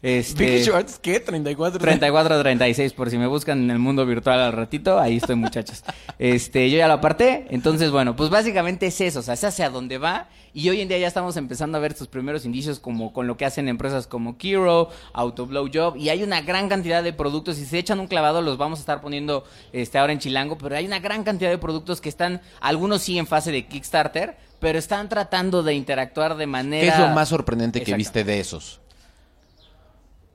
Este, 0.00 0.44
Big 0.44 0.64
Shorts, 0.64 1.00
¿qué? 1.00 1.18
34. 1.18 1.80
34 1.80 2.40
36 2.40 2.92
por 2.92 3.10
si 3.10 3.18
me 3.18 3.26
buscan 3.26 3.64
en 3.64 3.70
el 3.70 3.80
mundo 3.80 4.06
virtual 4.06 4.38
al 4.40 4.52
ratito, 4.52 4.98
ahí 4.98 5.16
estoy 5.16 5.34
muchachos. 5.34 5.82
Este, 6.20 6.70
yo 6.70 6.78
ya 6.78 6.86
lo 6.86 6.94
aparté, 6.94 7.46
entonces 7.50 7.90
bueno, 7.90 8.14
pues 8.14 8.30
básicamente 8.30 8.86
es 8.86 9.00
eso, 9.00 9.20
o 9.20 9.22
sea, 9.22 9.34
es 9.34 9.42
hacia 9.42 9.70
dónde 9.70 9.98
va 9.98 10.28
y 10.54 10.68
hoy 10.68 10.80
en 10.80 10.88
día 10.88 10.98
ya 10.98 11.08
estamos 11.08 11.36
empezando 11.36 11.78
a 11.78 11.80
ver 11.80 11.92
estos 11.92 12.06
primeros 12.06 12.44
indicios 12.44 12.78
como 12.78 13.12
con 13.12 13.26
lo 13.26 13.36
que 13.36 13.44
hacen 13.44 13.68
empresas 13.68 14.06
como 14.06 14.38
Kiro, 14.38 14.88
Autoblow 15.14 15.68
Job 15.72 15.96
y 15.96 16.10
hay 16.10 16.22
una 16.22 16.42
gran 16.42 16.68
cantidad 16.68 17.02
de 17.02 17.12
productos 17.12 17.58
y 17.58 17.62
si 17.62 17.66
se 17.66 17.78
echan 17.78 17.98
un 17.98 18.06
clavado 18.06 18.40
los 18.40 18.56
vamos 18.56 18.78
a 18.78 18.82
estar 18.82 19.00
poniendo 19.00 19.44
este 19.72 19.98
ahora 19.98 20.12
en 20.12 20.20
Chilango, 20.20 20.58
pero 20.58 20.76
hay 20.76 20.86
una 20.86 21.00
gran 21.00 21.24
cantidad 21.24 21.50
de 21.50 21.58
productos 21.58 22.00
que 22.00 22.08
están 22.08 22.40
algunos 22.60 23.02
sí 23.02 23.18
en 23.18 23.26
fase 23.26 23.50
de 23.50 23.66
Kickstarter, 23.66 24.36
pero 24.60 24.78
están 24.78 25.08
tratando 25.08 25.64
de 25.64 25.74
interactuar 25.74 26.36
de 26.36 26.46
manera 26.46 26.82
¿Qué 26.82 27.02
es 27.02 27.08
lo 27.08 27.14
más 27.14 27.28
sorprendente 27.28 27.82
que 27.82 27.94
viste 27.94 28.22
de 28.22 28.38
esos? 28.38 28.80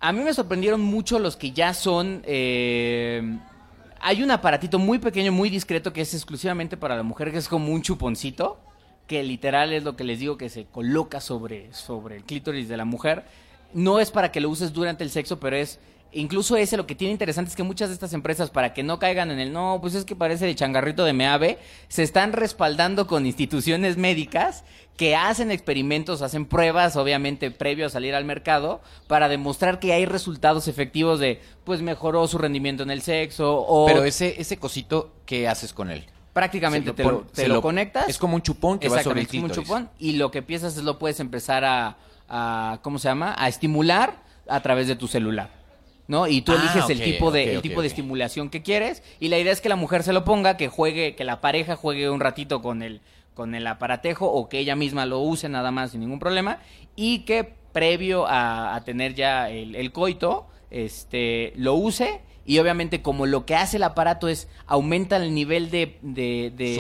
A 0.04 0.12
mí 0.12 0.22
me 0.22 0.34
sorprendieron 0.34 0.82
mucho 0.82 1.18
los 1.18 1.38
que 1.38 1.52
ya 1.52 1.74
son. 1.74 2.24
eh, 2.26 3.38
hay 4.02 4.22
un 4.22 4.32
aparatito 4.32 4.78
muy 4.78 5.00
pequeño, 5.00 5.32
muy 5.32 5.50
discreto, 5.50 5.94
que 5.94 6.02
es 6.02 6.14
exclusivamente 6.14 6.76
para 6.76 6.98
la 6.98 7.04
mujer, 7.04 7.32
que 7.32 7.38
es 7.38 7.48
como 7.48 7.72
un 7.72 7.82
chuponcito, 7.82 8.60
que 9.08 9.24
literal 9.24 9.72
es 9.72 9.86
lo 9.86 9.96
que 9.96 10.04
les 10.04 10.20
digo 10.20 10.38
que 10.38 10.50
se 10.50 10.66
coloca 10.66 11.22
sobre, 11.22 11.74
sobre 11.74 12.18
el 12.18 12.26
clítoris 12.26 12.68
de 12.68 12.76
la 12.76 12.84
mujer. 12.84 13.24
No 13.74 14.02
es 14.02 14.12
para 14.12 14.30
que 14.30 14.42
lo 14.42 14.50
uses 14.50 14.74
durante 14.74 15.06
el 15.06 15.10
sexo, 15.10 15.40
pero 15.40 15.56
es. 15.56 15.80
Incluso 16.16 16.56
ese 16.58 16.78
lo 16.78 16.86
que 16.86 16.96
tiene 16.96 17.12
interesante 17.12 17.50
es 17.50 17.56
que 17.56 17.64
muchas 17.64 17.90
de 17.90 17.94
estas 17.96 18.14
empresas, 18.14 18.50
para 18.50 18.74
que 18.74 18.84
no 18.84 19.00
caigan 19.00 19.32
en 19.32 19.40
el 19.40 19.52
no, 19.52 19.80
pues 19.82 19.96
es 19.96 20.06
que 20.06 20.16
parece 20.16 20.46
de 20.46 20.54
changarrito 20.56 21.04
de 21.06 21.14
meave, 21.14 21.58
se 21.88 22.04
están 22.04 22.34
respaldando 22.34 23.08
con 23.08 23.26
instituciones 23.26 23.98
médicas 23.98 24.64
que 24.96 25.16
hacen 25.16 25.50
experimentos, 25.50 26.22
hacen 26.22 26.46
pruebas, 26.46 26.96
obviamente 26.98 27.50
previo 27.50 27.88
a 27.88 27.90
salir 27.90 28.14
al 28.14 28.26
mercado, 28.26 28.82
para 29.08 29.28
demostrar 29.28 29.80
que 29.80 29.92
hay 29.94 30.06
resultados 30.06 30.68
efectivos 30.68 31.20
de, 31.20 31.42
pues 31.64 31.82
mejoró 31.82 32.28
su 32.28 32.38
rendimiento 32.38 32.84
en 32.84 32.92
el 32.92 33.02
sexo 33.02 33.56
o 33.58 33.88
Pero 33.88 34.04
ese, 34.04 34.40
ese 34.40 34.58
cosito, 34.58 35.12
¿qué 35.26 35.48
haces 35.48 35.74
con 35.74 35.90
él? 35.90 36.06
prácticamente 36.34 36.94
te, 36.94 37.04
lo, 37.04 37.20
te 37.32 37.44
se 37.44 37.48
lo 37.48 37.62
conectas. 37.62 38.10
Es 38.10 38.18
como 38.18 38.36
un 38.36 38.42
chupón 38.42 38.80
que 38.80 38.90
va 38.90 39.04
sobre 39.04 39.22
el 39.22 39.28
es 39.28 39.32
como 39.32 39.46
un 39.46 39.52
chupón, 39.52 39.90
y 40.00 40.14
lo 40.14 40.32
que 40.32 40.40
empiezas 40.40 40.76
es 40.78 40.84
lo 40.84 40.98
puedes 40.98 41.20
empezar 41.20 41.64
a, 41.64 41.98
a- 42.28 42.80
¿cómo 42.82 42.98
se 42.98 43.08
llama? 43.08 43.36
A 43.38 43.48
estimular 43.48 44.16
a 44.48 44.60
través 44.62 44.88
de 44.88 44.96
tu 44.96 45.08
celular. 45.08 45.63
¿No? 46.08 46.28
Y 46.28 46.42
tú 46.42 46.52
Ah, 46.52 46.56
eliges 46.62 46.90
el 46.90 46.98
tipo 47.02 47.32
de 47.32 47.44
el 47.56 47.62
tipo 47.62 47.82
de 47.82 47.88
estimulación 47.88 48.50
que 48.50 48.62
quieres 48.62 49.04
y 49.22 49.30
la 49.30 49.40
idea 49.40 49.54
es 49.54 49.62
que 49.62 49.70
la 49.70 49.78
mujer 49.78 50.04
se 50.04 50.12
lo 50.12 50.26
ponga, 50.26 50.58
que 50.58 50.68
juegue, 50.68 51.16
que 51.16 51.24
la 51.24 51.40
pareja 51.40 51.76
juegue 51.78 52.10
un 52.10 52.20
ratito 52.20 52.62
con 52.62 52.82
el 52.84 53.00
con 53.34 53.56
el 53.56 53.66
aparatejo 53.66 54.28
o 54.32 54.48
que 54.50 54.60
ella 54.60 54.76
misma 54.76 55.06
lo 55.06 55.20
use 55.20 55.48
nada 55.50 55.72
más 55.72 55.92
sin 55.92 56.02
ningún 56.02 56.20
problema 56.20 56.60
y 56.96 57.20
que 57.20 57.54
previo 57.72 58.28
a, 58.28 58.76
a 58.76 58.84
tener 58.84 59.16
ya 59.16 59.50
el, 59.50 59.76
el 59.76 59.92
coito, 59.92 60.46
este, 60.70 61.54
lo 61.56 61.74
use 61.76 62.22
y 62.46 62.60
obviamente 62.60 63.02
como 63.02 63.26
lo 63.26 63.46
que 63.46 63.56
hace 63.56 63.78
el 63.78 63.84
aparato 63.84 64.28
es 64.28 64.50
aumenta 64.68 65.16
el 65.18 65.34
nivel 65.34 65.72
de, 65.72 65.98
de, 66.02 66.52
de- 66.56 66.76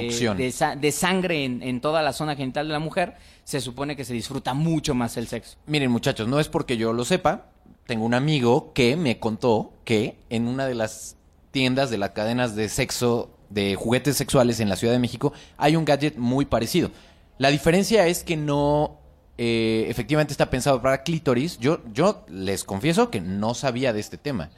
de 0.75 0.91
sangre 0.91 1.45
en, 1.45 1.63
en 1.63 1.79
toda 1.81 2.01
la 2.01 2.11
zona 2.13 2.35
genital 2.35 2.67
de 2.67 2.73
la 2.73 2.79
mujer, 2.79 3.15
se 3.45 3.61
supone 3.61 3.95
que 3.95 4.03
se 4.03 4.13
disfruta 4.13 4.53
mucho 4.53 4.93
más 4.93 5.15
el 5.17 5.27
sexo. 5.27 5.57
Miren, 5.65 5.89
muchachos, 5.89 6.27
no 6.27 6.39
es 6.39 6.49
porque 6.49 6.75
yo 6.77 6.91
lo 6.93 7.05
sepa. 7.05 7.45
Tengo 7.85 8.05
un 8.05 8.13
amigo 8.13 8.71
que 8.73 8.95
me 8.95 9.19
contó 9.19 9.73
que 9.83 10.17
en 10.29 10.47
una 10.47 10.65
de 10.65 10.75
las 10.75 11.17
tiendas 11.51 11.89
de 11.89 11.97
las 11.97 12.11
cadenas 12.11 12.55
de 12.55 12.69
sexo, 12.69 13.29
de 13.49 13.75
juguetes 13.75 14.17
sexuales 14.17 14.59
en 14.59 14.69
la 14.69 14.75
Ciudad 14.75 14.93
de 14.93 14.99
México, 14.99 15.33
hay 15.57 15.75
un 15.75 15.85
gadget 15.85 16.17
muy 16.17 16.45
parecido. 16.45 16.91
La 17.37 17.49
diferencia 17.49 18.07
es 18.07 18.23
que 18.23 18.37
no 18.37 18.99
eh, 19.37 19.85
efectivamente 19.89 20.33
está 20.33 20.49
pensado 20.49 20.81
para 20.81 21.03
clítoris. 21.03 21.57
Yo, 21.59 21.81
yo 21.93 22.25
les 22.29 22.63
confieso 22.63 23.09
que 23.09 23.21
no 23.21 23.53
sabía 23.53 23.93
de 23.93 23.99
este 23.99 24.17
tema. 24.17 24.49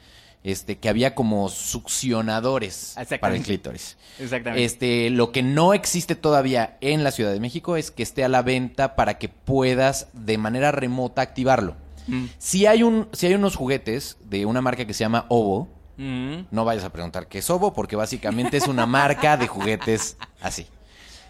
Este, 0.44 0.78
que 0.78 0.88
había 0.88 1.16
como 1.16 1.48
succionadores 1.48 2.94
para 3.20 3.34
el 3.34 3.42
clítoris. 3.42 3.96
Exactamente. 4.20 4.64
Este, 4.64 5.10
lo 5.10 5.32
que 5.32 5.42
no 5.42 5.74
existe 5.74 6.14
todavía 6.14 6.76
en 6.80 7.02
la 7.02 7.10
Ciudad 7.10 7.32
de 7.32 7.40
México 7.40 7.76
es 7.76 7.90
que 7.90 8.04
esté 8.04 8.22
a 8.22 8.28
la 8.28 8.42
venta 8.42 8.94
para 8.94 9.18
que 9.18 9.28
puedas 9.28 10.06
de 10.12 10.38
manera 10.38 10.70
remota 10.70 11.20
activarlo. 11.20 11.74
Mm. 12.06 12.24
Si 12.38 12.66
hay 12.66 12.82
un, 12.82 13.08
si 13.12 13.26
hay 13.26 13.34
unos 13.34 13.56
juguetes 13.56 14.16
de 14.24 14.46
una 14.46 14.60
marca 14.60 14.84
que 14.86 14.94
se 14.94 15.00
llama 15.04 15.26
Ovo, 15.28 15.68
Mm. 15.98 16.48
no 16.50 16.66
vayas 16.66 16.84
a 16.84 16.90
preguntar 16.92 17.26
qué 17.26 17.38
es 17.38 17.48
Ovo, 17.48 17.72
porque 17.72 17.96
básicamente 17.96 18.58
es 18.58 18.68
una 18.68 18.84
marca 18.84 19.38
de 19.38 19.46
juguetes 19.46 20.18
así. 20.42 20.66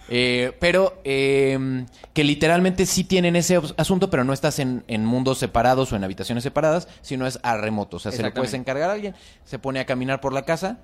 Eh, 0.09 0.57
pero 0.61 1.01
eh, 1.05 1.85
que 2.13 2.25
literalmente 2.25 2.87
sí 2.87 3.05
tienen 3.05 3.37
ese 3.37 3.61
asunto, 3.77 4.09
pero 4.11 4.25
no 4.25 4.33
estás 4.33 4.59
en, 4.59 4.85
en 4.89 5.05
mundos 5.05 5.39
separados 5.39 5.93
o 5.93 5.97
en 5.97 6.05
habitaciones 6.05 6.45
separadas, 6.45 6.89
sino 7.01 7.27
es 7.27 7.39
a 7.43 7.57
remoto. 7.57 7.97
O 7.97 8.01
sea, 8.01 8.13
se 8.13 8.23
lo 8.23 8.33
puedes 8.35 8.55
encargar 8.55 8.91
a 8.91 8.93
alguien, 8.95 9.15
se 9.45 9.59
pone 9.59 9.81
a 9.81 9.87
caminar 9.87 10.21
por 10.21 10.33
la 10.33 10.45
casa 10.45 10.79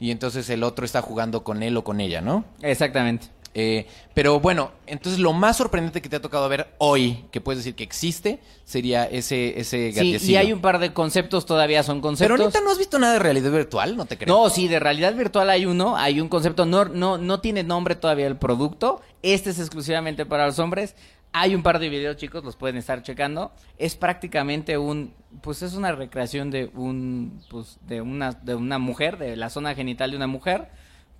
y 0.00 0.12
entonces 0.12 0.48
el 0.50 0.62
otro 0.62 0.84
está 0.84 1.02
jugando 1.02 1.42
con 1.42 1.62
él 1.62 1.76
o 1.76 1.82
con 1.84 2.00
ella, 2.00 2.20
¿no? 2.20 2.44
Exactamente. 2.62 3.26
Eh, 3.54 3.86
pero 4.14 4.40
bueno, 4.40 4.72
entonces 4.86 5.20
lo 5.20 5.32
más 5.32 5.56
sorprendente 5.56 6.02
que 6.02 6.08
te 6.08 6.16
ha 6.16 6.20
tocado 6.20 6.48
ver 6.48 6.68
hoy, 6.78 7.24
que 7.30 7.40
puedes 7.40 7.58
decir 7.58 7.74
que 7.74 7.82
existe, 7.82 8.40
sería 8.64 9.04
ese, 9.04 9.58
ese 9.58 9.92
Sí, 9.92 10.32
y 10.32 10.36
hay 10.36 10.52
un 10.52 10.60
par 10.60 10.78
de 10.78 10.92
conceptos, 10.92 11.46
todavía 11.46 11.82
son 11.82 11.98
Pero 11.98 12.02
conceptos. 12.02 12.40
ahorita 12.40 12.60
no 12.60 12.70
has 12.70 12.78
visto 12.78 12.98
nada 12.98 13.14
de 13.14 13.18
realidad 13.20 13.50
virtual, 13.50 13.96
no 13.96 14.04
te 14.06 14.18
creo. 14.18 14.34
No, 14.34 14.50
sí, 14.50 14.68
de 14.68 14.78
realidad 14.78 15.14
virtual 15.14 15.50
hay 15.50 15.66
uno, 15.66 15.96
hay 15.96 16.20
un 16.20 16.28
concepto, 16.28 16.66
no, 16.66 16.84
no, 16.84 17.18
no 17.18 17.40
tiene 17.40 17.62
nombre 17.64 17.94
todavía 17.96 18.26
el 18.26 18.36
producto, 18.36 19.00
este 19.22 19.50
es 19.50 19.58
exclusivamente 19.58 20.26
para 20.26 20.46
los 20.46 20.58
hombres, 20.58 20.94
hay 21.32 21.54
un 21.54 21.62
par 21.62 21.78
de 21.78 21.88
videos 21.88 22.16
chicos, 22.16 22.44
los 22.44 22.56
pueden 22.56 22.76
estar 22.76 23.02
checando, 23.02 23.52
es 23.76 23.96
prácticamente 23.96 24.78
un, 24.78 25.14
pues 25.42 25.62
es 25.62 25.74
una 25.74 25.92
recreación 25.92 26.50
de 26.50 26.70
un, 26.74 27.42
pues 27.50 27.78
de 27.86 28.00
una, 28.00 28.32
de 28.32 28.54
una 28.54 28.78
mujer, 28.78 29.18
de 29.18 29.36
la 29.36 29.50
zona 29.50 29.74
genital 29.74 30.10
de 30.10 30.16
una 30.16 30.26
mujer, 30.26 30.68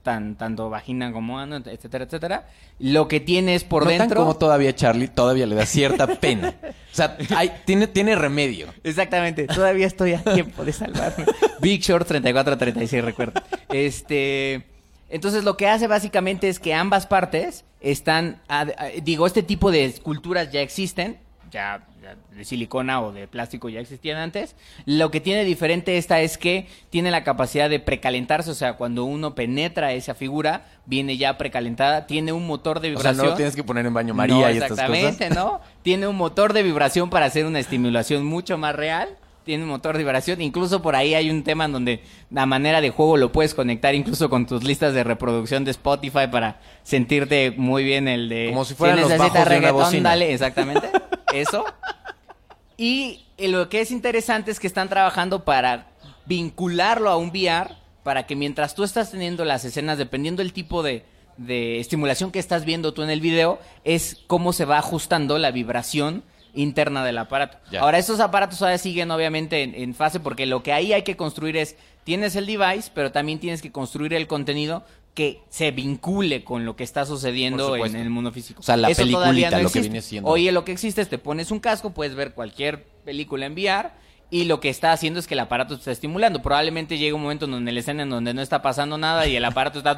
tan, 0.09 0.37
tanto 0.37 0.71
vagina 0.71 1.13
como 1.13 1.39
ano, 1.39 1.57
etcétera, 1.59 2.05
etcétera, 2.05 2.47
lo 2.79 3.09
que 3.09 3.21
tiene 3.21 3.55
es 3.55 3.63
por 3.63 3.83
Notan 3.85 3.99
dentro... 3.99 4.21
como 4.21 4.37
todavía 4.37 4.75
Charlie 4.75 5.09
todavía 5.09 5.45
le 5.47 5.55
da 5.55 5.67
cierta 5.67 6.07
pena. 6.07 6.55
O 6.63 6.95
sea, 6.97 7.15
hay- 7.37 7.53
tiene, 7.67 7.89
tiene 7.89 8.15
remedio. 8.17 8.69
Exactamente, 8.85 9.47
todavía 9.47 9.87
estoy 9.87 10.15
a 10.15 10.23
tiempo 10.25 10.65
de 10.65 10.73
salvarme. 10.73 11.27
Big 11.61 11.83
Short 11.83 12.11
34-36, 12.11 13.03
recuerda. 13.03 13.45
Este, 13.69 14.65
entonces 15.11 15.45
lo 15.45 15.59
que 15.59 15.69
hace 15.69 15.87
básicamente 15.89 16.49
es 16.49 16.59
que 16.59 16.73
ambas 16.73 17.07
partes 17.07 17.67
están, 17.83 18.41
a- 18.49 18.63
a- 18.63 18.89
digo, 19.03 19.27
este 19.27 19.43
tipo 19.43 19.71
de 19.71 19.85
esculturas 19.85 20.51
ya 20.53 20.63
existen, 20.63 21.19
ya 21.51 21.87
de 22.37 22.45
silicona 22.45 23.01
o 23.03 23.13
de 23.13 23.27
plástico 23.29 23.69
ya 23.69 23.81
existían 23.81 24.19
antes. 24.19 24.57
Lo 24.87 25.11
que 25.11 25.21
tiene 25.21 25.45
diferente 25.45 25.99
esta 25.99 26.21
es 26.21 26.39
que 26.39 26.67
tiene 26.91 27.11
la 27.11 27.25
capacidad 27.25 27.69
de 27.69 27.81
precalentarse, 27.81 28.51
o 28.51 28.55
sea, 28.55 28.75
cuando 28.75 29.05
uno 29.05 29.35
penetra 29.35 29.93
esa 29.93 30.15
figura, 30.15 30.67
viene 30.87 31.17
ya 31.17 31.37
precalentada, 31.39 32.07
tiene 32.07 32.33
un 32.33 32.47
motor 32.47 32.81
de 32.81 32.95
O 32.95 33.01
sea, 33.01 33.11
vibración. 33.13 33.25
no 33.27 33.31
lo 33.33 33.37
tienes 33.37 33.57
que 33.57 33.65
poner 33.65 33.85
en 33.87 33.95
baño 33.95 34.15
María 34.15 34.35
No, 34.37 34.41
y 34.51 34.53
estas 34.55 34.71
cosas. 34.71 34.91
exactamente, 34.91 35.31
¿no? 35.35 35.61
Tiene 35.83 36.07
un 36.07 36.17
motor 36.17 36.53
de 36.53 36.63
vibración 36.63 37.11
para 37.11 37.27
hacer 37.27 37.47
una 37.47 37.59
estimulación 37.59 38.25
mucho 38.25 38.57
más 38.59 38.75
real. 38.75 39.09
Tiene 39.45 39.63
un 39.63 39.71
motor 39.71 39.95
de 39.97 40.03
vibración. 40.03 40.43
Incluso 40.43 40.83
por 40.83 40.95
ahí 40.95 41.15
hay 41.15 41.31
un 41.31 41.43
tema 41.43 41.65
en 41.65 41.73
donde 41.73 42.03
la 42.31 42.45
manera 42.45 42.83
de 42.83 42.91
juego 42.91 43.17
lo 43.17 43.33
puedes 43.33 43.55
conectar 43.55 43.95
incluso 43.95 44.29
con 44.29 44.45
tus 44.47 44.63
listas 44.63 44.93
de 44.93 45.05
reproducción 45.05 45.65
de 45.65 45.71
Spotify 45.71 46.27
para 46.31 46.61
sentirte 46.83 47.53
muy 47.57 47.83
bien 47.83 48.09
el 48.09 48.29
de... 48.29 48.49
Como 48.51 48.67
si 48.67 48.75
fueran 48.75 49.01
los 49.01 49.09
bajos 49.09 49.33
de 49.33 49.39
una 49.41 49.45
reggaetón, 49.49 49.81
bocina. 49.81 50.09
Dale, 50.11 50.35
exactamente. 50.35 50.91
Eso. 51.33 51.65
Y 52.77 53.27
eh, 53.37 53.49
lo 53.49 53.69
que 53.69 53.81
es 53.81 53.91
interesante 53.91 54.51
es 54.51 54.61
que 54.61 54.67
están 54.67 54.89
trabajando 54.89 55.45
para 55.45 55.89
vincularlo 56.27 57.11
a 57.11 57.17
un 57.17 57.31
VR 57.31 57.77
para 58.03 58.27
que 58.27 58.37
mientras 58.37 58.75
tú 58.75 58.85
estás 58.85 59.11
teniendo 59.11 59.45
las 59.45 59.65
escenas, 59.65 59.99
dependiendo 59.99 60.43
del 60.43 60.53
tipo 60.53 60.83
de, 60.83 61.05
de 61.37 61.81
estimulación 61.81 62.31
que 62.31 62.39
estás 62.39 62.65
viendo 62.65 62.95
tú 62.95 63.03
en 63.03 63.11
el 63.11 63.21
video, 63.21 63.59
es 63.85 64.23
cómo 64.27 64.53
se 64.53 64.65
va 64.65 64.79
ajustando 64.79 65.39
la 65.39 65.51
vibración 65.51 66.23
interna 66.55 67.05
del 67.05 67.19
aparato. 67.19 67.59
Ya. 67.71 67.81
Ahora, 67.81 67.99
estos 67.99 68.21
aparatos 68.21 68.59
todavía 68.59 68.79
siguen 68.79 69.11
obviamente 69.11 69.63
en, 69.63 69.75
en 69.75 69.95
fase 69.95 70.21
porque 70.21 70.47
lo 70.47 70.63
que 70.63 70.73
ahí 70.73 70.93
hay 70.93 71.03
que 71.03 71.17
construir 71.17 71.57
es, 71.57 71.77
tienes 72.05 72.35
el 72.37 72.47
device, 72.47 72.91
pero 72.95 73.13
también 73.13 73.39
tienes 73.39 73.61
que 73.61 73.71
construir 73.71 74.15
el 74.15 74.27
contenido 74.27 74.85
que 75.19 75.43
se 75.49 75.73
vincule 75.73 76.45
con 76.45 76.65
lo 76.65 76.77
que 76.77 76.85
está 76.85 77.05
sucediendo 77.05 77.75
en 77.75 77.97
el 77.97 78.09
mundo 78.09 78.31
físico. 78.31 78.61
O 78.61 78.63
sea, 78.63 78.77
la 78.77 78.89
Eso 78.89 79.05
lo 79.05 79.69
que 79.69 79.81
viene 79.81 80.01
siendo. 80.01 80.31
Oye, 80.31 80.53
lo 80.53 80.65
que 80.65 80.71
existe 80.71 81.01
es 81.01 81.09
te 81.09 81.19
pones 81.19 81.51
un 81.51 81.59
casco, 81.59 81.91
puedes 81.91 82.15
ver 82.15 82.35
cualquier 82.35 82.85
película 83.05 83.47
en 83.47 83.55
VR 83.55 83.91
y 84.31 84.45
lo 84.45 84.61
que 84.61 84.69
está 84.69 84.93
haciendo 84.93 85.19
es 85.19 85.27
que 85.27 85.35
el 85.35 85.41
aparato 85.41 85.75
te 85.75 85.81
está 85.81 85.91
estimulando. 85.91 86.41
Probablemente 86.41 86.99
llegue 86.99 87.15
un 87.15 87.23
momento 87.23 87.47
en 87.47 87.51
donde 87.51 87.73
la 87.73 87.81
escena 87.81 88.05
en 88.05 88.11
donde 88.11 88.33
no 88.33 88.41
está 88.41 88.63
pasando 88.63 88.97
nada 88.97 89.27
y 89.27 89.35
el 89.35 89.45
aparato 89.45 89.79
está... 89.79 89.97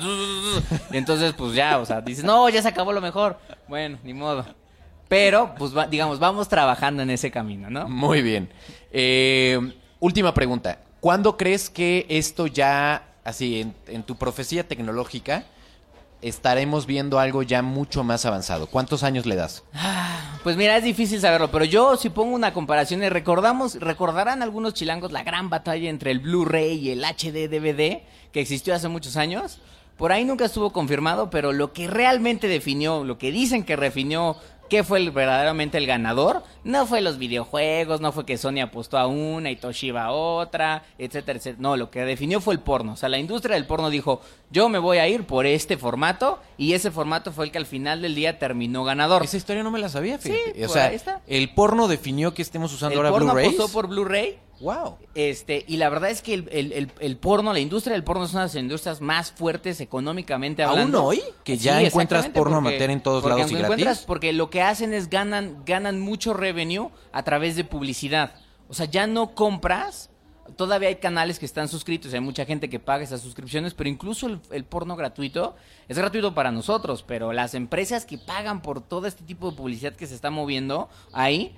y 0.90 0.96
entonces, 0.96 1.34
pues 1.34 1.52
ya, 1.52 1.78
o 1.78 1.84
sea, 1.84 2.00
dices, 2.00 2.24
no, 2.24 2.48
ya 2.48 2.62
se 2.62 2.68
acabó 2.68 2.90
lo 2.94 3.02
mejor. 3.02 3.38
Bueno, 3.68 3.98
ni 4.02 4.14
modo. 4.14 4.46
Pero, 5.06 5.54
pues, 5.58 5.76
va- 5.76 5.86
digamos, 5.86 6.18
vamos 6.18 6.48
trabajando 6.48 7.02
en 7.02 7.10
ese 7.10 7.30
camino, 7.30 7.68
¿no? 7.68 7.90
Muy 7.90 8.22
bien. 8.22 8.48
Eh, 8.90 9.60
última 9.98 10.32
pregunta. 10.32 10.78
¿Cuándo 11.00 11.36
crees 11.36 11.68
que 11.68 12.06
esto 12.08 12.46
ya, 12.46 13.09
así, 13.30 13.72
en, 13.86 14.02
tu 14.02 14.16
profecía 14.16 14.68
tecnológica, 14.68 15.44
estaremos 16.22 16.86
viendo 16.86 17.18
algo 17.18 17.42
ya 17.42 17.62
mucho 17.62 18.04
más 18.04 18.26
avanzado? 18.26 18.66
¿Cuántos 18.66 19.02
años 19.02 19.26
le 19.26 19.36
das? 19.36 19.64
Pues 20.42 20.56
mira, 20.56 20.76
es 20.76 20.84
difícil 20.84 21.20
saberlo, 21.20 21.50
pero 21.50 21.66
yo 21.66 21.98
si 21.98 22.08
pongo 22.08 22.34
una 22.34 22.54
comparación, 22.54 23.02
recordamos, 23.10 23.74
recordarán 23.74 24.42
algunos 24.42 24.72
chilangos 24.72 25.12
la 25.12 25.22
gran 25.22 25.50
batalla 25.50 25.90
entre 25.90 26.12
el 26.12 26.20
Blu-ray 26.20 26.78
y 26.78 26.90
el 26.90 27.04
HD 27.04 27.48
DVD 27.50 28.02
que 28.32 28.40
existió 28.40 28.74
hace 28.74 28.88
muchos 28.88 29.16
años. 29.16 29.60
Por 29.98 30.12
ahí 30.12 30.24
nunca 30.24 30.46
estuvo 30.46 30.72
confirmado, 30.72 31.28
pero 31.28 31.52
lo 31.52 31.74
que 31.74 31.86
realmente 31.86 32.48
definió, 32.48 33.04
lo 33.04 33.18
que 33.18 33.30
dicen 33.30 33.64
que 33.64 33.76
definió 33.76 34.38
qué 34.70 34.82
fue 34.84 34.98
el- 35.00 35.10
verdaderamente 35.10 35.76
el 35.76 35.86
ganador, 35.86 36.42
no 36.64 36.86
fue 36.86 37.02
los 37.02 37.18
videojuegos, 37.18 38.00
no 38.00 38.12
fue 38.12 38.24
que 38.24 38.38
Sony 38.38 38.60
apostó 38.62 38.96
a 38.96 39.06
una 39.06 39.50
y 39.50 39.56
Toshiba 39.56 40.04
a 40.04 40.12
otra, 40.12 40.84
etcétera, 40.98 41.36
etcétera. 41.38 41.60
No, 41.60 41.76
lo 41.76 41.90
que 41.90 42.00
definió 42.06 42.40
fue 42.40 42.54
el 42.54 42.60
porno. 42.60 42.92
O 42.92 42.96
sea, 42.96 43.08
la 43.10 43.18
industria 43.18 43.56
del 43.56 43.66
porno 43.66 43.90
dijo, 43.90 44.22
yo 44.50 44.68
me 44.70 44.78
voy 44.78 44.96
a 44.98 45.06
ir 45.08 45.24
por 45.26 45.44
este 45.44 45.76
formato, 45.76 46.38
y 46.56 46.72
ese 46.72 46.90
formato 46.90 47.32
fue 47.32 47.44
el 47.44 47.50
que 47.52 47.58
al 47.58 47.66
final 47.66 48.00
del 48.00 48.14
día 48.14 48.38
terminó 48.38 48.84
ganador. 48.84 49.22
Esa 49.22 49.36
historia 49.36 49.62
no 49.62 49.70
me 49.70 49.78
la 49.78 49.88
sabía, 49.90 50.18
fíjate. 50.18 50.54
Sí, 50.54 50.64
o 50.64 50.68
sea, 50.68 50.90
el 51.26 51.50
porno 51.52 51.88
definió 51.88 52.32
que 52.32 52.42
estemos 52.42 52.72
usando 52.72 52.94
el 52.94 52.98
ahora 53.06 53.10
porno 53.10 53.32
Blu-rays. 53.34 53.54
apostó 53.58 53.72
por 53.72 53.88
Blu-ray. 53.88 54.38
Wow. 54.60 54.98
Este, 55.14 55.64
y 55.66 55.78
la 55.78 55.88
verdad 55.88 56.10
es 56.10 56.20
que 56.22 56.34
el, 56.34 56.48
el- 56.52 56.72
el- 56.72 56.92
el 57.00 57.16
porno, 57.16 57.52
la 57.52 57.60
industria 57.60 57.94
del 57.94 58.04
porno 58.04 58.24
es 58.24 58.32
una 58.32 58.42
de 58.42 58.46
las 58.48 58.54
industrias 58.56 59.00
más 59.00 59.32
fuertes 59.32 59.80
económicamente 59.80 60.62
¿Aún 60.62 60.72
hablando. 60.72 61.04
hoy? 61.04 61.22
Que 61.44 61.56
ya 61.56 61.80
encuentras 61.82 62.28
porno 62.28 62.56
porque- 62.56 62.68
amateur 62.76 62.90
en 62.90 63.02
todos 63.02 63.24
lados 63.24 63.50
y 63.50 63.54
gratis. 63.54 64.04
Porque 64.06 64.32
lo 64.32 64.50
que 64.50 64.60
hacen 64.62 64.92
es 64.92 65.08
ganan, 65.08 65.62
ganan 65.64 65.98
mucho 66.00 66.34
revenue 66.34 66.90
a 67.12 67.22
través 67.22 67.56
de 67.56 67.64
publicidad. 67.64 68.34
O 68.68 68.74
sea, 68.74 68.86
ya 68.86 69.06
no 69.06 69.34
compras. 69.34 70.10
Todavía 70.56 70.88
hay 70.88 70.96
canales 70.96 71.38
que 71.38 71.46
están 71.46 71.68
suscritos, 71.68 72.12
hay 72.12 72.20
mucha 72.20 72.44
gente 72.44 72.68
que 72.68 72.78
paga 72.78 73.04
esas 73.04 73.20
suscripciones, 73.20 73.74
pero 73.74 73.88
incluso 73.88 74.26
el, 74.26 74.40
el 74.50 74.64
porno 74.64 74.96
gratuito 74.96 75.56
es 75.88 75.98
gratuito 75.98 76.34
para 76.34 76.52
nosotros, 76.52 77.02
pero 77.06 77.32
las 77.32 77.54
empresas 77.54 78.04
que 78.04 78.18
pagan 78.18 78.62
por 78.62 78.80
todo 78.80 79.06
este 79.06 79.24
tipo 79.24 79.50
de 79.50 79.56
publicidad 79.56 79.94
que 79.94 80.06
se 80.06 80.14
está 80.14 80.30
moviendo 80.30 80.88
ahí 81.12 81.56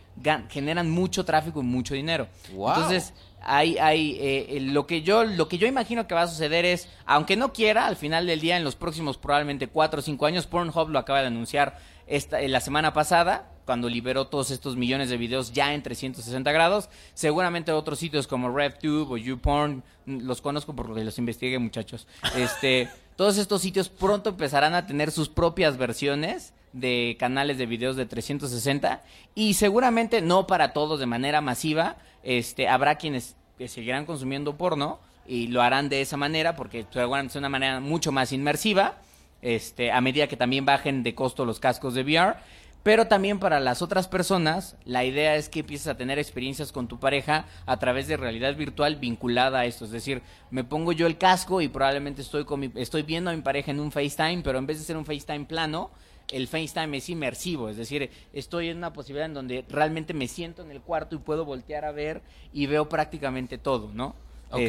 generan 0.49 0.91
mucho 0.91 1.25
tráfico 1.25 1.61
y 1.61 1.65
mucho 1.65 1.95
dinero. 1.95 2.29
Wow. 2.55 2.69
Entonces, 2.69 3.15
hay, 3.43 3.79
hay 3.79 4.17
eh, 4.21 4.59
lo 4.61 4.87
que 4.87 5.03
yo 5.03 5.25
lo 5.25 5.49
que 5.49 5.59
yo 5.59 5.67
imagino 5.67 6.07
que 6.07 6.15
va 6.15 6.23
a 6.23 6.29
suceder 6.29 6.65
es 6.65 6.89
aunque 7.07 7.37
no 7.37 7.53
quiera 7.53 7.87
al 7.87 7.97
final 7.97 8.27
del 8.27 8.41
día 8.41 8.57
en 8.57 8.65
los 8.65 8.77
próximos 8.77 9.19
probablemente 9.19 9.67
cuatro 9.67 9.99
o 9.99 10.03
cinco 10.03 10.27
años 10.27 10.47
Pornhub 10.47 10.89
lo 10.91 10.99
acaba 10.99 11.21
de 11.21 11.27
anunciar 11.27 11.79
esta 12.07 12.41
eh, 12.41 12.49
la 12.49 12.61
semana 12.61 12.93
pasada 12.93 13.52
cuando 13.65 13.89
liberó 13.89 14.27
todos 14.27 14.51
estos 14.51 14.77
millones 14.77 15.11
de 15.11 15.17
videos 15.17 15.53
ya 15.53 15.75
en 15.75 15.83
360 15.83 16.51
grados. 16.53 16.89
Seguramente 17.15 17.73
otros 17.73 17.99
sitios 17.99 18.27
como 18.27 18.55
RevTube 18.55 19.11
o 19.11 19.17
YouPorn 19.17 19.83
mm, 20.07 20.21
los 20.23 20.41
conozco 20.41 20.75
porque 20.75 21.05
los 21.05 21.19
investigué 21.19 21.59
muchachos. 21.59 22.07
Este 22.37 22.89
todos 23.17 23.39
estos 23.39 23.63
sitios 23.63 23.89
pronto 23.89 24.31
empezarán 24.31 24.75
a 24.75 24.87
tener 24.87 25.11
sus 25.11 25.29
propias 25.29 25.77
versiones 25.77 26.55
de 26.73 27.17
canales 27.19 27.59
de 27.59 27.67
videos 27.67 27.97
de 27.97 28.07
360 28.07 29.03
y 29.35 29.55
seguramente 29.55 30.23
no 30.23 30.47
para 30.47 30.73
todos 30.73 30.99
de 31.01 31.07
manera 31.07 31.41
masiva, 31.41 31.97
este 32.23 32.69
habrá 32.69 32.97
quienes 32.97 33.37
que 33.59 33.69
seguirán 33.69 34.07
consumiendo 34.07 34.57
porno 34.57 34.99
y 35.27 35.49
lo 35.49 35.63
harán 35.63 35.89
de 35.89 36.01
esa 36.01 36.17
manera 36.17 36.57
porque 36.57 36.87
seguramente 36.91 37.33
es 37.33 37.37
una 37.37 37.49
manera 37.49 37.81
mucho 37.81 38.11
más 38.11 38.33
inmersiva, 38.33 38.97
este 39.43 39.93
a 39.93 40.01
medida 40.01 40.27
que 40.27 40.37
también 40.37 40.65
bajen 40.65 41.03
de 41.03 41.15
costo 41.15 41.45
los 41.45 41.61
cascos 41.61 41.95
de 41.95 42.03
VR, 42.03 42.37
pero 42.83 43.07
también 43.07 43.39
para 43.39 43.61
las 43.61 43.81
otras 43.83 44.09
personas 44.09 44.77
la 44.85 45.05
idea 45.05 45.37
es 45.37 45.49
que 45.49 45.61
empieces 45.61 45.87
a 45.87 45.97
tener 45.97 46.19
experiencias 46.19 46.73
con 46.73 46.89
tu 46.89 46.99
pareja 46.99 47.47
a 47.67 47.79
través 47.79 48.09
de 48.09 48.17
realidad 48.17 48.57
virtual 48.57 48.97
vinculada 48.97 49.61
a 49.61 49.67
esto, 49.67 49.85
es 49.85 49.91
decir, 49.93 50.23
me 50.51 50.65
pongo 50.65 50.93
yo 50.93 51.07
el 51.07 51.19
casco 51.19 51.61
y 51.61 51.69
probablemente 51.69 52.23
estoy 52.23 52.45
con 52.45 52.61
mi- 52.61 52.73
estoy 52.75 53.03
viendo 53.03 53.31
a 53.31 53.35
mi 53.35 53.43
pareja 53.43 53.71
en 53.71 53.81
un 53.81 53.93
FaceTime, 53.93 54.43
pero 54.43 54.59
en 54.59 54.67
vez 54.67 54.79
de 54.79 54.85
ser 54.85 54.97
un 54.97 55.05
FaceTime 55.07 55.45
plano, 55.47 55.91
el 56.31 56.49
FaceTime 56.49 56.97
es 56.97 57.09
inmersivo, 57.11 57.69
es 57.69 57.77
decir, 57.77 58.11
estoy 58.33 58.69
en 58.69 58.79
una 58.79 58.93
posibilidad 58.93 59.27
en 59.27 59.35
donde 59.35 59.65
realmente 59.69 60.15
me 60.15 60.29
siento 60.29 60.63
en 60.63 60.71
el 60.71 60.81
cuarto 60.81 61.15
y 61.15 61.19
puedo 61.19 61.45
voltear 61.45 61.85
a 61.85 61.93
ver 61.93 62.23
y 62.53 62.67
veo 62.67 62.89
prácticamente 62.89 63.59
todo, 63.59 63.91
¿no? 63.93 64.15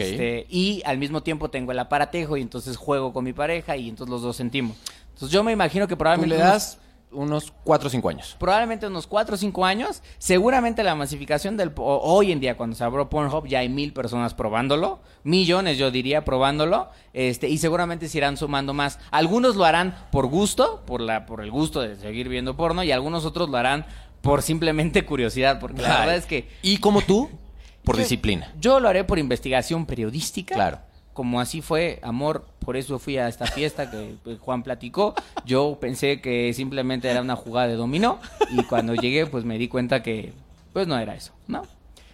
Este, 0.01 0.45
y 0.49 0.81
al 0.85 0.97
mismo 0.97 1.23
tiempo 1.23 1.49
tengo 1.49 1.71
el 1.71 1.79
aparatejo 1.79 2.37
y 2.37 2.41
entonces 2.41 2.77
juego 2.77 3.11
con 3.11 3.23
mi 3.25 3.33
pareja 3.33 3.75
y 3.75 3.89
entonces 3.89 4.11
los 4.11 4.21
dos 4.21 4.35
sentimos. 4.35 4.77
Entonces 5.13 5.29
yo 5.29 5.43
me 5.43 5.51
imagino 5.51 5.87
que 5.87 5.95
Tú 5.95 5.99
probablemente 5.99 6.35
le 6.37 6.41
das 6.41 6.75
unos 6.75 6.92
4 7.13 7.87
o 7.87 7.89
5 7.89 8.09
años. 8.09 8.35
probablemente 8.39 8.87
unos 8.87 9.07
4 9.07 9.35
o 9.35 9.37
5 9.37 9.65
años, 9.65 10.01
seguramente 10.17 10.83
la 10.83 10.95
masificación 10.95 11.55
del... 11.57 11.71
Hoy 11.77 12.31
en 12.31 12.39
día, 12.39 12.57
cuando 12.57 12.75
se 12.75 12.83
abrió 12.83 13.09
Pornhub, 13.09 13.47
ya 13.47 13.59
hay 13.59 13.69
mil 13.69 13.93
personas 13.93 14.33
probándolo, 14.33 14.99
millones 15.23 15.77
yo 15.77 15.91
diría 15.91 16.25
probándolo, 16.25 16.89
este 17.13 17.47
y 17.49 17.57
seguramente 17.57 18.09
se 18.09 18.17
irán 18.17 18.37
sumando 18.37 18.73
más. 18.73 18.99
Algunos 19.11 19.55
lo 19.55 19.65
harán 19.65 19.95
por 20.11 20.27
gusto, 20.27 20.83
por, 20.85 21.01
la, 21.01 21.25
por 21.25 21.41
el 21.41 21.51
gusto 21.51 21.81
de 21.81 21.95
seguir 21.95 22.29
viendo 22.29 22.55
porno, 22.57 22.83
y 22.83 22.91
algunos 22.91 23.25
otros 23.25 23.49
lo 23.49 23.57
harán 23.57 23.85
por 24.21 24.41
simplemente 24.41 25.05
curiosidad, 25.05 25.59
porque 25.59 25.81
la 25.81 25.93
Ay. 25.95 25.99
verdad 26.01 26.15
es 26.15 26.25
que... 26.25 26.47
Y 26.61 26.77
como 26.77 27.01
tú, 27.01 27.29
por 27.83 27.95
Yo- 27.95 28.01
disciplina. 28.01 28.53
Yo 28.59 28.79
lo 28.79 28.89
haré 28.89 29.03
por 29.03 29.19
investigación 29.19 29.85
periodística. 29.85 30.55
Claro. 30.55 30.79
Como 31.13 31.39
así 31.39 31.61
fue, 31.61 31.99
amor, 32.01 32.45
por 32.59 32.75
eso 32.75 32.97
fui 32.99 33.17
a 33.17 33.27
esta 33.27 33.45
fiesta 33.45 33.89
que 33.91 34.15
pues, 34.23 34.39
Juan 34.39 34.63
platicó. 34.63 35.13
Yo 35.45 35.77
pensé 35.79 36.21
que 36.21 36.53
simplemente 36.53 37.09
era 37.09 37.21
una 37.21 37.35
jugada 37.35 37.67
de 37.67 37.75
dominó 37.75 38.19
y 38.51 38.63
cuando 38.63 38.95
llegué 38.95 39.25
pues 39.25 39.45
me 39.45 39.57
di 39.57 39.67
cuenta 39.67 40.01
que 40.03 40.33
pues 40.73 40.87
no 40.87 40.97
era 40.97 41.15
eso, 41.15 41.33
¿no? 41.47 41.63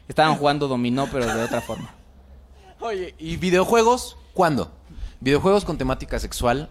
Estaban 0.08 0.36
jugando 0.36 0.68
dominó 0.68 1.08
pero 1.12 1.26
de 1.26 1.44
otra 1.44 1.62
forma. 1.62 1.94
Oye, 2.82 3.14
¿y 3.18 3.38
videojuegos? 3.38 4.18
¿Cuándo? 4.34 4.72
Videojuegos 5.20 5.66
con 5.66 5.78
temática 5.78 6.20
sexual. 6.20 6.70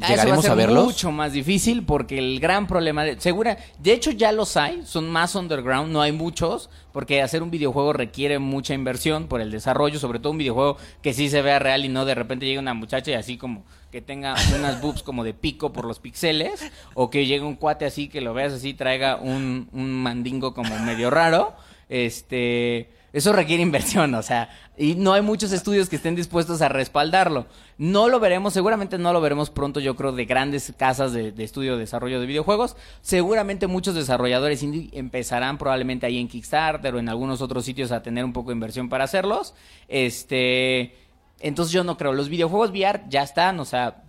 Ah, 0.00 0.06
Eso 0.06 0.06
va 0.06 0.08
¿Llegaremos 0.08 0.38
a, 0.38 0.42
ser 0.42 0.50
a, 0.52 0.54
verlos? 0.54 0.84
mucho 0.86 1.12
más 1.12 1.32
difícil 1.34 1.84
porque 1.84 2.18
el 2.18 2.40
gran 2.40 2.66
problema 2.66 3.04
de 3.04 3.20
segura 3.20 3.58
de 3.78 3.92
hecho 3.92 4.10
ya 4.10 4.32
los 4.32 4.56
hay 4.56 4.82
son 4.86 5.10
más 5.10 5.34
underground 5.34 5.92
no 5.92 6.00
hay 6.00 6.12
muchos 6.12 6.70
porque 6.92 7.20
hacer 7.20 7.42
un 7.42 7.50
videojuego 7.50 7.92
requiere 7.92 8.38
mucha 8.38 8.72
inversión 8.72 9.26
por 9.28 9.42
el 9.42 9.50
desarrollo 9.50 9.98
sobre 9.98 10.18
todo 10.18 10.30
un 10.32 10.38
videojuego 10.38 10.78
que 11.02 11.12
sí 11.12 11.28
se 11.28 11.42
vea 11.42 11.58
real 11.58 11.84
y 11.84 11.88
no 11.90 12.06
de 12.06 12.14
repente 12.14 12.46
llegue 12.46 12.58
una 12.58 12.72
muchacha 12.74 13.10
y 13.10 13.14
así 13.14 13.36
como 13.36 13.64
que 13.90 14.00
tenga 14.00 14.34
unas 14.58 14.80
boobs 14.80 15.02
como 15.02 15.24
de 15.24 15.34
pico 15.34 15.74
por 15.74 15.84
los 15.84 15.98
pixeles 15.98 16.64
o 16.94 17.10
que 17.10 17.26
llegue 17.26 17.44
un 17.44 17.56
cuate 17.56 17.84
así 17.84 18.08
que 18.08 18.22
lo 18.22 18.32
veas 18.32 18.54
así 18.54 18.72
traiga 18.72 19.16
un, 19.16 19.68
un 19.72 19.92
mandingo 19.92 20.54
como 20.54 20.78
medio 20.78 21.10
raro 21.10 21.54
este 21.90 22.88
eso 23.12 23.32
requiere 23.32 23.62
inversión, 23.62 24.14
o 24.14 24.22
sea, 24.22 24.48
y 24.76 24.94
no 24.94 25.12
hay 25.12 25.20
muchos 25.20 25.52
estudios 25.52 25.88
que 25.88 25.96
estén 25.96 26.14
dispuestos 26.14 26.62
a 26.62 26.68
respaldarlo. 26.68 27.46
No 27.76 28.08
lo 28.08 28.20
veremos, 28.20 28.54
seguramente 28.54 28.96
no 28.96 29.12
lo 29.12 29.20
veremos 29.20 29.50
pronto, 29.50 29.80
yo 29.80 29.96
creo, 29.96 30.12
de 30.12 30.24
grandes 30.24 30.72
casas 30.76 31.12
de, 31.12 31.34
estudio 31.38 31.74
de 31.74 31.80
desarrollo 31.80 32.20
de 32.20 32.26
videojuegos. 32.26 32.76
Seguramente 33.02 33.66
muchos 33.66 33.94
desarrolladores 33.94 34.62
indie 34.62 34.88
empezarán 34.92 35.58
probablemente 35.58 36.06
ahí 36.06 36.18
en 36.18 36.28
Kickstarter 36.28 36.94
o 36.94 36.98
en 36.98 37.08
algunos 37.08 37.42
otros 37.42 37.64
sitios 37.64 37.92
a 37.92 38.02
tener 38.02 38.24
un 38.24 38.32
poco 38.32 38.48
de 38.48 38.54
inversión 38.54 38.88
para 38.88 39.04
hacerlos. 39.04 39.54
Este, 39.88 40.96
entonces 41.40 41.72
yo 41.72 41.84
no 41.84 41.98
creo. 41.98 42.12
Los 42.14 42.30
videojuegos 42.30 42.70
VR 42.70 43.02
ya 43.08 43.22
están, 43.22 43.60
o 43.60 43.64
sea, 43.66 44.04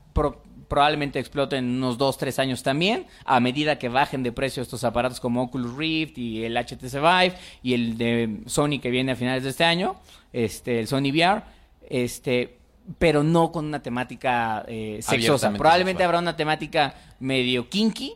probablemente 0.73 1.19
exploten 1.19 1.65
en 1.65 1.75
unos 1.75 1.99
2, 1.99 2.17
3 2.17 2.39
años 2.39 2.63
también, 2.63 3.05
a 3.25 3.39
medida 3.39 3.77
que 3.77 3.89
bajen 3.89 4.23
de 4.23 4.31
precio 4.31 4.63
estos 4.63 4.83
aparatos 4.83 5.19
como 5.19 5.43
Oculus 5.43 5.77
Rift 5.77 6.17
y 6.17 6.43
el 6.45 6.57
HTC 6.57 6.93
Vive 6.93 7.35
y 7.61 7.75
el 7.75 7.95
de 7.95 8.39
Sony 8.47 8.79
que 8.81 8.89
viene 8.89 9.11
a 9.11 9.15
finales 9.15 9.43
de 9.43 9.51
este 9.51 9.65
año, 9.65 9.97
este, 10.31 10.79
el 10.79 10.87
Sony 10.87 11.11
VR, 11.11 11.43
este, 11.87 12.57
pero 12.97 13.21
no 13.21 13.51
con 13.51 13.65
una 13.65 13.83
temática 13.83 14.65
eh, 14.67 14.97
sexosa. 15.03 15.51
Probablemente 15.53 15.99
sexual. 15.99 16.07
habrá 16.07 16.19
una 16.21 16.35
temática 16.35 16.95
medio 17.19 17.69
kinky, 17.69 18.15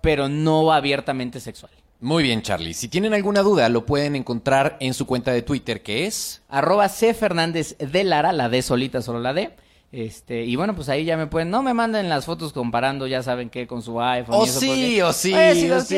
pero 0.00 0.28
no 0.28 0.72
abiertamente 0.72 1.40
sexual. 1.40 1.72
Muy 1.98 2.22
bien, 2.22 2.40
Charlie. 2.42 2.74
Si 2.74 2.86
tienen 2.86 3.14
alguna 3.14 3.42
duda, 3.42 3.68
lo 3.68 3.84
pueden 3.84 4.14
encontrar 4.14 4.76
en 4.78 4.94
su 4.94 5.06
cuenta 5.06 5.32
de 5.32 5.42
Twitter, 5.42 5.82
que 5.82 6.06
es... 6.06 6.42
arroba 6.48 6.88
C 6.88 7.14
Fernández 7.14 7.76
de 7.78 8.04
Lara, 8.04 8.32
la 8.32 8.48
D 8.48 8.62
solita, 8.62 9.02
solo 9.02 9.18
la 9.18 9.32
D. 9.32 9.56
Este, 9.96 10.44
y 10.44 10.56
bueno, 10.56 10.74
pues 10.74 10.90
ahí 10.90 11.06
ya 11.06 11.16
me 11.16 11.26
pueden, 11.26 11.48
no 11.48 11.62
me 11.62 11.72
manden 11.72 12.10
las 12.10 12.26
fotos 12.26 12.52
comparando, 12.52 13.06
ya 13.06 13.22
saben 13.22 13.48
qué, 13.48 13.66
con 13.66 13.80
su 13.80 13.98
iPhone. 13.98 14.36
Oh, 14.38 14.44
y 14.44 14.48
eso, 14.50 14.60
sí, 14.60 14.66
porque- 14.66 15.02
oh, 15.04 15.12
sí, 15.14 15.32
Oye, 15.32 15.54
si 15.54 15.70
oh, 15.70 15.80
sí. 15.80 15.94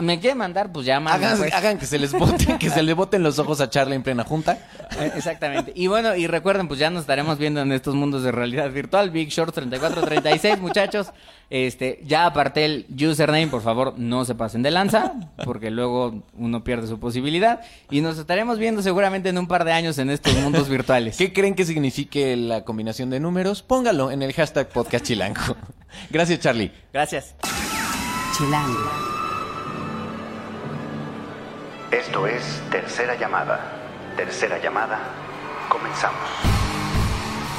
me 0.00 0.20
quieren 0.20 0.38
mandar, 0.38 0.70
pues 0.70 0.86
ya 0.86 1.00
manden, 1.00 1.24
Hagan, 1.26 1.38
pues. 1.40 1.52
hagan 1.52 1.76
que 1.76 1.86
se 1.86 1.98
les 1.98 2.12
boten, 2.12 2.56
que 2.58 2.70
se 2.70 2.84
le 2.84 2.94
boten 2.94 3.24
los 3.24 3.40
ojos 3.40 3.60
a 3.60 3.68
Charlie 3.68 3.96
en 3.96 4.04
plena 4.04 4.22
junta. 4.22 4.58
Eh, 5.00 5.10
Exactamente. 5.16 5.72
Y 5.74 5.88
bueno, 5.88 6.14
y 6.14 6.28
recuerden, 6.28 6.68
pues 6.68 6.78
ya 6.78 6.88
nos 6.90 7.00
estaremos 7.00 7.36
viendo 7.36 7.60
en 7.62 7.72
estos 7.72 7.96
mundos 7.96 8.22
de 8.22 8.30
realidad 8.30 8.70
virtual. 8.70 9.10
Big 9.10 9.30
Short 9.30 9.52
3436, 9.52 10.60
muchachos. 10.60 11.08
Este, 11.50 12.00
ya 12.06 12.26
aparté 12.26 12.64
el 12.64 12.86
username, 12.94 13.48
por 13.48 13.60
favor, 13.60 13.94
no 13.98 14.24
se 14.24 14.34
pasen 14.36 14.62
de 14.62 14.70
lanza, 14.70 15.14
porque 15.44 15.70
luego 15.70 16.22
uno 16.38 16.62
pierde 16.62 16.86
su 16.86 17.00
posibilidad. 17.00 17.60
Y 17.90 18.02
nos 18.02 18.18
estaremos 18.18 18.58
viendo 18.58 18.82
seguramente 18.82 19.30
en 19.30 19.36
un 19.36 19.48
par 19.48 19.64
de 19.64 19.72
años 19.72 19.98
en 19.98 20.10
estos 20.10 20.32
mundos 20.36 20.68
virtuales. 20.68 21.16
¿Qué 21.16 21.32
creen 21.32 21.54
que 21.56 21.64
signifique 21.64 22.36
la 22.36 22.64
combinación 22.64 23.10
de 23.10 23.18
números? 23.18 23.31
Póngalo 23.66 24.10
en 24.10 24.22
el 24.22 24.32
hashtag 24.32 24.68
podcast 24.68 25.04
chilango. 25.04 25.56
Gracias, 26.10 26.40
Charlie. 26.40 26.70
Gracias. 26.92 27.34
Chilango. 28.36 28.90
Esto 31.90 32.26
es 32.26 32.42
Tercera 32.70 33.18
Llamada. 33.18 33.72
Tercera 34.16 34.60
Llamada. 34.62 34.98
Comenzamos. 35.68 36.20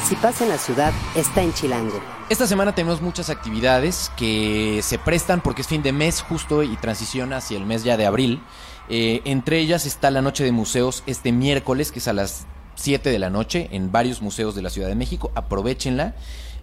Si 0.08 0.16
pasa 0.16 0.44
en 0.44 0.52
la 0.52 0.58
ciudad, 0.58 0.94
está 1.16 1.42
en 1.42 1.54
Chilango. 1.54 2.00
Esta 2.30 2.46
semana 2.46 2.76
tenemos 2.76 3.02
muchas 3.02 3.30
actividades 3.30 4.12
que 4.16 4.82
se 4.84 5.00
prestan 5.00 5.42
porque 5.42 5.62
es 5.62 5.68
fin 5.68 5.82
de 5.82 5.92
mes 5.92 6.22
justo 6.22 6.62
y 6.62 6.76
transiciona 6.78 7.38
hacia 7.38 7.58
el 7.58 7.66
mes 7.66 7.84
ya 7.84 7.98
de 7.98 8.06
abril. 8.06 8.44
Eh, 8.90 9.22
entre 9.26 9.60
ellas 9.60 9.86
está 9.86 10.12
la 10.12 10.22
Noche 10.22 10.44
de 10.44 10.52
Museos 10.52 11.04
este 11.08 11.32
miércoles, 11.32 11.92
que 11.92 12.00
es 12.00 12.08
a 12.08 12.14
las 12.14 12.46
7 12.84 13.10
de 13.10 13.20
la 13.20 13.30
noche, 13.30 13.70
en 13.72 13.94
varios 13.94 14.22
museos 14.22 14.56
de 14.56 14.62
la 14.62 14.70
Ciudad 14.70 14.90
de 14.90 14.96
México. 14.96 15.32
Aprovechenla. 15.36 16.16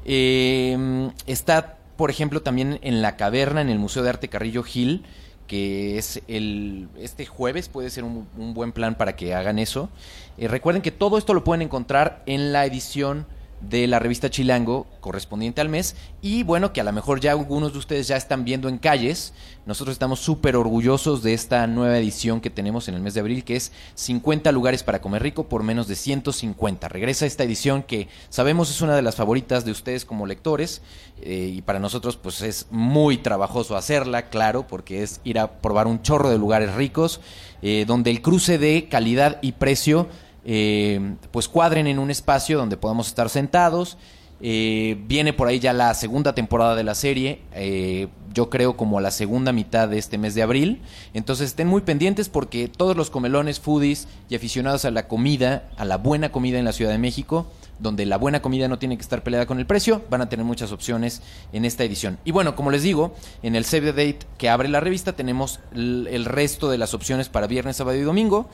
Eh, 0.04 1.10
está, 1.26 1.78
por 1.96 2.10
ejemplo, 2.10 2.42
también 2.42 2.78
en 2.82 3.00
La 3.00 3.16
Caverna, 3.16 3.62
en 3.62 3.70
el 3.70 3.78
Museo 3.78 4.02
de 4.02 4.10
Arte 4.10 4.28
Carrillo 4.28 4.62
Gil, 4.62 5.02
que 5.46 5.96
es 5.96 6.20
el 6.28 6.88
este 6.98 7.24
jueves 7.24 7.70
puede 7.70 7.88
ser 7.88 8.04
un, 8.04 8.28
buen 8.36 8.72
plan 8.72 8.96
para 8.96 9.16
que 9.16 9.34
hagan 9.34 9.58
eso. 9.58 9.88
Eh, 10.36 10.46
recuerden 10.46 10.82
que 10.82 10.90
todo 10.90 11.16
esto 11.16 11.32
lo 11.32 11.42
pueden 11.42 11.62
encontrar 11.62 12.22
en 12.26 12.52
la 12.52 12.66
edición 12.66 13.26
de 13.60 13.86
la 13.86 13.98
revista 13.98 14.30
Chilango 14.30 14.86
correspondiente 15.00 15.60
al 15.60 15.68
mes. 15.68 15.96
Y 16.22 16.42
bueno 16.42 16.72
que 16.72 16.80
a 16.80 16.84
lo 16.84 16.92
mejor 16.92 17.20
ya 17.20 17.32
algunos 17.32 17.72
de 17.72 17.78
ustedes 17.78 18.08
ya 18.08 18.16
están 18.16 18.44
viendo 18.44 18.68
en 18.68 18.78
calles. 18.78 19.32
Nosotros 19.66 19.94
estamos 19.94 20.20
súper 20.20 20.56
orgullosos 20.56 21.22
de 21.22 21.34
esta 21.34 21.66
nueva 21.66 21.98
edición 21.98 22.40
que 22.40 22.50
tenemos 22.50 22.88
en 22.88 22.94
el 22.94 23.00
mes 23.00 23.14
de 23.14 23.20
abril 23.20 23.44
que 23.44 23.56
es 23.56 23.72
50 23.94 24.52
lugares 24.52 24.82
para 24.82 25.00
comer 25.00 25.22
rico 25.22 25.48
por 25.48 25.62
menos 25.62 25.86
de 25.86 25.96
150 25.96 26.88
regresa 26.88 27.26
esta 27.26 27.44
edición 27.44 27.82
que 27.82 28.08
sabemos 28.28 28.70
es 28.70 28.80
una 28.80 28.96
de 28.96 29.02
las 29.02 29.16
favoritas 29.16 29.64
de 29.64 29.70
ustedes 29.70 30.04
como 30.04 30.26
lectores 30.26 30.82
eh, 31.22 31.52
y 31.54 31.62
para 31.62 31.78
nosotros 31.78 32.16
pues 32.16 32.42
es 32.42 32.66
muy 32.70 33.18
trabajoso 33.18 33.76
hacerla 33.76 34.28
claro 34.30 34.66
porque 34.66 35.02
es 35.02 35.20
ir 35.24 35.38
a 35.38 35.60
probar 35.60 35.86
un 35.86 36.02
chorro 36.02 36.30
de 36.30 36.38
lugares 36.38 36.74
ricos 36.74 37.20
eh, 37.62 37.84
donde 37.86 38.10
el 38.10 38.22
cruce 38.22 38.58
de 38.58 38.88
calidad 38.88 39.38
y 39.42 39.52
precio 39.52 40.08
eh, 40.44 41.16
pues 41.30 41.48
cuadren 41.48 41.86
en 41.86 41.98
un 41.98 42.10
espacio 42.10 42.58
donde 42.58 42.76
podamos 42.76 43.08
estar 43.08 43.28
sentados. 43.28 43.98
Eh, 44.42 44.96
viene 45.06 45.34
por 45.34 45.48
ahí 45.48 45.58
ya 45.58 45.72
la 45.74 45.92
segunda 45.92 46.34
temporada 46.34 46.74
de 46.74 46.82
la 46.82 46.94
serie, 46.94 47.42
eh, 47.52 48.08
yo 48.32 48.48
creo 48.48 48.74
como 48.74 48.96
a 48.96 49.02
la 49.02 49.10
segunda 49.10 49.52
mitad 49.52 49.88
de 49.88 49.98
este 49.98 50.16
mes 50.16 50.34
de 50.34 50.42
abril. 50.42 50.80
Entonces 51.12 51.48
estén 51.48 51.68
muy 51.68 51.82
pendientes 51.82 52.28
porque 52.28 52.68
todos 52.68 52.96
los 52.96 53.10
comelones, 53.10 53.60
foodies 53.60 54.08
y 54.28 54.36
aficionados 54.36 54.84
a 54.84 54.90
la 54.90 55.08
comida, 55.08 55.68
a 55.76 55.84
la 55.84 55.98
buena 55.98 56.32
comida 56.32 56.58
en 56.58 56.64
la 56.64 56.72
Ciudad 56.72 56.92
de 56.92 56.98
México, 56.98 57.48
donde 57.80 58.06
la 58.06 58.18
buena 58.18 58.40
comida 58.40 58.68
no 58.68 58.78
tiene 58.78 58.96
que 58.96 59.02
estar 59.02 59.22
peleada 59.22 59.46
con 59.46 59.58
el 59.58 59.66
precio, 59.66 60.02
van 60.10 60.20
a 60.20 60.28
tener 60.28 60.44
muchas 60.44 60.70
opciones 60.72 61.22
en 61.52 61.64
esta 61.64 61.84
edición. 61.84 62.18
Y 62.24 62.30
bueno, 62.30 62.54
como 62.54 62.70
les 62.70 62.82
digo, 62.82 63.14
en 63.42 63.56
el 63.56 63.64
Save 63.64 63.92
the 63.92 64.06
Date 64.06 64.26
que 64.38 64.48
abre 64.48 64.68
la 64.68 64.80
revista 64.80 65.14
tenemos 65.14 65.60
el, 65.74 66.24
resto 66.24 66.70
de 66.70 66.78
las 66.78 66.94
opciones 66.94 67.28
para 67.28 67.46
viernes, 67.46 67.76
sábado 67.76 67.98
y 67.98 68.02
domingo. 68.02 68.48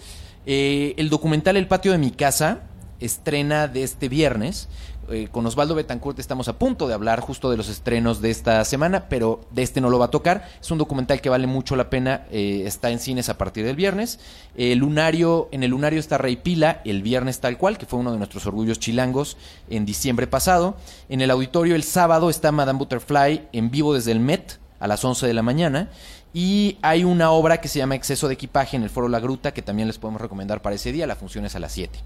Eh, 0.47 0.95
el 0.97 1.11
documental 1.11 1.57
El 1.57 1.67
patio 1.67 1.91
de 1.91 1.99
mi 1.99 2.13
casa 2.13 2.61
estrena 3.01 3.69
de 3.69 3.83
este 3.83 4.09
viernes. 4.09 4.69
Eh, 5.09 5.29
con 5.31 5.47
Osvaldo 5.47 5.77
Betancourt 5.77 6.19
estamos 6.19 6.49
a 6.49 6.59
punto 6.59 6.89
de 6.89 6.95
hablar 6.95 7.21
justo 7.21 7.49
de 7.51 7.57
los 7.57 7.69
estrenos 7.69 8.21
de 8.21 8.31
esta 8.31 8.65
semana, 8.65 9.09
pero 9.09 9.41
de 9.53 9.63
este 9.63 9.81
no 9.81 9.91
lo 9.91 9.99
va 9.99 10.07
a 10.07 10.11
tocar. 10.11 10.49
Es 10.61 10.71
un 10.71 10.79
documental 10.79 11.21
que 11.21 11.29
vale 11.29 11.47
mucho 11.47 11.77
la 11.77 11.91
pena, 11.91 12.27
eh, 12.31 12.63
está 12.67 12.91
en 12.91 12.99
cines 12.99 13.29
a 13.29 13.39
partir 13.39 13.65
del 13.65 13.77
viernes. 13.77 14.19
El 14.57 14.79
lunario, 14.79 15.49
en 15.53 15.63
el 15.63 15.71
lunario 15.71 16.01
está 16.01 16.19
Rey 16.19 16.37
Pila, 16.37 16.81
el 16.85 17.03
viernes 17.03 17.41
tal 17.41 17.57
cual, 17.57 17.79
que 17.79 17.87
fue 17.87 18.01
uno 18.01 18.13
de 18.13 18.19
nuestros 18.19 18.47
orgullos 18.47 18.81
chilangos 18.81 19.37
en 19.71 19.85
diciembre 19.85 20.27
pasado. 20.27 20.77
En 21.09 21.21
el 21.21 21.31
auditorio 21.31 21.77
el 21.77 21.85
sábado 21.85 22.31
está 22.31 22.51
Madame 22.51 22.79
Butterfly 22.79 23.49
en 23.53 23.71
vivo 23.71 23.95
desde 23.95 24.11
el 24.13 24.21
Met 24.21 24.59
a 24.81 24.87
las 24.87 25.05
11 25.05 25.27
de 25.27 25.35
la 25.35 25.43
mañana. 25.43 25.89
Y 26.39 26.77
hay 26.83 27.03
una 27.03 27.31
obra 27.31 27.63
que 27.63 27.69
se 27.69 27.79
llama 27.79 27.95
Exceso 27.95 28.29
de 28.29 28.35
Equipaje 28.35 28.77
en 28.77 28.83
el 28.83 28.91
Foro 28.91 29.09
La 29.09 29.21
Gruta, 29.21 29.55
que 29.55 29.63
también 29.63 29.89
les 29.89 29.97
podemos 29.97 30.21
recomendar 30.21 30.61
para 30.61 30.77
ese 30.77 30.93
día. 30.93 31.07
La 31.07 31.17
función 31.17 31.47
es 31.47 31.57
a 31.57 31.61
las 31.61 31.73
7. 31.73 31.99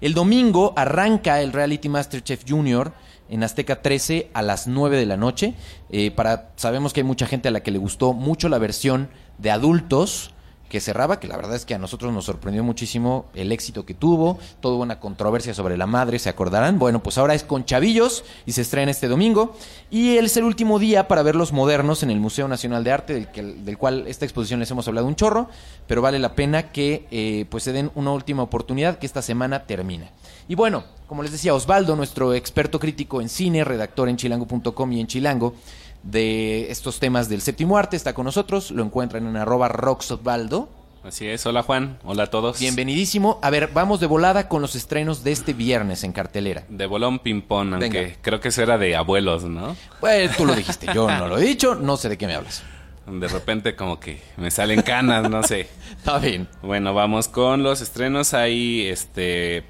El 0.00 0.12
domingo 0.12 0.72
arranca 0.74 1.40
el 1.40 1.52
Reality 1.52 1.88
Masterchef 1.88 2.42
Junior 2.48 2.92
en 3.28 3.44
Azteca 3.44 3.82
13 3.82 4.30
a 4.34 4.42
las 4.42 4.66
9 4.66 4.96
de 4.96 5.06
la 5.06 5.16
noche. 5.16 5.54
Eh, 5.88 6.10
para, 6.10 6.50
sabemos 6.56 6.92
que 6.92 7.02
hay 7.02 7.04
mucha 7.04 7.28
gente 7.28 7.46
a 7.46 7.52
la 7.52 7.62
que 7.62 7.70
le 7.70 7.78
gustó 7.78 8.12
mucho 8.12 8.48
la 8.48 8.58
versión 8.58 9.08
de 9.38 9.52
adultos 9.52 10.32
que 10.68 10.80
cerraba, 10.80 11.20
que 11.20 11.28
la 11.28 11.36
verdad 11.36 11.54
es 11.54 11.64
que 11.64 11.74
a 11.74 11.78
nosotros 11.78 12.12
nos 12.12 12.24
sorprendió 12.24 12.64
muchísimo 12.64 13.26
el 13.34 13.52
éxito 13.52 13.86
que 13.86 13.94
tuvo, 13.94 14.38
toda 14.60 14.76
una 14.76 14.98
controversia 15.00 15.54
sobre 15.54 15.76
la 15.76 15.86
madre, 15.86 16.18
se 16.18 16.28
acordarán. 16.28 16.78
Bueno, 16.78 17.02
pues 17.02 17.18
ahora 17.18 17.34
es 17.34 17.44
con 17.44 17.64
Chavillos 17.64 18.24
y 18.46 18.52
se 18.52 18.62
estrena 18.62 18.90
este 18.90 19.08
domingo. 19.08 19.56
Y 19.90 20.16
es 20.16 20.36
el 20.36 20.44
último 20.44 20.78
día 20.78 21.08
para 21.08 21.22
ver 21.22 21.36
los 21.36 21.52
modernos 21.52 22.02
en 22.02 22.10
el 22.10 22.18
Museo 22.20 22.48
Nacional 22.48 22.82
de 22.84 22.92
Arte, 22.92 23.14
del, 23.14 23.28
que- 23.30 23.42
del 23.42 23.78
cual 23.78 24.04
esta 24.06 24.24
exposición 24.24 24.60
les 24.60 24.70
hemos 24.70 24.88
hablado 24.88 25.06
un 25.06 25.16
chorro, 25.16 25.48
pero 25.86 26.02
vale 26.02 26.18
la 26.18 26.34
pena 26.34 26.72
que 26.72 27.06
eh, 27.10 27.46
pues 27.50 27.62
se 27.64 27.72
den 27.72 27.90
una 27.94 28.12
última 28.12 28.42
oportunidad 28.42 28.98
que 28.98 29.06
esta 29.06 29.22
semana 29.22 29.64
termina. 29.66 30.10
Y 30.48 30.54
bueno, 30.54 30.84
como 31.08 31.22
les 31.22 31.32
decía, 31.32 31.54
Osvaldo, 31.54 31.96
nuestro 31.96 32.34
experto 32.34 32.78
crítico 32.80 33.20
en 33.20 33.28
cine, 33.28 33.64
redactor 33.64 34.08
en 34.08 34.16
chilango.com 34.16 34.92
y 34.92 35.00
en 35.00 35.06
Chilango, 35.06 35.54
de 36.02 36.70
estos 36.70 36.98
temas 37.00 37.28
del 37.28 37.40
séptimo 37.40 37.76
arte, 37.78 37.96
está 37.96 38.14
con 38.14 38.24
nosotros. 38.24 38.70
Lo 38.70 38.82
encuentran 38.82 39.26
en 39.26 39.36
arroba 39.36 39.68
roxosvaldo. 39.68 40.68
Así 41.04 41.28
es, 41.28 41.46
hola 41.46 41.62
Juan, 41.62 41.98
hola 42.04 42.24
a 42.24 42.26
todos. 42.26 42.58
Bienvenidísimo. 42.58 43.38
A 43.40 43.50
ver, 43.50 43.70
vamos 43.72 44.00
de 44.00 44.06
volada 44.06 44.48
con 44.48 44.60
los 44.60 44.74
estrenos 44.74 45.22
de 45.22 45.30
este 45.30 45.52
viernes 45.52 46.02
en 46.02 46.12
cartelera. 46.12 46.64
De 46.68 46.86
bolón 46.86 47.20
ping-pong, 47.20 47.74
aunque 47.74 48.00
Venga. 48.00 48.16
creo 48.22 48.40
que 48.40 48.48
eso 48.48 48.62
era 48.62 48.76
de 48.76 48.96
abuelos, 48.96 49.44
¿no? 49.44 49.76
Pues 50.00 50.36
tú 50.36 50.44
lo 50.44 50.54
dijiste, 50.56 50.88
yo 50.92 51.08
no 51.08 51.28
lo 51.28 51.38
he 51.38 51.42
dicho, 51.42 51.76
no 51.76 51.96
sé 51.96 52.08
de 52.08 52.18
qué 52.18 52.26
me 52.26 52.34
hablas. 52.34 52.64
De 53.06 53.28
repente 53.28 53.76
como 53.76 54.00
que 54.00 54.20
me 54.36 54.50
salen 54.50 54.82
canas, 54.82 55.30
no 55.30 55.44
sé. 55.44 55.68
Está 55.96 56.18
bien. 56.18 56.48
Bueno, 56.62 56.92
vamos 56.92 57.28
con 57.28 57.62
los 57.62 57.80
estrenos. 57.80 58.34
Hay 58.34 58.88
este 58.88 59.62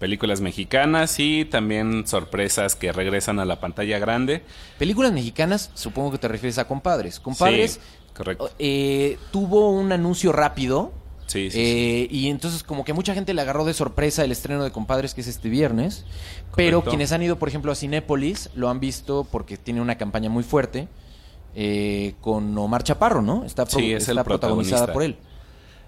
películas 0.00 0.40
mexicanas 0.40 1.20
y 1.20 1.44
también 1.44 2.06
sorpresas 2.08 2.74
que 2.74 2.90
regresan 2.90 3.38
a 3.38 3.44
la 3.44 3.60
pantalla 3.60 4.00
grande. 4.00 4.42
Películas 4.78 5.12
mexicanas, 5.12 5.70
supongo 5.74 6.10
que 6.10 6.18
te 6.18 6.26
refieres 6.26 6.58
a 6.58 6.66
Compadres. 6.66 7.20
Compadres 7.20 7.74
Sí, 7.74 7.80
correcto. 8.14 8.50
eh, 8.58 9.18
tuvo 9.30 9.70
un 9.70 9.92
anuncio 9.92 10.32
rápido. 10.32 10.92
Sí, 11.26 11.48
sí, 11.52 11.58
eh, 11.60 12.08
Y 12.10 12.28
entonces 12.28 12.64
como 12.64 12.84
que 12.84 12.92
mucha 12.92 13.14
gente 13.14 13.32
le 13.34 13.40
agarró 13.42 13.64
de 13.64 13.72
sorpresa 13.72 14.24
el 14.24 14.32
estreno 14.32 14.64
de 14.64 14.72
Compadres 14.72 15.14
que 15.14 15.20
es 15.20 15.28
este 15.28 15.48
viernes. 15.48 16.04
Pero 16.56 16.82
quienes 16.82 17.12
han 17.12 17.22
ido, 17.22 17.38
por 17.38 17.48
ejemplo, 17.48 17.70
a 17.70 17.76
Cinépolis 17.76 18.50
lo 18.56 18.68
han 18.68 18.80
visto 18.80 19.24
porque 19.30 19.56
tiene 19.56 19.80
una 19.80 19.96
campaña 19.96 20.28
muy 20.28 20.42
fuerte 20.42 20.88
eh, 21.54 22.14
con 22.20 22.56
Omar 22.58 22.82
Chaparro, 22.84 23.22
¿no? 23.22 23.44
Está, 23.44 23.64
pro- 23.66 23.78
Sí, 23.78 23.92
es 23.92 24.08
el 24.08 24.16
está 24.18 24.24
protagonizada 24.24 24.86
protagonista. 24.86 24.92
por 24.92 25.02
él. 25.02 25.16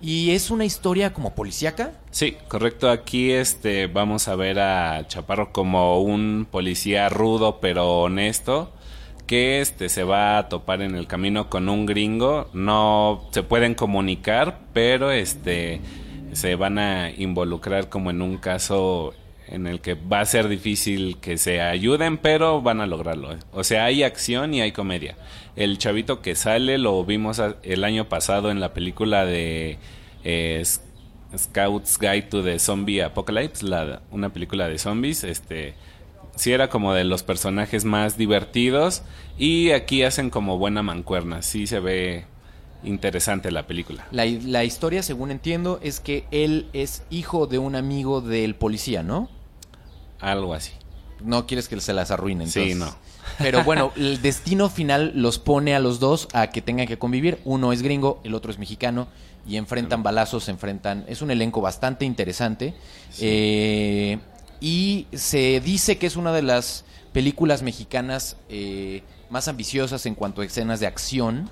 Y 0.02 0.32
es 0.32 0.50
una 0.50 0.64
historia 0.64 1.12
como 1.12 1.34
policíaca. 1.34 1.92
Sí, 2.10 2.36
correcto. 2.48 2.90
Aquí 2.90 3.30
este 3.30 3.86
vamos 3.86 4.26
a 4.26 4.34
ver 4.34 4.58
a 4.58 5.06
Chaparro 5.06 5.52
como 5.52 6.02
un 6.02 6.46
policía 6.50 7.08
rudo 7.08 7.60
pero 7.60 8.02
honesto 8.02 8.72
que 9.28 9.60
este 9.60 9.88
se 9.88 10.02
va 10.02 10.38
a 10.38 10.48
topar 10.48 10.82
en 10.82 10.96
el 10.96 11.06
camino 11.06 11.48
con 11.48 11.68
un 11.68 11.86
gringo. 11.86 12.50
No 12.52 13.28
se 13.30 13.44
pueden 13.44 13.74
comunicar, 13.74 14.58
pero 14.72 15.12
este 15.12 15.80
se 16.32 16.56
van 16.56 16.78
a 16.78 17.10
involucrar 17.10 17.88
como 17.88 18.10
en 18.10 18.22
un 18.22 18.38
caso 18.38 19.14
en 19.46 19.66
el 19.66 19.80
que 19.80 19.94
va 19.94 20.20
a 20.20 20.24
ser 20.24 20.48
difícil 20.48 21.18
que 21.18 21.36
se 21.36 21.60
ayuden, 21.60 22.18
pero 22.18 22.62
van 22.62 22.80
a 22.80 22.86
lograrlo. 22.86 23.36
O 23.52 23.64
sea, 23.64 23.84
hay 23.84 24.02
acción 24.02 24.54
y 24.54 24.62
hay 24.62 24.72
comedia. 24.72 25.16
El 25.56 25.78
chavito 25.78 26.22
que 26.22 26.34
sale 26.34 26.78
lo 26.78 27.04
vimos 27.04 27.38
a- 27.40 27.56
el 27.62 27.84
año 27.84 28.08
pasado 28.08 28.50
en 28.50 28.60
la 28.60 28.72
película 28.72 29.24
de 29.26 29.78
eh, 30.24 30.62
Scouts 31.36 31.98
Guide 31.98 32.22
to 32.22 32.42
the 32.42 32.58
Zombie 32.58 33.02
Apocalypse, 33.02 33.64
la, 33.66 34.02
una 34.10 34.30
película 34.32 34.68
de 34.68 34.78
zombies. 34.78 35.24
Este, 35.24 35.74
sí 36.36 36.52
era 36.52 36.68
como 36.68 36.94
de 36.94 37.04
los 37.04 37.22
personajes 37.22 37.84
más 37.84 38.16
divertidos 38.16 39.02
y 39.38 39.70
aquí 39.72 40.02
hacen 40.04 40.30
como 40.30 40.58
buena 40.58 40.82
mancuerna. 40.82 41.42
Sí 41.42 41.66
se 41.66 41.80
ve 41.80 42.24
interesante 42.84 43.50
la 43.50 43.66
película. 43.66 44.06
La, 44.10 44.24
la 44.26 44.64
historia, 44.64 45.02
según 45.02 45.30
entiendo, 45.30 45.78
es 45.82 46.00
que 46.00 46.24
él 46.30 46.66
es 46.72 47.04
hijo 47.10 47.46
de 47.46 47.58
un 47.58 47.76
amigo 47.76 48.20
del 48.20 48.54
policía, 48.54 49.02
¿no? 49.02 49.28
Algo 50.20 50.54
así. 50.54 50.72
No 51.24 51.46
quieres 51.46 51.68
que 51.68 51.80
se 51.80 51.92
las 51.92 52.10
arruinen. 52.10 52.48
Sí, 52.48 52.74
no. 52.74 52.94
Pero 53.38 53.64
bueno, 53.64 53.92
el 53.96 54.20
destino 54.22 54.68
final 54.70 55.12
los 55.14 55.38
pone 55.38 55.74
a 55.74 55.78
los 55.78 56.00
dos 56.00 56.28
a 56.32 56.48
que 56.48 56.62
tengan 56.62 56.86
que 56.86 56.98
convivir. 56.98 57.38
Uno 57.44 57.72
es 57.72 57.82
gringo, 57.82 58.20
el 58.24 58.34
otro 58.34 58.50
es 58.50 58.58
mexicano. 58.58 59.08
Y 59.46 59.56
enfrentan 59.56 60.02
balazos, 60.04 60.44
se 60.44 60.52
enfrentan... 60.52 61.04
Es 61.08 61.20
un 61.20 61.30
elenco 61.32 61.60
bastante 61.60 62.04
interesante. 62.04 62.74
Eh, 63.20 64.18
y 64.60 65.06
se 65.12 65.60
dice 65.60 65.98
que 65.98 66.06
es 66.06 66.14
una 66.16 66.32
de 66.32 66.42
las 66.42 66.84
películas 67.12 67.62
mexicanas 67.62 68.36
eh, 68.48 69.02
más 69.30 69.48
ambiciosas 69.48 70.06
en 70.06 70.14
cuanto 70.14 70.40
a 70.42 70.44
escenas 70.44 70.78
de 70.80 70.86
acción 70.86 71.50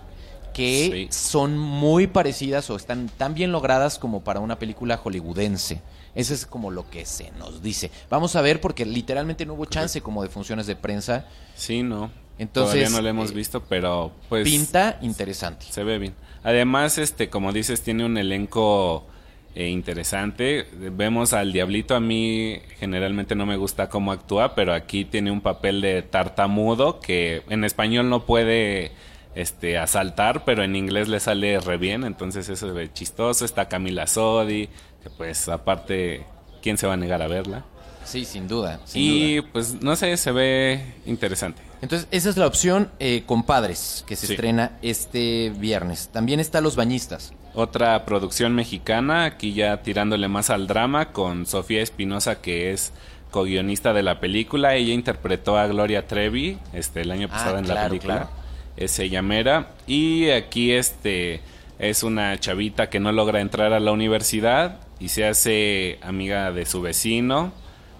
que 0.55 1.09
Sí. 1.11 1.17
son 1.17 1.59
muy 1.59 2.07
parecidas 2.07 2.71
o 2.71 2.77
están 2.77 3.09
tan 3.09 3.35
bien 3.35 3.53
logradas 3.53 3.99
como 3.99 4.23
para 4.23 4.41
una 4.41 4.59
película 4.59 4.97
hollywoodense. 4.97 5.81
Eso 6.21 6.35
es 6.35 6.45
como 6.45 6.71
lo 6.71 6.91
que 6.91 7.07
se 7.07 7.31
nos 7.39 7.63
dice. 7.63 7.91
Vamos 8.11 8.37
a 8.37 8.43
ver 8.43 8.61
porque 8.61 8.85
literalmente 8.85 9.47
no 9.47 9.55
hubo 9.55 9.65
chance 9.65 10.03
como 10.03 10.23
de 10.23 10.29
funciones 10.29 10.67
de 10.67 10.77
prensa. 10.77 11.27
Sí, 11.55 11.83
no. 11.83 12.11
Entonces, 12.39 12.75
Todavía 12.75 12.91
no 12.91 13.01
lo 13.03 13.09
hemos 13.09 13.31
eh, 13.31 13.35
visto, 13.35 13.63
pero 13.63 14.13
pues 14.29 14.45
Pinta 14.45 14.99
interesante. 15.01 15.65
se 15.71 15.83
ve 15.83 15.99
bien. 15.99 16.15
Además, 16.43 16.99
este, 16.99 17.31
como 17.31 17.53
dices, 17.53 17.81
tiene 17.81 18.05
un 18.05 18.19
elenco 18.19 19.07
eh, 19.55 19.69
interesante. 19.69 20.67
Vemos 20.75 21.33
al 21.33 21.55
Diablito, 21.55 21.95
a 21.95 22.01
mí 22.01 22.61
generalmente 22.79 23.35
no 23.35 23.47
me 23.47 23.57
gusta 23.57 23.89
cómo 23.89 24.13
actúa, 24.13 24.55
pero 24.55 24.75
aquí 24.75 25.07
tiene 25.07 25.31
un 25.31 25.41
papel 25.41 25.81
de 25.81 26.03
tartamudo 26.03 27.01
que 27.01 27.43
en 27.49 27.65
español 27.65 28.11
no 28.11 28.27
puede 28.27 28.93
este 29.35 29.79
asaltar, 29.79 30.45
pero 30.45 30.65
en 30.65 30.77
inglés 30.77 31.09
le 31.09 31.21
sale 31.21 31.61
re 31.61 31.77
bien, 31.77 32.05
entonces 32.05 32.49
eso 32.49 32.67
se 32.69 32.73
ve 32.73 32.93
chistoso. 32.93 33.45
Está 33.45 33.69
Camila 33.69 34.07
Sodi, 34.07 34.69
que 35.03 35.11
pues 35.11 35.49
aparte, 35.49 36.25
¿quién 36.63 36.77
se 36.79 36.87
va 36.87 36.95
a 36.95 36.97
negar 36.97 37.23
a 37.23 37.27
verla? 37.29 37.65
Sí, 38.05 38.25
sin 38.25 38.49
duda. 38.49 38.81
sin 38.85 39.03
y 39.03 39.37
duda. 39.37 39.49
pues 39.53 39.83
no 39.83 39.95
sé, 39.97 40.17
se 40.17 40.33
ve 40.33 40.85
interesante. 41.07 41.63
Entonces, 41.83 42.09
esa 42.11 42.29
es 42.29 42.37
la 42.37 42.47
opción 42.47 42.91
eh, 42.99 43.23
Compadres, 43.27 44.05
que 44.07 44.17
se 44.17 44.27
Sí. 44.27 44.33
estrena 44.35 44.73
este 44.83 45.53
viernes. 45.57 46.09
También 46.13 46.41
está 46.41 46.61
Los 46.61 46.77
Bañistas. 46.77 47.33
Otra 47.55 48.05
producción 48.05 48.55
mexicana, 48.55 49.25
aquí 49.25 49.55
ya 49.55 49.83
tirándole 49.83 50.29
más 50.29 50.51
al 50.51 50.67
drama, 50.67 51.13
con 51.13 51.47
Sofía 51.47 51.83
Espinosa, 51.83 52.41
que 52.41 52.73
es 52.73 52.93
co-guionista 53.31 53.93
de 53.93 54.03
la 54.03 54.21
película. 54.21 54.75
Ella 54.75 54.93
interpretó 54.93 55.57
a 55.57 55.67
Gloria 55.67 56.07
Trevi 56.07 56.59
este, 56.73 57.01
el 57.03 57.11
año 57.13 57.29
Ah, 57.31 57.33
pasado 57.33 57.59
en 57.59 57.69
la 57.69 57.87
película. 57.89 58.15
claro. 58.15 58.31
Es 58.77 59.01
Mera. 59.23 59.71
Y 59.87 60.31
aquí 60.31 60.73
este 60.73 61.41
es 61.81 62.03
una 62.03 62.39
chavita 62.39 62.91
que 62.91 63.01
no 63.01 63.11
logra 63.11 63.41
entrar 63.41 63.73
a 63.73 63.81
la 63.81 63.91
universidad 63.91 64.81
y 65.01 65.09
se 65.09 65.27
hace 65.27 65.99
amiga 66.03 66.53
de 66.53 66.67
su 66.67 66.83
vecino. 66.83 67.53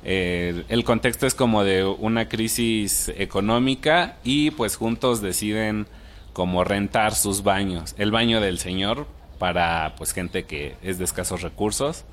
Eh, 0.05 0.65
el 0.69 0.85
contexto 0.85 1.27
es 1.27 1.35
como 1.35 1.65
de 1.65 1.85
una 1.85 2.29
crisis 2.29 3.11
económica 3.17 4.17
y 4.23 4.51
pues 4.51 4.77
juntos 4.77 5.23
deciden 5.23 5.87
como 6.35 6.63
rentar 6.63 7.15
sus 7.15 7.43
baños, 7.43 7.95
el 7.97 8.11
baño 8.11 8.41
del 8.41 8.59
señor 8.59 9.07
para 9.39 9.95
pues 9.97 10.13
gente 10.13 10.45
que 10.45 10.77
es 10.83 10.99
de 10.99 11.05
escasos 11.05 11.41
recursos. 11.41 12.05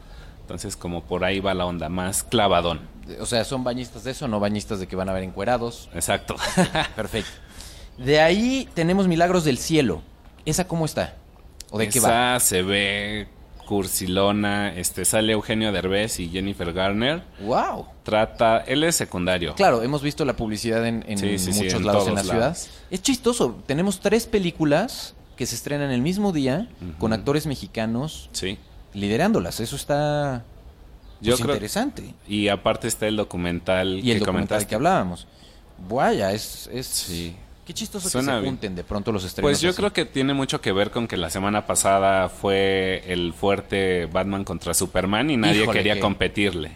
Entonces 0.41 0.77
como 0.77 1.03
por 1.03 1.25
ahí 1.25 1.41
va 1.41 1.53
la 1.53 1.65
onda, 1.65 1.89
más 1.89 2.23
clavadón. 2.23 2.79
O 3.19 3.25
sea, 3.25 3.43
¿son 3.43 3.65
bañistas 3.65 4.05
de 4.05 4.11
eso? 4.11 4.29
No 4.29 4.39
bañistas 4.39 4.79
de 4.79 4.87
que 4.87 4.95
van 4.95 5.09
a 5.09 5.13
ver 5.13 5.23
encuerados. 5.23 5.89
Exacto. 5.93 6.37
Perfecto. 6.95 7.31
De 7.97 8.21
ahí 8.21 8.69
tenemos 8.73 9.09
Milagros 9.09 9.43
del 9.43 9.57
Cielo. 9.57 10.01
¿Esa 10.45 10.65
cómo 10.65 10.85
está? 10.85 11.15
¿O 11.71 11.77
de 11.77 11.89
qué 11.89 11.99
va? 11.99 12.35
Esa 12.37 12.45
se 12.45 12.61
ve 12.61 13.27
cursilona, 13.65 14.73
este 14.75 15.03
sale 15.05 15.33
Eugenio 15.33 15.71
Derbez 15.73 16.19
y 16.19 16.29
Jennifer 16.29 16.71
Garner. 16.73 17.23
¡Wow! 17.41 17.85
Trata, 18.03 18.59
él 18.59 18.83
es 18.83 18.95
secundario. 18.95 19.55
Claro, 19.55 19.83
hemos 19.83 20.01
visto 20.01 20.23
la 20.25 20.35
publicidad 20.37 20.85
en, 20.87 21.03
en 21.07 21.17
Sí, 21.17 21.37
sí, 21.37 21.51
sí, 21.51 21.59
muchos 21.63 21.73
en 21.81 21.85
lados 21.85 22.07
en 22.07 22.15
la 22.15 22.21
todos 22.21 22.31
ciudad. 22.31 22.45
lados. 22.51 22.69
Es 22.89 23.01
chistoso. 23.01 23.61
Tenemos 23.65 23.99
tres 23.99 24.25
películas 24.25 25.15
que 25.35 25.45
se 25.45 25.55
estrenan 25.55 25.91
el 25.91 26.01
mismo 26.01 26.31
día 26.31 26.69
con 26.97 27.11
actores 27.13 27.45
mexicanos 27.45 28.29
Sí. 28.31 28.57
liderándolas. 28.93 29.59
Eso 29.59 29.75
está 29.75 30.45
Yo 31.21 31.33
pues, 31.33 31.41
creo- 31.41 31.53
interesante. 31.55 32.13
Y 32.27 32.47
aparte 32.47 32.87
está 32.87 33.07
el 33.07 33.17
documental 33.17 33.95
Y 33.99 34.11
el 34.11 34.17
que 34.17 34.19
documental 34.19 34.25
comentaste. 34.47 34.67
que 34.67 34.75
hablábamos. 34.75 35.27
Vaya, 35.89 36.31
es, 36.31 36.69
es 36.73 36.87
Sí. 36.87 37.35
Qué 37.67 37.73
chistoso 37.73 38.09
Suena 38.09 38.35
que 38.37 38.39
se 38.41 38.45
junten 38.47 38.75
de 38.75 38.83
pronto 38.83 39.11
los 39.11 39.23
estrenos. 39.25 39.47
Pues 39.51 39.61
yo 39.61 39.69
así. 39.69 39.77
creo 39.77 39.91
que 39.93 40.05
tiene 40.05 40.33
mucho 40.33 40.61
que 40.61 40.71
ver 40.71 40.89
con 40.89 41.07
que 41.07 41.17
la 41.17 41.29
semana 41.29 41.67
pasada 41.67 42.29
fue 42.29 43.03
el 43.07 43.33
fuerte 43.33 44.07
Batman 44.07 44.43
contra 44.45 44.73
Superman 44.73 45.29
y 45.29 45.37
nadie 45.37 45.63
Híjole, 45.63 45.77
quería 45.77 45.93
que- 45.95 45.99
competirle. 45.99 46.71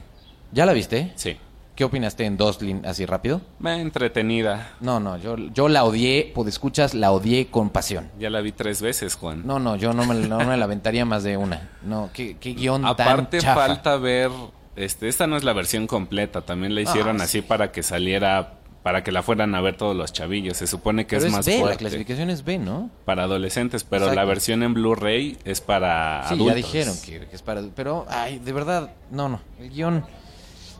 ¿Ya 0.51 0.65
la 0.65 0.73
viste? 0.73 1.13
Sí. 1.15 1.37
¿Qué 1.75 1.85
opinaste 1.85 2.25
en 2.25 2.35
dos 2.35 2.61
lin- 2.61 2.85
así 2.85 3.05
rápido? 3.05 3.41
Me 3.57 3.79
entretenida. 3.81 4.73
No, 4.81 4.99
no, 4.99 5.17
yo, 5.17 5.37
yo 5.37 5.69
la 5.69 5.85
odié, 5.85 6.29
por 6.35 6.47
escuchas, 6.47 6.93
la 6.93 7.11
odié 7.13 7.47
con 7.47 7.69
pasión. 7.69 8.09
Ya 8.19 8.29
la 8.29 8.41
vi 8.41 8.51
tres 8.51 8.81
veces, 8.81 9.15
Juan. 9.15 9.43
No, 9.47 9.57
no, 9.57 9.77
yo 9.77 9.93
no 9.93 10.05
me, 10.05 10.13
no 10.13 10.37
me 10.39 10.57
la 10.57 10.65
aventaría 10.65 11.05
más 11.05 11.23
de 11.23 11.37
una. 11.37 11.69
No, 11.81 12.09
qué, 12.13 12.35
qué 12.37 12.53
guion 12.53 12.85
Aparte 12.85 13.39
tan 13.39 13.41
chafa. 13.47 13.67
falta 13.67 13.95
ver 13.95 14.29
este, 14.75 15.07
esta 15.07 15.27
no 15.27 15.37
es 15.37 15.43
la 15.43 15.53
versión 15.53 15.87
completa, 15.87 16.41
también 16.41 16.75
la 16.75 16.81
hicieron 16.81 17.19
Ah, 17.21 17.23
así 17.23 17.41
para 17.41 17.71
que 17.71 17.83
saliera, 17.83 18.53
para 18.83 19.03
que 19.03 19.11
la 19.11 19.21
fueran 19.23 19.53
a 19.55 19.61
ver 19.61 19.77
todos 19.77 19.95
los 19.95 20.11
chavillos. 20.11 20.57
Se 20.57 20.65
supone 20.67 21.05
que 21.05 21.17
Pero 21.17 21.27
es, 21.27 21.31
es 21.31 21.37
más 21.37 21.45
B, 21.45 21.53
la 21.53 21.59
fuerte 21.61 21.77
clasificación 21.77 22.29
es 22.29 22.43
B, 22.43 22.57
¿no? 22.57 22.89
para 23.05 23.23
adolescentes, 23.23 23.83
pero 23.83 24.05
Exacto. 24.05 24.19
la 24.21 24.25
versión 24.25 24.63
en 24.63 24.73
Blu-ray 24.73 25.37
es 25.45 25.61
para 25.61 26.23
Sí, 26.27 26.33
adultos. 26.33 26.47
ya 26.47 26.55
dijeron 26.55 26.95
que, 27.05 27.27
que 27.27 27.35
es 27.35 27.41
para... 27.41 27.61
Pero, 27.75 28.05
ay, 28.09 28.39
de 28.39 28.51
verdad, 28.53 28.91
no, 29.11 29.29
no. 29.29 29.39
El 29.59 29.69
guion, 29.69 30.03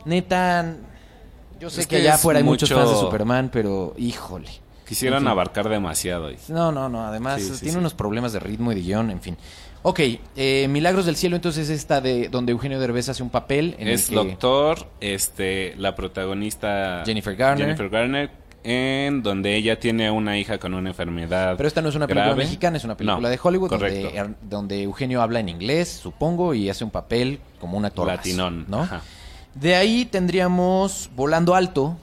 neta... 0.04 0.76
Yo 1.60 1.70
sé 1.70 1.82
Es 1.82 1.86
que 1.86 1.96
que 1.96 2.02
allá 2.02 2.14
afuera 2.16 2.38
hay 2.38 2.44
muchos 2.44 2.68
mucho- 2.70 2.80
fans 2.80 2.90
de 2.92 3.00
Superman, 3.00 3.48
pero 3.52 3.94
híjole. 3.96 4.48
Quisieron 4.84 5.18
En 5.18 5.22
fin. 5.22 5.28
abarcar 5.30 5.68
demasiado. 5.68 6.30
y- 6.32 6.36
No, 6.48 6.72
no, 6.72 6.88
no. 6.88 7.04
Además, 7.06 7.40
Sí, 7.40 7.54
sí, 7.54 7.60
tiene 7.64 7.78
unos 7.78 7.94
problemas 7.94 8.32
de 8.32 8.40
ritmo 8.40 8.72
y 8.72 8.74
de 8.74 8.80
guion, 8.82 9.10
en 9.12 9.20
fin. 9.20 9.38
Ok, 9.84 10.00
eh, 10.36 10.68
Milagros 10.68 11.06
del 11.06 11.16
Cielo, 11.16 11.34
entonces 11.34 11.68
esta 11.68 12.00
de 12.00 12.28
donde 12.28 12.52
Eugenio 12.52 12.78
Derbez 12.78 13.08
hace 13.08 13.22
un 13.22 13.30
papel 13.30 13.74
en 13.78 13.88
es 13.88 14.08
el 14.08 14.10
que... 14.10 14.14
doctor, 14.28 14.86
este, 15.00 15.74
la 15.76 15.94
protagonista 15.96 17.02
Jennifer 17.04 17.34
Garner. 17.34 17.66
Jennifer 17.66 17.88
Garner, 17.88 18.30
en 18.62 19.24
donde 19.24 19.56
ella 19.56 19.80
tiene 19.80 20.08
una 20.08 20.38
hija 20.38 20.58
con 20.58 20.74
una 20.74 20.90
enfermedad. 20.90 21.56
Pero 21.56 21.66
esta 21.66 21.82
no 21.82 21.88
es 21.88 21.96
una 21.96 22.06
película 22.06 22.26
grave. 22.26 22.44
mexicana, 22.44 22.76
es 22.76 22.84
una 22.84 22.96
película 22.96 23.20
No, 23.20 23.28
de 23.28 23.40
Hollywood 23.42 23.70
correcto. 23.70 24.02
donde, 24.06 24.20
Er- 24.20 24.34
donde 24.48 24.82
Eugenio 24.84 25.20
habla 25.20 25.40
en 25.40 25.48
inglés, 25.48 25.88
supongo, 25.88 26.54
y 26.54 26.70
hace 26.70 26.84
un 26.84 26.90
papel 26.90 27.40
como 27.60 27.76
un 27.76 27.84
actor 27.84 28.06
Latinón, 28.06 28.66
¿no? 28.68 28.82
ajá. 28.82 29.02
De 29.54 29.74
ahí 29.74 30.04
tendríamos 30.04 31.10
Volando 31.16 31.56
Alto, 31.56 31.98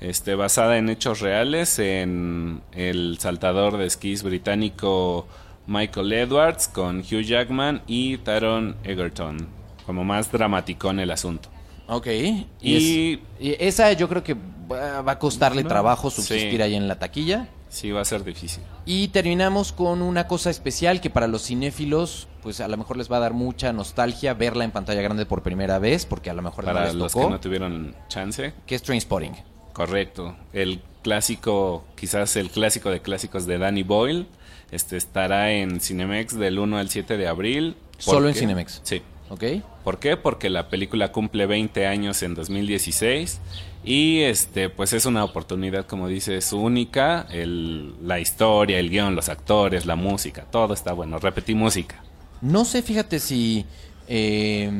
este, 0.00 0.34
basada 0.36 0.78
en 0.78 0.88
hechos 0.88 1.20
reales, 1.20 1.78
en 1.78 2.62
el 2.72 3.18
saltador 3.20 3.76
de 3.76 3.84
esquís 3.84 4.22
británico 4.22 5.28
Michael 5.66 6.12
Edwards 6.12 6.68
con 6.68 7.00
Hugh 7.00 7.22
Jackman 7.22 7.82
y 7.86 8.18
Taron 8.18 8.76
Egerton. 8.84 9.48
Como 9.86 10.04
más 10.04 10.30
dramaticón 10.30 11.00
el 11.00 11.10
asunto. 11.10 11.48
Ok. 11.88 12.06
Y- 12.06 12.42
Y, 12.60 13.22
y 13.40 13.56
esa 13.58 13.92
yo 13.92 14.08
creo 14.08 14.22
que 14.22 14.34
va 14.70 15.10
a 15.12 15.18
costarle 15.18 15.62
No, 15.62 15.68
trabajo 15.68 16.10
subsistir 16.10 16.56
sí. 16.56 16.62
ahí 16.62 16.74
en 16.74 16.86
la 16.88 16.98
taquilla. 16.98 17.48
Sí, 17.68 17.90
va 17.92 18.00
a 18.00 18.04
ser 18.04 18.24
difícil. 18.24 18.62
Y 18.84 19.08
terminamos 19.08 19.72
con 19.72 20.02
una 20.02 20.26
cosa 20.26 20.50
especial 20.50 21.00
que 21.00 21.08
para 21.08 21.28
los 21.28 21.42
cinéfilos, 21.46 22.26
pues 22.42 22.60
a 22.60 22.66
lo 22.66 22.76
mejor 22.76 22.96
les 22.96 23.10
va 23.10 23.18
a 23.18 23.20
dar 23.20 23.32
mucha 23.32 23.72
nostalgia 23.72 24.34
verla 24.34 24.64
en 24.64 24.72
pantalla 24.72 25.02
grande 25.02 25.24
por 25.24 25.42
primera 25.44 25.78
vez, 25.78 26.04
porque 26.04 26.30
a 26.30 26.34
lo 26.34 26.42
mejor 26.42 26.64
no 26.64 26.72
Para 26.72 26.86
les 26.86 26.94
los 26.96 27.12
tocó, 27.12 27.26
que 27.26 27.30
no 27.32 27.40
tuvieron 27.40 27.94
chance. 28.08 28.52
que 28.66 28.74
es 28.74 28.82
Trainspotting. 28.82 29.34
Correcto. 29.72 30.36
El 30.52 30.80
clásico, 31.02 31.84
quizás 31.96 32.34
el 32.36 32.50
clásico 32.50 32.90
de 32.90 33.00
clásicos 33.02 33.46
de 33.46 33.58
Danny 33.58 33.84
Boyle, 33.84 34.26
este 34.72 34.96
estará 34.96 35.52
en 35.52 35.80
Cinemex 35.80 36.36
del 36.38 36.58
1 36.58 36.78
al 36.78 36.88
7 36.88 37.16
de 37.16 37.28
abril. 37.28 37.76
¿Por 38.04 38.14
Solo 38.14 38.28
en? 38.28 38.34
Cinemex. 38.34 38.80
Sí. 38.84 39.02
¿Ok? 39.28 39.44
¿Por 39.84 39.98
qué? 39.98 40.16
Porque 40.16 40.50
la 40.50 40.68
película 40.68 41.12
cumple 41.12 41.46
20 41.46 41.86
años 41.86 42.22
en 42.22 42.34
2016 42.34 43.40
y 43.84 44.20
este 44.20 44.68
pues 44.68 44.92
es 44.92 45.06
una 45.06 45.24
oportunidad, 45.24 45.86
como 45.86 46.08
dices, 46.08 46.52
única. 46.52 47.26
El, 47.30 47.94
la 48.06 48.18
historia, 48.18 48.78
el 48.78 48.90
guion, 48.90 49.14
los 49.14 49.28
actores, 49.28 49.86
la 49.86 49.96
música, 49.96 50.44
todo 50.50 50.74
está 50.74 50.92
bueno. 50.92 51.18
Repetí 51.18 51.54
música. 51.54 52.02
No 52.40 52.64
sé, 52.64 52.82
fíjate 52.82 53.20
si 53.20 53.64
eh, 54.08 54.70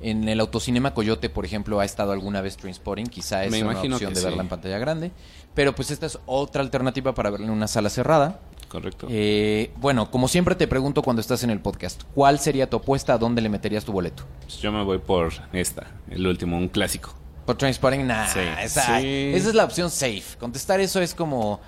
en 0.00 0.28
el 0.28 0.40
autocinema 0.40 0.94
Coyote, 0.94 1.28
por 1.30 1.44
ejemplo, 1.44 1.80
ha 1.80 1.84
estado 1.84 2.12
alguna 2.12 2.40
vez 2.40 2.56
Trainspotting. 2.56 3.06
Quizá 3.06 3.44
es 3.44 3.50
Me 3.50 3.62
una 3.62 3.78
opción 3.78 4.14
de 4.14 4.20
verla 4.20 4.36
sí. 4.36 4.40
en 4.40 4.48
pantalla 4.48 4.78
grande. 4.78 5.10
Pero 5.54 5.74
pues 5.74 5.90
esta 5.90 6.06
es 6.06 6.18
otra 6.26 6.62
alternativa 6.62 7.14
para 7.14 7.30
verla 7.30 7.46
en 7.46 7.52
una 7.52 7.68
sala 7.68 7.90
cerrada. 7.90 8.40
Correcto. 8.70 9.08
Eh, 9.10 9.72
bueno, 9.78 10.10
como 10.10 10.28
siempre 10.28 10.54
te 10.54 10.68
pregunto 10.68 11.02
cuando 11.02 11.20
estás 11.20 11.42
en 11.42 11.50
el 11.50 11.60
podcast, 11.60 12.04
¿cuál 12.14 12.38
sería 12.38 12.70
tu 12.70 12.76
apuesta? 12.76 13.14
¿A 13.14 13.18
dónde 13.18 13.42
le 13.42 13.48
meterías 13.48 13.84
tu 13.84 13.92
boleto? 13.92 14.22
Pues 14.42 14.58
yo 14.58 14.70
me 14.70 14.82
voy 14.84 14.98
por 14.98 15.32
esta, 15.52 15.88
el 16.08 16.24
último, 16.26 16.56
un 16.56 16.68
clásico. 16.68 17.12
Por 17.46 17.56
Trainspotting, 17.56 18.06
nah, 18.06 18.26
Sí. 18.28 18.38
esa, 18.62 19.00
Sí. 19.00 19.32
esa 19.34 19.48
es 19.48 19.54
la 19.56 19.64
opción 19.64 19.90
safe. 19.90 20.22
Contestar 20.38 20.78
eso 20.80 21.00
es 21.00 21.14
como, 21.14 21.60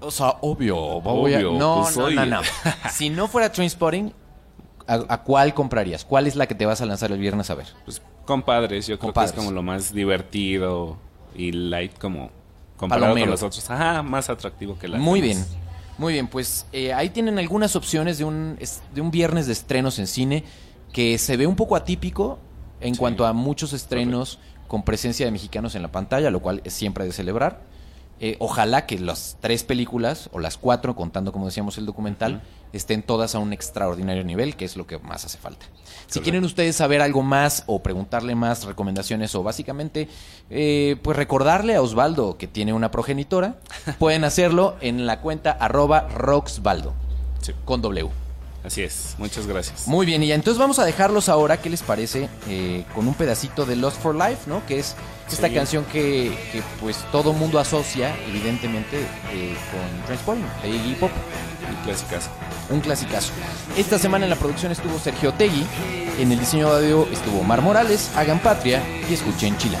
o 0.00 0.10
sea, 0.12 0.36
obvio. 0.42 0.76
voy 1.00 1.34
a- 1.34 1.38
Obvio, 1.38 1.52
no, 1.58 1.82
pues, 1.82 1.96
no, 2.14 2.26
no. 2.26 2.40
si 2.92 3.10
no 3.10 3.26
fuera 3.26 3.50
Trainspotting, 3.50 4.12
¿a, 4.86 4.94
a 5.08 5.22
cuál 5.24 5.52
comprarías? 5.52 6.04
¿Cuál 6.04 6.28
es 6.28 6.36
la 6.36 6.46
que 6.46 6.54
te 6.54 6.64
vas 6.64 6.80
a 6.80 6.86
lanzar 6.86 7.10
el 7.10 7.18
viernes 7.18 7.50
a 7.50 7.56
ver? 7.56 7.66
Pues 7.84 8.00
compadres, 8.24 8.86
yo 8.86 9.00
creo 9.00 9.12
que 9.12 9.24
es 9.24 9.32
como 9.32 9.50
lo 9.50 9.62
más 9.64 9.92
divertido 9.92 10.96
y 11.34 11.50
light 11.50 11.98
como 11.98 12.30
comparado 12.76 13.06
Palomero. 13.06 13.26
con 13.26 13.30
los 13.32 13.42
otros. 13.42 13.68
Ajá, 13.68 14.02
más 14.04 14.30
atractivo 14.30 14.78
que 14.78 14.86
la 14.86 14.96
Muy 14.98 15.20
bien, 15.20 15.44
muy 16.00 16.14
bien. 16.14 16.26
Pues 16.26 16.66
eh, 16.72 16.92
ahí 16.92 17.10
tienen 17.10 17.38
algunas 17.38 17.76
opciones 17.76 18.18
de 18.18 18.24
un, 18.24 18.58
de 18.94 19.00
un 19.00 19.10
viernes 19.10 19.46
de 19.46 19.52
estrenos 19.52 19.98
en 19.98 20.06
cine 20.06 20.44
que 20.92 21.18
se 21.18 21.36
ve 21.36 21.46
un 21.46 21.54
poco 21.56 21.76
atípico 21.76 22.38
en 22.80 22.94
Sí. 22.94 22.98
cuanto 22.98 23.26
a 23.26 23.32
muchos 23.32 23.72
estrenos 23.72 24.38
con 24.66 24.82
presencia 24.82 25.26
de 25.26 25.32
mexicanos 25.32 25.74
en 25.74 25.82
la 25.82 25.92
pantalla, 25.92 26.30
lo 26.30 26.40
cual 26.40 26.62
es 26.64 26.72
siempre 26.72 27.04
de 27.04 27.12
celebrar. 27.12 27.62
Eh, 28.20 28.36
ojalá 28.38 28.86
que 28.86 28.98
las 28.98 29.36
tres 29.40 29.62
películas, 29.64 30.28
o 30.32 30.38
las 30.40 30.56
cuatro, 30.58 30.94
contando 30.96 31.32
como 31.32 31.46
decíamos 31.46 31.78
el 31.78 31.86
documental, 31.86 32.42
estén 32.72 33.02
todas 33.02 33.34
a 33.34 33.38
un 33.38 33.52
extraordinario 33.52 34.24
nivel, 34.24 34.56
que 34.56 34.64
es 34.64 34.76
lo 34.76 34.86
que 34.86 34.98
más 34.98 35.24
hace 35.24 35.38
falta. 35.38 35.66
Si 36.06 36.20
quieren 36.20 36.44
ustedes 36.44 36.76
saber 36.76 37.02
algo 37.02 37.22
más 37.22 37.62
o 37.66 37.82
preguntarle 37.82 38.34
más 38.34 38.64
recomendaciones 38.64 39.34
o 39.34 39.42
básicamente 39.42 40.08
eh, 40.50 40.96
pues 41.02 41.16
recordarle 41.16 41.76
a 41.76 41.82
Osvaldo 41.82 42.36
que 42.36 42.48
tiene 42.48 42.72
una 42.72 42.90
progenitora, 42.90 43.56
pueden 43.98 44.24
hacerlo 44.24 44.76
en 44.80 45.06
la 45.06 45.20
cuenta 45.20 45.52
arroba 45.52 46.08
roxvaldo 46.08 46.94
Sí, 47.40 47.52
con 47.64 47.80
W. 47.80 48.10
así 48.64 48.82
es. 48.82 49.14
Muchas 49.18 49.46
gracias. 49.46 49.86
Muy 49.86 50.06
bien, 50.06 50.22
y 50.22 50.28
ya 50.28 50.34
entonces 50.34 50.58
vamos 50.58 50.78
a 50.78 50.84
dejarlos 50.84 51.28
ahora, 51.28 51.56
¿qué 51.60 51.70
les 51.70 51.82
parece? 51.82 52.28
Eh, 52.48 52.84
con 52.94 53.06
un 53.08 53.14
pedacito 53.14 53.64
de 53.66 53.76
Lost 53.76 54.00
for 54.00 54.14
Life, 54.14 54.42
¿no? 54.46 54.64
Que 54.66 54.78
es 54.78 54.94
esta 55.30 55.48
Sí. 55.48 55.54
canción 55.54 55.84
que, 55.84 56.36
que, 56.52 56.62
pues 56.80 56.96
todo 57.12 57.32
mundo 57.32 57.58
asocia, 57.58 58.14
evidentemente, 58.28 58.98
eh, 59.32 59.56
con 59.70 60.06
Transporting, 60.06 60.44
de 60.62 60.68
Iggy 60.70 60.94
Pop. 60.96 61.10
Un 61.68 61.76
clasicazo. 61.84 62.30
Un 62.70 62.80
clasicazo. 62.80 63.32
Esta 63.76 63.98
semana 63.98 64.24
en 64.26 64.30
la 64.30 64.36
producción 64.36 64.72
estuvo 64.72 64.98
Sergio 64.98 65.32
Tegui, 65.34 65.64
en 66.18 66.32
el 66.32 66.38
diseño 66.40 66.68
de 66.74 66.92
audio 66.92 67.08
estuvo 67.12 67.42
Mar 67.44 67.62
Morales, 67.62 68.10
hagan 68.16 68.40
patria 68.40 68.82
y 69.08 69.14
escuchen 69.14 69.56
Chilán. 69.58 69.80